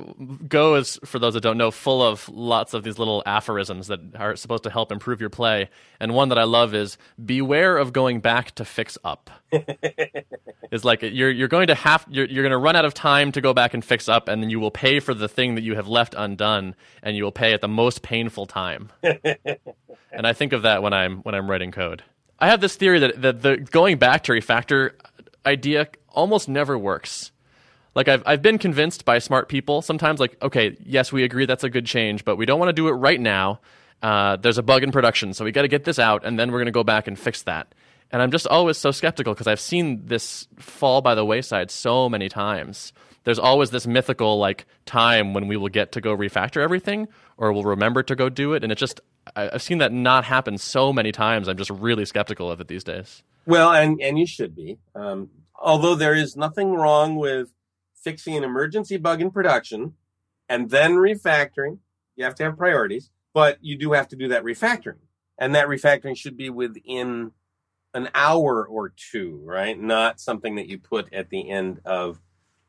Go 0.48 0.76
is 0.76 1.00
for 1.04 1.18
those 1.18 1.34
that 1.34 1.42
don't 1.42 1.58
know 1.58 1.72
full 1.72 2.04
of 2.04 2.30
lots 2.30 2.76
of 2.76 2.84
these 2.84 3.00
little 3.00 3.24
aphorisms 3.26 3.88
that 3.88 4.00
are 4.16 4.36
supposed 4.36 4.64
to 4.64 4.70
help 4.70 4.92
improve 4.92 5.20
your 5.20 5.32
play. 5.32 5.70
And 6.00 6.14
one 6.14 6.30
that 6.30 6.38
I 6.38 6.44
love 6.44 6.76
is 6.76 7.00
beware 7.24 7.78
of 7.78 7.94
going 7.94 8.20
back 8.20 8.52
to 8.56 8.66
fix 8.66 8.96
up. 9.04 9.32
it's 9.52 10.86
like 10.86 11.02
you're 11.02 11.32
you're 11.32 11.48
going 11.48 11.68
to 11.68 11.76
have 11.76 12.06
you're 12.08 12.28
you're 12.28 12.44
going 12.44 12.52
to 12.52 12.58
run 12.58 12.76
out 12.76 12.86
of 12.86 12.94
time 12.94 13.32
to 13.32 13.42
go 13.42 13.54
back 13.54 13.74
and 13.74 13.84
fix 13.84 14.08
up 14.08 14.28
and 14.28 14.44
then 14.44 14.52
you 14.52 14.60
will 14.60 14.72
pay 14.72 15.00
for 15.00 15.16
the 15.16 15.28
thing 15.28 15.56
that 15.56 15.64
you 15.64 15.74
have 15.76 15.88
left 15.88 16.14
undone 16.16 16.76
and 17.02 17.18
you 17.18 17.24
will 17.24 17.32
pay 17.32 17.54
at 17.54 17.62
the 17.62 17.68
most 17.68 18.04
painful 18.04 18.46
time. 18.46 18.92
and 19.02 20.28
I 20.28 20.34
think 20.34 20.54
of 20.54 20.62
that 20.62 20.84
when 20.84 20.94
I'm 20.94 21.18
when 21.24 21.34
I'm 21.34 21.50
writing 21.50 21.72
code. 21.72 22.04
I 22.44 22.48
have 22.48 22.60
this 22.60 22.76
theory 22.76 23.00
that, 23.00 23.22
that 23.22 23.42
the 23.42 23.56
going 23.56 23.98
back 23.98 24.24
to 24.24 24.34
refactor 24.34 24.92
idea 25.46 25.88
almost 26.10 26.50
never 26.50 26.78
works. 26.78 27.32
Like 27.96 28.10
I've 28.10 28.22
I've 28.26 28.42
been 28.42 28.58
convinced 28.58 29.06
by 29.06 29.20
smart 29.20 29.48
people 29.48 29.82
sometimes 29.82 30.20
like 30.20 30.36
okay 30.42 30.76
yes 30.84 31.14
we 31.14 31.24
agree 31.24 31.46
that's 31.46 31.64
a 31.64 31.70
good 31.70 31.86
change 31.86 32.26
but 32.26 32.36
we 32.36 32.46
don't 32.46 32.60
want 32.60 32.68
to 32.68 32.74
do 32.74 32.90
it 32.90 32.92
right 32.92 33.22
now. 33.22 33.62
Uh, 34.02 34.36
there's 34.36 34.58
a 34.58 34.62
bug 34.62 34.84
in 34.84 34.92
production 34.92 35.34
so 35.34 35.46
we 35.46 35.54
got 35.54 35.62
to 35.62 35.70
get 35.70 35.86
this 35.86 36.00
out 36.00 36.26
and 36.26 36.38
then 36.38 36.52
we're 36.52 36.58
going 36.58 36.66
to 36.66 36.74
go 36.74 36.84
back 36.84 37.08
and 37.08 37.18
fix 37.18 37.44
that. 37.44 37.74
And 38.12 38.22
I'm 38.22 38.30
just 38.30 38.46
always 38.46 38.78
so 38.78 38.92
skeptical 38.92 39.34
because 39.34 39.48
I've 39.48 39.62
seen 39.62 40.06
this 40.08 40.46
fall 40.58 41.00
by 41.00 41.16
the 41.16 41.24
wayside 41.24 41.72
so 41.72 42.10
many 42.10 42.28
times. 42.28 42.92
There's 43.24 43.40
always 43.40 43.70
this 43.70 43.88
mythical 43.88 44.38
like 44.38 44.66
time 44.86 45.34
when 45.34 45.48
we 45.48 45.56
will 45.56 45.70
get 45.70 45.94
to 45.94 46.02
go 46.02 46.14
refactor 46.14 46.62
everything 46.62 47.08
or 47.38 47.54
we'll 47.54 47.64
remember 47.64 48.04
to 48.04 48.18
go 48.18 48.28
do 48.28 48.54
it 48.54 48.64
and 48.64 48.72
it 48.74 48.78
just 48.78 49.00
I've 49.36 49.62
seen 49.62 49.78
that 49.78 49.92
not 49.92 50.26
happen 50.26 50.58
so 50.58 50.92
many 50.92 51.12
times. 51.12 51.48
I'm 51.48 51.58
just 51.58 51.70
really 51.70 52.06
skeptical 52.06 52.52
of 52.52 52.60
it 52.60 52.68
these 52.68 52.84
days. 52.84 53.24
Well, 53.46 53.72
and 53.72 54.02
and 54.02 54.18
you 54.18 54.26
should 54.26 54.56
be. 54.56 54.80
Um, 54.96 55.30
although 55.60 55.96
there 55.96 56.14
is 56.14 56.36
nothing 56.36 56.74
wrong 56.74 57.16
with 57.16 57.54
fixing 57.96 58.36
an 58.36 58.44
emergency 58.44 58.98
bug 58.98 59.22
in 59.22 59.32
production 59.32 59.94
and 60.50 60.70
then 60.70 60.94
refactoring. 60.94 61.80
You 62.16 62.26
have 62.26 62.36
to 62.36 62.44
have 62.44 62.58
priorities, 62.58 63.10
but 63.34 63.58
you 63.62 63.78
do 63.78 63.94
have 63.94 64.08
to 64.10 64.16
do 64.16 64.28
that 64.28 64.44
refactoring, 64.44 65.00
and 65.40 65.56
that 65.56 65.68
refactoring 65.68 66.16
should 66.16 66.38
be 66.38 66.50
within 66.50 67.32
an 67.96 68.10
hour 68.14 68.66
or 68.66 68.90
two, 68.90 69.42
right? 69.44 69.80
Not 69.80 70.20
something 70.20 70.56
that 70.56 70.68
you 70.68 70.78
put 70.78 71.12
at 71.14 71.30
the 71.30 71.50
end 71.50 71.80
of 71.86 72.22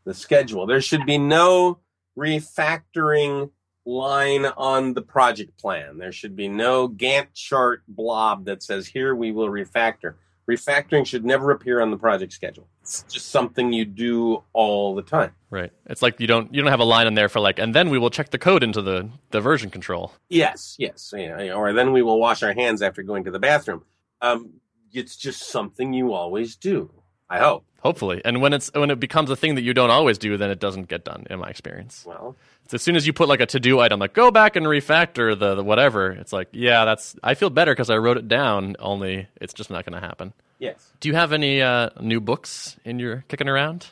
the 0.04 0.14
schedule. 0.14 0.66
There 0.66 0.80
should 0.80 1.06
be 1.06 1.18
no 1.18 1.80
refactoring 2.16 3.50
line 3.87 4.47
on 4.47 4.94
the 4.94 5.03
project 5.03 5.59
plan. 5.59 5.99
There 5.99 6.12
should 6.12 6.37
be 6.37 6.49
no 6.49 6.88
Gantt 6.88 7.35
chart 7.35 7.83
blob 7.88 8.47
that 8.47 8.62
says, 8.62 8.87
here 8.87 9.14
we 9.14 9.33
will 9.33 9.49
refactor. 9.49 10.14
Refactoring 10.51 11.07
should 11.07 11.25
never 11.25 11.51
appear 11.51 11.81
on 11.81 11.90
the 11.90 11.97
project 11.97 12.33
schedule. 12.33 12.68
It's 12.83 13.03
just 13.05 13.31
something 13.31 13.73
you 13.73 13.87
do 13.87 14.42
all 14.53 14.94
the 14.94 15.03
time. 15.03 15.33
Right. 15.49 15.73
It's 15.87 16.03
like 16.03 16.20
you 16.20 16.27
don't 16.27 16.53
you 16.53 16.61
don't 16.61 16.70
have 16.70 16.81
a 16.81 16.85
line 16.85 17.07
in 17.07 17.14
there 17.14 17.31
for 17.31 17.40
like, 17.40 17.59
and 17.59 17.75
then 17.75 17.88
we 17.88 17.99
will 17.99 18.11
check 18.11 18.31
the 18.31 18.38
code 18.38 18.62
into 18.62 18.83
the, 18.83 19.09
the 19.31 19.40
version 19.40 19.70
control. 19.70 20.12
Yes, 20.29 20.77
yes. 20.79 21.14
or 21.14 21.73
then 21.73 21.92
we 21.92 22.03
will 22.03 22.20
wash 22.20 22.42
our 22.42 22.53
hands 22.53 22.83
after 22.83 23.03
going 23.03 23.25
to 23.25 23.31
the 23.31 23.38
bathroom. 23.38 23.85
Um, 24.20 24.61
it's 24.92 25.16
just 25.16 25.49
something 25.49 25.94
you 25.94 26.12
always 26.12 26.57
do. 26.57 26.90
I 27.35 27.38
hope. 27.38 27.64
Hopefully, 27.81 28.23
and 28.25 28.40
when 28.40 28.53
it's 28.53 28.70
when 28.73 28.90
it 28.90 29.01
becomes 29.01 29.29
a 29.29 29.37
thing 29.37 29.57
that 29.57 29.62
you 29.62 29.75
don't 29.75 29.90
always 29.90 30.18
do, 30.18 30.37
then 30.37 30.51
it 30.51 30.59
doesn't 30.59 30.88
get 30.88 31.05
done. 31.05 31.27
In 31.29 31.40
my 31.40 31.49
experience, 31.49 32.05
well, 32.07 32.35
it's 32.64 32.73
as 32.73 32.81
soon 32.81 32.97
as 32.97 33.07
you 33.07 33.12
put 33.12 33.29
like 33.29 33.40
a 33.40 33.47
to 33.47 33.61
do 33.61 33.81
item, 33.81 33.99
like 34.01 34.14
go 34.14 34.31
back 34.31 34.57
and 34.57 34.64
refactor 34.64 35.38
the, 35.38 35.57
the 35.57 35.64
whatever. 35.64 36.12
It's 36.12 36.33
like, 36.33 36.49
yeah, 36.53 36.85
that's 36.85 37.16
I 37.23 37.35
feel 37.35 37.51
better 37.51 37.73
because 37.73 37.90
I 37.90 37.97
wrote 37.97 38.16
it 38.16 38.29
down. 38.29 38.77
Only 38.79 39.27
it's 39.40 39.53
just 39.53 39.68
not 39.68 39.85
going 39.85 40.01
to 40.01 40.07
happen. 40.07 40.33
Yes. 40.61 40.92
Do 41.01 41.09
you 41.09 41.14
have 41.14 41.33
any 41.33 41.61
uh, 41.61 41.90
new 42.01 42.20
books 42.20 42.77
in 42.85 43.01
your 43.01 43.25
kicking 43.29 43.49
around? 43.49 43.88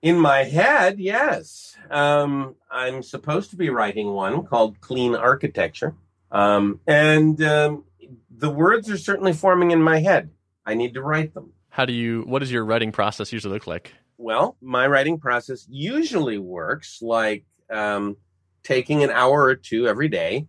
In 0.00 0.16
my 0.16 0.44
head, 0.44 0.98
yes. 0.98 1.76
Um, 1.90 2.54
I'm 2.70 3.02
supposed 3.02 3.50
to 3.50 3.56
be 3.56 3.68
writing 3.68 4.12
one 4.12 4.46
called 4.46 4.80
Clean 4.80 5.14
Architecture, 5.14 5.94
um, 6.30 6.80
and 6.86 7.42
um, 7.42 7.84
the 8.30 8.48
words 8.48 8.88
are 8.88 8.96
certainly 8.96 9.34
forming 9.34 9.72
in 9.72 9.82
my 9.82 9.98
head. 9.98 10.30
I 10.64 10.74
need 10.74 10.94
to 10.94 11.02
write 11.02 11.34
them. 11.34 11.52
How 11.70 11.84
do 11.84 11.92
you? 11.92 12.22
What 12.22 12.40
does 12.40 12.52
your 12.52 12.64
writing 12.64 12.92
process 12.92 13.32
usually 13.32 13.54
look 13.54 13.66
like? 13.66 13.94
Well, 14.18 14.56
my 14.60 14.86
writing 14.86 15.18
process 15.18 15.66
usually 15.70 16.36
works 16.36 17.00
like 17.00 17.44
um, 17.70 18.16
taking 18.62 19.02
an 19.02 19.10
hour 19.10 19.44
or 19.44 19.54
two 19.54 19.86
every 19.86 20.08
day, 20.08 20.48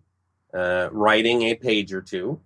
uh, 0.53 0.89
writing 0.91 1.43
a 1.43 1.55
page 1.55 1.93
or 1.93 2.01
two, 2.01 2.41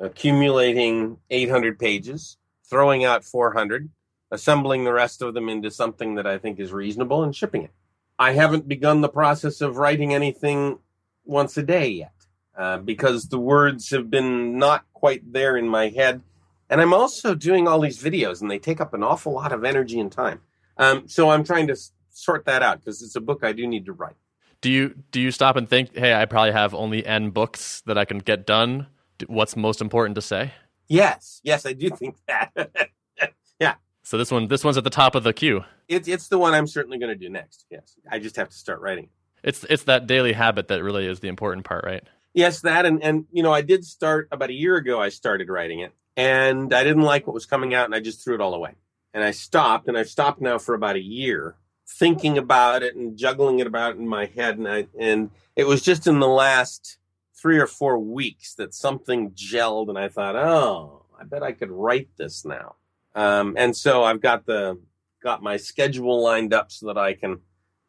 accumulating 0.00 1.18
800 1.30 1.78
pages, 1.78 2.38
throwing 2.70 3.04
out 3.04 3.24
400, 3.24 3.90
assembling 4.30 4.84
the 4.84 4.92
rest 4.92 5.20
of 5.20 5.34
them 5.34 5.48
into 5.48 5.70
something 5.70 6.14
that 6.14 6.26
I 6.26 6.38
think 6.38 6.58
is 6.58 6.72
reasonable, 6.72 7.22
and 7.22 7.34
shipping 7.34 7.64
it. 7.64 7.72
I 8.18 8.32
haven't 8.32 8.68
begun 8.68 9.00
the 9.00 9.08
process 9.08 9.60
of 9.60 9.76
writing 9.76 10.14
anything 10.14 10.78
once 11.24 11.56
a 11.56 11.62
day 11.62 11.88
yet 11.88 12.14
uh, 12.56 12.78
because 12.78 13.28
the 13.28 13.38
words 13.38 13.90
have 13.90 14.10
been 14.10 14.58
not 14.58 14.84
quite 14.92 15.32
there 15.32 15.56
in 15.56 15.68
my 15.68 15.88
head 15.88 16.22
and 16.72 16.80
I'm 16.80 16.94
also 16.94 17.34
doing 17.34 17.68
all 17.68 17.80
these 17.80 18.02
videos, 18.02 18.40
and 18.40 18.50
they 18.50 18.58
take 18.58 18.80
up 18.80 18.94
an 18.94 19.02
awful 19.02 19.34
lot 19.34 19.52
of 19.52 19.62
energy 19.62 20.00
and 20.00 20.10
time. 20.10 20.40
Um, 20.78 21.06
so 21.06 21.28
I'm 21.28 21.44
trying 21.44 21.66
to 21.66 21.76
sort 22.08 22.46
that 22.46 22.62
out 22.62 22.80
because 22.80 23.02
it's 23.02 23.14
a 23.14 23.20
book 23.20 23.44
I 23.44 23.52
do 23.52 23.66
need 23.66 23.84
to 23.86 23.92
write. 23.92 24.16
Do 24.62 24.70
you 24.70 24.94
do 25.10 25.20
you 25.20 25.30
stop 25.30 25.56
and 25.56 25.68
think, 25.68 25.94
hey, 25.94 26.14
I 26.14 26.24
probably 26.24 26.52
have 26.52 26.74
only 26.74 27.04
n 27.04 27.28
books 27.28 27.82
that 27.82 27.98
I 27.98 28.06
can 28.06 28.18
get 28.18 28.46
done? 28.46 28.86
What's 29.26 29.54
most 29.54 29.82
important 29.82 30.14
to 30.14 30.22
say? 30.22 30.54
Yes, 30.88 31.42
yes, 31.44 31.66
I 31.66 31.74
do 31.74 31.90
think 31.90 32.16
that. 32.26 32.50
yeah. 33.60 33.74
So 34.02 34.16
this 34.16 34.30
one, 34.30 34.48
this 34.48 34.64
one's 34.64 34.78
at 34.78 34.84
the 34.84 34.90
top 34.90 35.14
of 35.14 35.24
the 35.24 35.34
queue. 35.34 35.64
It's 35.88 36.08
it's 36.08 36.28
the 36.28 36.38
one 36.38 36.54
I'm 36.54 36.66
certainly 36.66 36.98
going 36.98 37.10
to 37.10 37.18
do 37.18 37.28
next. 37.28 37.66
Yes, 37.70 37.98
I 38.10 38.18
just 38.18 38.36
have 38.36 38.48
to 38.48 38.56
start 38.56 38.80
writing. 38.80 39.10
It's 39.44 39.62
it's 39.64 39.84
that 39.84 40.06
daily 40.06 40.32
habit 40.32 40.68
that 40.68 40.82
really 40.82 41.06
is 41.06 41.20
the 41.20 41.28
important 41.28 41.66
part, 41.66 41.84
right? 41.84 42.04
Yes, 42.32 42.62
that 42.62 42.86
and 42.86 43.02
and 43.02 43.26
you 43.30 43.42
know 43.42 43.52
I 43.52 43.60
did 43.60 43.84
start 43.84 44.28
about 44.32 44.48
a 44.48 44.54
year 44.54 44.76
ago. 44.76 45.02
I 45.02 45.10
started 45.10 45.50
writing 45.50 45.80
it, 45.80 45.92
and 46.16 46.72
I 46.72 46.84
didn't 46.84 47.02
like 47.02 47.26
what 47.26 47.34
was 47.34 47.46
coming 47.46 47.74
out, 47.74 47.86
and 47.86 47.94
I 47.94 48.00
just 48.00 48.22
threw 48.22 48.34
it 48.34 48.40
all 48.40 48.54
away. 48.54 48.74
And 49.14 49.22
I 49.22 49.30
stopped, 49.30 49.88
and 49.88 49.96
I've 49.96 50.08
stopped 50.08 50.40
now 50.40 50.58
for 50.58 50.74
about 50.74 50.96
a 50.96 51.02
year, 51.02 51.56
thinking 51.86 52.38
about 52.38 52.82
it 52.82 52.96
and 52.96 53.16
juggling 53.16 53.58
it 53.58 53.66
about 53.66 53.96
in 53.96 54.08
my 54.08 54.26
head, 54.26 54.58
and 54.58 54.68
I 54.68 54.86
and 54.98 55.30
it 55.56 55.66
was 55.66 55.82
just 55.82 56.06
in 56.06 56.20
the 56.20 56.28
last 56.28 56.98
three 57.34 57.58
or 57.58 57.66
four 57.66 57.98
weeks 57.98 58.54
that 58.54 58.74
something 58.74 59.32
gelled, 59.32 59.88
and 59.88 59.98
I 59.98 60.08
thought, 60.08 60.36
oh, 60.36 61.04
I 61.20 61.24
bet 61.24 61.42
I 61.42 61.52
could 61.52 61.70
write 61.70 62.08
this 62.16 62.44
now. 62.44 62.76
Um, 63.14 63.54
and 63.58 63.76
so 63.76 64.04
I've 64.04 64.20
got 64.20 64.46
the 64.46 64.78
got 65.22 65.42
my 65.42 65.56
schedule 65.56 66.22
lined 66.22 66.54
up 66.54 66.72
so 66.72 66.86
that 66.86 66.98
I 66.98 67.14
can 67.14 67.40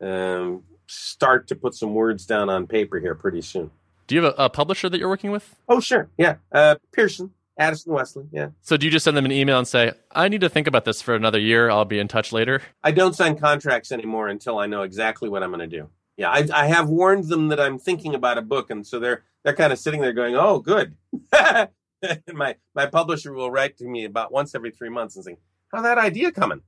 um, 0.02 0.64
start 0.88 1.48
to 1.48 1.56
put 1.56 1.74
some 1.74 1.94
words 1.94 2.26
down 2.26 2.50
on 2.50 2.68
paper 2.68 3.00
here 3.00 3.16
pretty 3.16 3.42
soon. 3.42 3.72
Do 4.08 4.16
you 4.16 4.24
have 4.24 4.34
a, 4.38 4.44
a 4.46 4.50
publisher 4.50 4.90
that 4.90 5.00
you're 5.00 5.10
working 5.10 5.32
with? 5.32 5.56
Oh, 5.70 5.80
sure, 5.80 6.10
yeah, 6.18 6.36
uh, 6.52 6.76
Pearson, 6.92 7.32
Addison 7.58 7.94
Wesley, 7.94 8.26
yeah. 8.32 8.50
So 8.62 8.78
do 8.78 8.86
you 8.86 8.92
just 8.92 9.04
send 9.04 9.16
them 9.16 9.26
an 9.26 9.32
email 9.32 9.60
and 9.60 9.68
say, 9.68 9.92
"I 10.12 10.28
need 10.28 10.42
to 10.42 10.50
think 10.50 10.68
about 10.68 10.86
this 10.86 11.02
for 11.02 11.14
another 11.14 11.40
year. 11.40 11.70
I'll 11.70 11.86
be 11.86 12.00
in 12.00 12.08
touch 12.08 12.32
later." 12.32 12.62
I 12.84 12.92
don't 12.92 13.16
sign 13.16 13.38
contracts 13.38 13.92
anymore 13.92 14.28
until 14.28 14.58
I 14.58 14.66
know 14.66 14.82
exactly 14.82 15.30
what 15.30 15.44
I'm 15.44 15.52
going 15.52 15.68
to 15.70 15.78
do. 15.78 15.90
Yeah, 16.18 16.30
I, 16.30 16.48
I 16.54 16.66
have 16.68 16.90
warned 16.90 17.26
them 17.26 17.50
that 17.50 17.60
I'm 17.60 17.78
thinking 17.78 18.16
about 18.16 18.38
a 18.38 18.42
book, 18.42 18.70
and 18.70 18.86
so 18.86 19.00
they're 19.00 19.24
they're 19.44 19.56
kind 19.56 19.72
of 19.72 19.80
sitting 19.80 20.02
there 20.02 20.14
going, 20.14 20.36
"Oh, 20.36 20.60
good." 20.60 20.96
my 22.34 22.56
my 22.76 22.86
publisher 22.88 23.34
will 23.34 23.52
write 23.52 23.78
to 23.78 23.86
me 23.86 24.06
about 24.06 24.32
once 24.32 24.56
every 24.56 24.72
three 24.72 24.90
months 24.90 25.16
and 25.16 25.26
say, 25.26 25.38
"How 25.72 25.82
that 25.82 25.98
idea 25.98 26.32
coming?" 26.32 26.62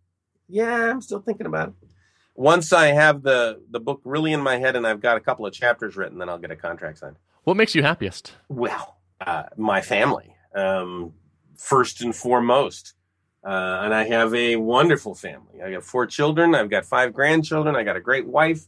Yeah, 0.47 0.91
I'm 0.91 1.01
still 1.01 1.19
thinking 1.19 1.47
about 1.47 1.69
it. 1.69 1.73
Once 2.35 2.73
I 2.73 2.87
have 2.87 3.23
the 3.23 3.61
the 3.71 3.79
book 3.79 4.01
really 4.03 4.33
in 4.33 4.41
my 4.41 4.57
head 4.57 4.75
and 4.75 4.85
I've 4.85 5.01
got 5.01 5.17
a 5.17 5.21
couple 5.21 5.45
of 5.45 5.53
chapters 5.53 5.95
written, 5.95 6.19
then 6.19 6.29
I'll 6.29 6.37
get 6.37 6.51
a 6.51 6.55
contract 6.55 6.99
signed. 6.99 7.15
What 7.43 7.57
makes 7.57 7.75
you 7.75 7.83
happiest? 7.83 8.33
Well, 8.49 8.97
uh, 9.21 9.43
my 9.55 9.81
family, 9.81 10.34
um, 10.55 11.13
first 11.57 12.01
and 12.01 12.15
foremost. 12.15 12.93
Uh, 13.43 13.81
and 13.83 13.93
I 13.93 14.05
have 14.05 14.33
a 14.33 14.55
wonderful 14.55 15.13
family. 15.13 15.61
I 15.63 15.71
got 15.71 15.83
four 15.83 16.07
children. 16.07 16.55
I've 16.55 16.69
got 16.69 16.85
five 16.85 17.13
grandchildren. 17.13 17.75
I 17.75 17.83
got 17.83 17.95
a 17.95 18.01
great 18.01 18.25
wife. 18.25 18.65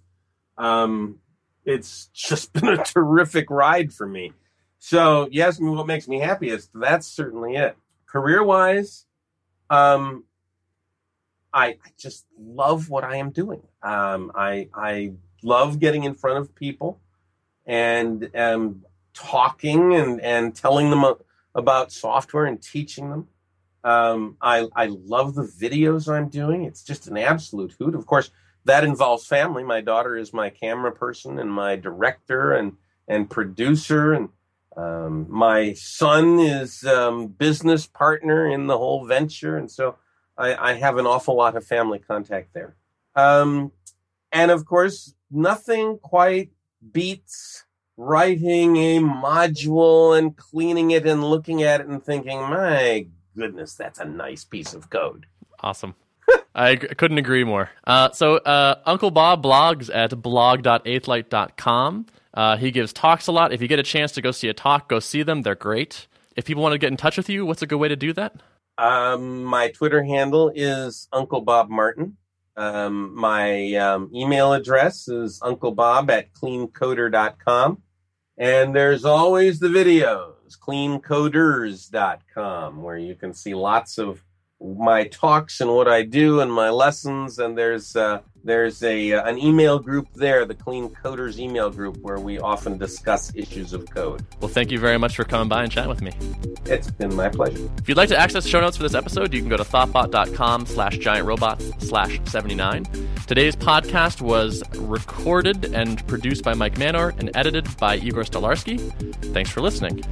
Um, 0.58 1.20
it's 1.66 2.08
just 2.14 2.54
been 2.54 2.68
a 2.68 2.84
terrific 2.84 3.50
ride 3.50 3.92
for 3.92 4.08
me. 4.08 4.34
So, 4.80 5.28
yes, 5.32 5.60
what 5.60 5.88
makes 5.88 6.08
me 6.08 6.20
happiest, 6.20 6.70
that's 6.74 7.08
certainly 7.08 7.56
it. 7.56 7.76
Career 8.06 8.44
wise, 8.44 9.06
um, 9.70 10.24
I, 11.52 11.70
I 11.70 11.90
just 11.98 12.26
love 12.40 12.90
what 12.90 13.04
I 13.04 13.16
am 13.18 13.32
doing. 13.32 13.64
Um, 13.82 14.32
I, 14.36 14.70
I 14.76 15.14
love 15.42 15.80
getting 15.80 16.04
in 16.04 16.14
front 16.14 16.38
of 16.38 16.54
people 16.54 17.00
and 17.66 18.30
um, 18.36 18.84
talking 19.14 19.96
and, 19.96 20.22
and 20.22 20.56
telling 20.56 20.92
them 20.92 21.04
about 21.58 21.92
software 21.92 22.46
and 22.46 22.62
teaching 22.62 23.10
them. 23.10 23.28
Um, 23.84 24.38
I, 24.42 24.68
I 24.76 24.86
love 24.86 25.36
the 25.36 25.44
videos 25.44 26.12
I'm 26.12 26.30
doing. 26.30 26.64
It's 26.64 26.84
just 26.84 27.08
an 27.08 27.18
absolute 27.18 27.74
hoot. 27.78 27.96
Of 27.96 28.06
course, 28.06 28.32
that 28.66 28.84
involves 28.84 29.26
family. 29.26 29.64
My 29.64 29.82
daughter 29.82 30.16
is 30.16 30.34
my 30.34 30.50
camera 30.50 30.92
person 30.92 31.40
and 31.40 31.52
my 31.52 31.76
director 31.76 32.54
and, 32.54 32.74
and 33.08 33.30
producer. 33.30 34.14
And 34.14 34.30
um, 34.76 35.26
my 35.30 35.74
son 35.74 36.40
is 36.40 36.84
um, 36.86 37.28
business 37.28 37.88
partner 37.88 38.48
in 38.48 38.68
the 38.68 38.78
whole 38.78 39.06
venture. 39.06 39.58
And 39.58 39.72
so 39.72 39.96
I, 40.38 40.72
I 40.72 40.74
have 40.74 40.98
an 40.98 41.08
awful 41.08 41.36
lot 41.36 41.58
of 41.58 41.66
family 41.66 42.00
contact 42.00 42.54
there. 42.54 42.76
Um, 43.16 43.72
and 44.32 44.52
of 44.52 44.66
course, 44.66 45.16
nothing 45.32 45.98
quite 45.98 46.52
beats 46.92 47.64
writing 47.98 48.78
a 48.78 49.00
module 49.00 50.18
and 50.18 50.38
cleaning 50.38 50.92
it 50.92 51.06
and 51.06 51.24
looking 51.24 51.64
at 51.64 51.82
it 51.82 51.88
and 51.88 52.04
thinking, 52.04 52.40
my 52.40 53.08
goodness, 53.36 53.74
that's 53.74 54.00
a 54.00 54.06
nice 54.06 54.46
piece 54.46 54.74
of 54.74 54.90
code. 54.90 55.26
Awesome. 55.60 55.96
I 56.56 56.76
couldn't 56.76 57.18
agree 57.18 57.44
more. 57.44 57.70
Uh, 57.86 58.12
so, 58.12 58.38
uh, 58.38 58.76
Uncle 58.86 59.12
Bob 59.12 59.44
blogs 59.44 59.94
at 59.94 60.22
blog.eighthlight.com. 60.22 62.06
Uh, 62.34 62.58
he 62.58 62.72
gives 62.72 62.94
talks 62.94 63.28
a 63.28 63.32
lot. 63.32 63.52
If 63.52 63.62
you 63.62 63.68
get 63.68 63.80
a 63.80 63.84
chance 63.84 64.12
to 64.14 64.22
go 64.22 64.32
see 64.32 64.48
a 64.48 64.54
talk, 64.54 64.90
go 64.90 65.00
see 65.00 65.24
them. 65.24 65.42
They're 65.42 65.56
great. 65.56 66.08
If 66.36 66.46
people 66.46 66.62
want 66.62 66.74
to 66.74 66.78
get 66.78 66.92
in 66.92 66.98
touch 66.98 67.18
with 67.18 67.30
you, 67.30 67.46
what's 67.46 67.64
a 67.64 67.68
good 67.68 67.78
way 67.78 67.88
to 67.88 67.96
do 67.96 68.14
that? 68.14 68.36
Um, 68.78 69.44
my 69.44 69.72
Twitter 69.72 70.04
handle 70.04 70.52
is 70.54 71.08
Uncle 71.12 71.42
Bob 71.42 71.70
Martin. 71.70 72.16
Um, 72.56 73.16
my 73.16 73.74
um, 73.76 74.12
email 74.14 74.54
address 74.54 75.08
is 75.08 75.40
unclebob 75.42 76.10
at 76.12 76.34
cleancoder.com. 76.34 77.82
And 78.38 78.76
there's 78.76 79.04
always 79.04 79.60
the 79.60 79.68
videos, 79.68 80.56
cleancoders.com, 80.60 82.84
where 82.84 82.98
you 82.98 83.16
can 83.16 83.34
see 83.34 83.56
lots 83.56 83.98
of 83.98 84.24
my 84.62 85.06
talks 85.06 85.60
and 85.62 85.74
what 85.74 85.88
I 85.88 86.04
do 86.04 86.42
and 86.42 86.54
my 86.54 86.70
lessons. 86.70 87.40
And 87.40 87.58
there's 87.58 87.96
uh, 87.96 88.20
there's 88.48 88.82
a 88.84 89.14
uh, 89.14 89.30
an 89.30 89.38
email 89.38 89.78
group 89.78 90.08
there, 90.14 90.46
the 90.46 90.56
Clean 90.56 90.90
Coders 90.90 91.38
email 91.38 91.70
group, 91.70 91.98
where 91.98 92.20
we 92.20 92.40
often 92.40 92.78
discuss 92.78 93.32
issues 93.36 93.74
of 93.74 93.90
code. 93.90 94.26
Well, 94.40 94.50
thank 94.50 94.72
you 94.72 94.80
very 94.80 94.98
much 94.98 95.16
for 95.16 95.24
coming 95.24 95.50
by 95.50 95.64
and 95.64 95.72
chatting 95.72 95.90
with 95.90 96.02
me. 96.02 96.14
It's 96.66 96.90
been 96.90 97.14
my 97.14 97.30
pleasure. 97.30 97.70
If 97.78 97.90
you'd 97.90 97.98
like 97.98 98.10
to 98.10 98.18
access 98.18 98.46
show 98.46 98.62
notes 98.62 98.78
for 98.78 98.84
this 98.84 98.94
episode, 98.94 99.34
you 99.34 99.42
can 99.42 99.50
go 99.50 99.58
to 99.58 99.64
thoughtbot.com 99.64 100.66
slash 100.66 100.98
giantrobots 100.98 101.82
slash 101.82 102.20
79. 102.26 102.86
Today's 103.28 103.56
podcast 103.56 104.22
was 104.22 104.64
recorded 104.78 105.76
and 105.76 106.06
produced 106.08 106.44
by 106.44 106.54
Mike 106.54 106.78
Manor 106.78 107.14
and 107.18 107.30
edited 107.36 107.76
by 107.78 107.98
Igor 107.98 108.24
Stolarski. 108.24 108.80
Thanks 109.34 109.50
for 109.52 109.62
listening. 109.62 110.04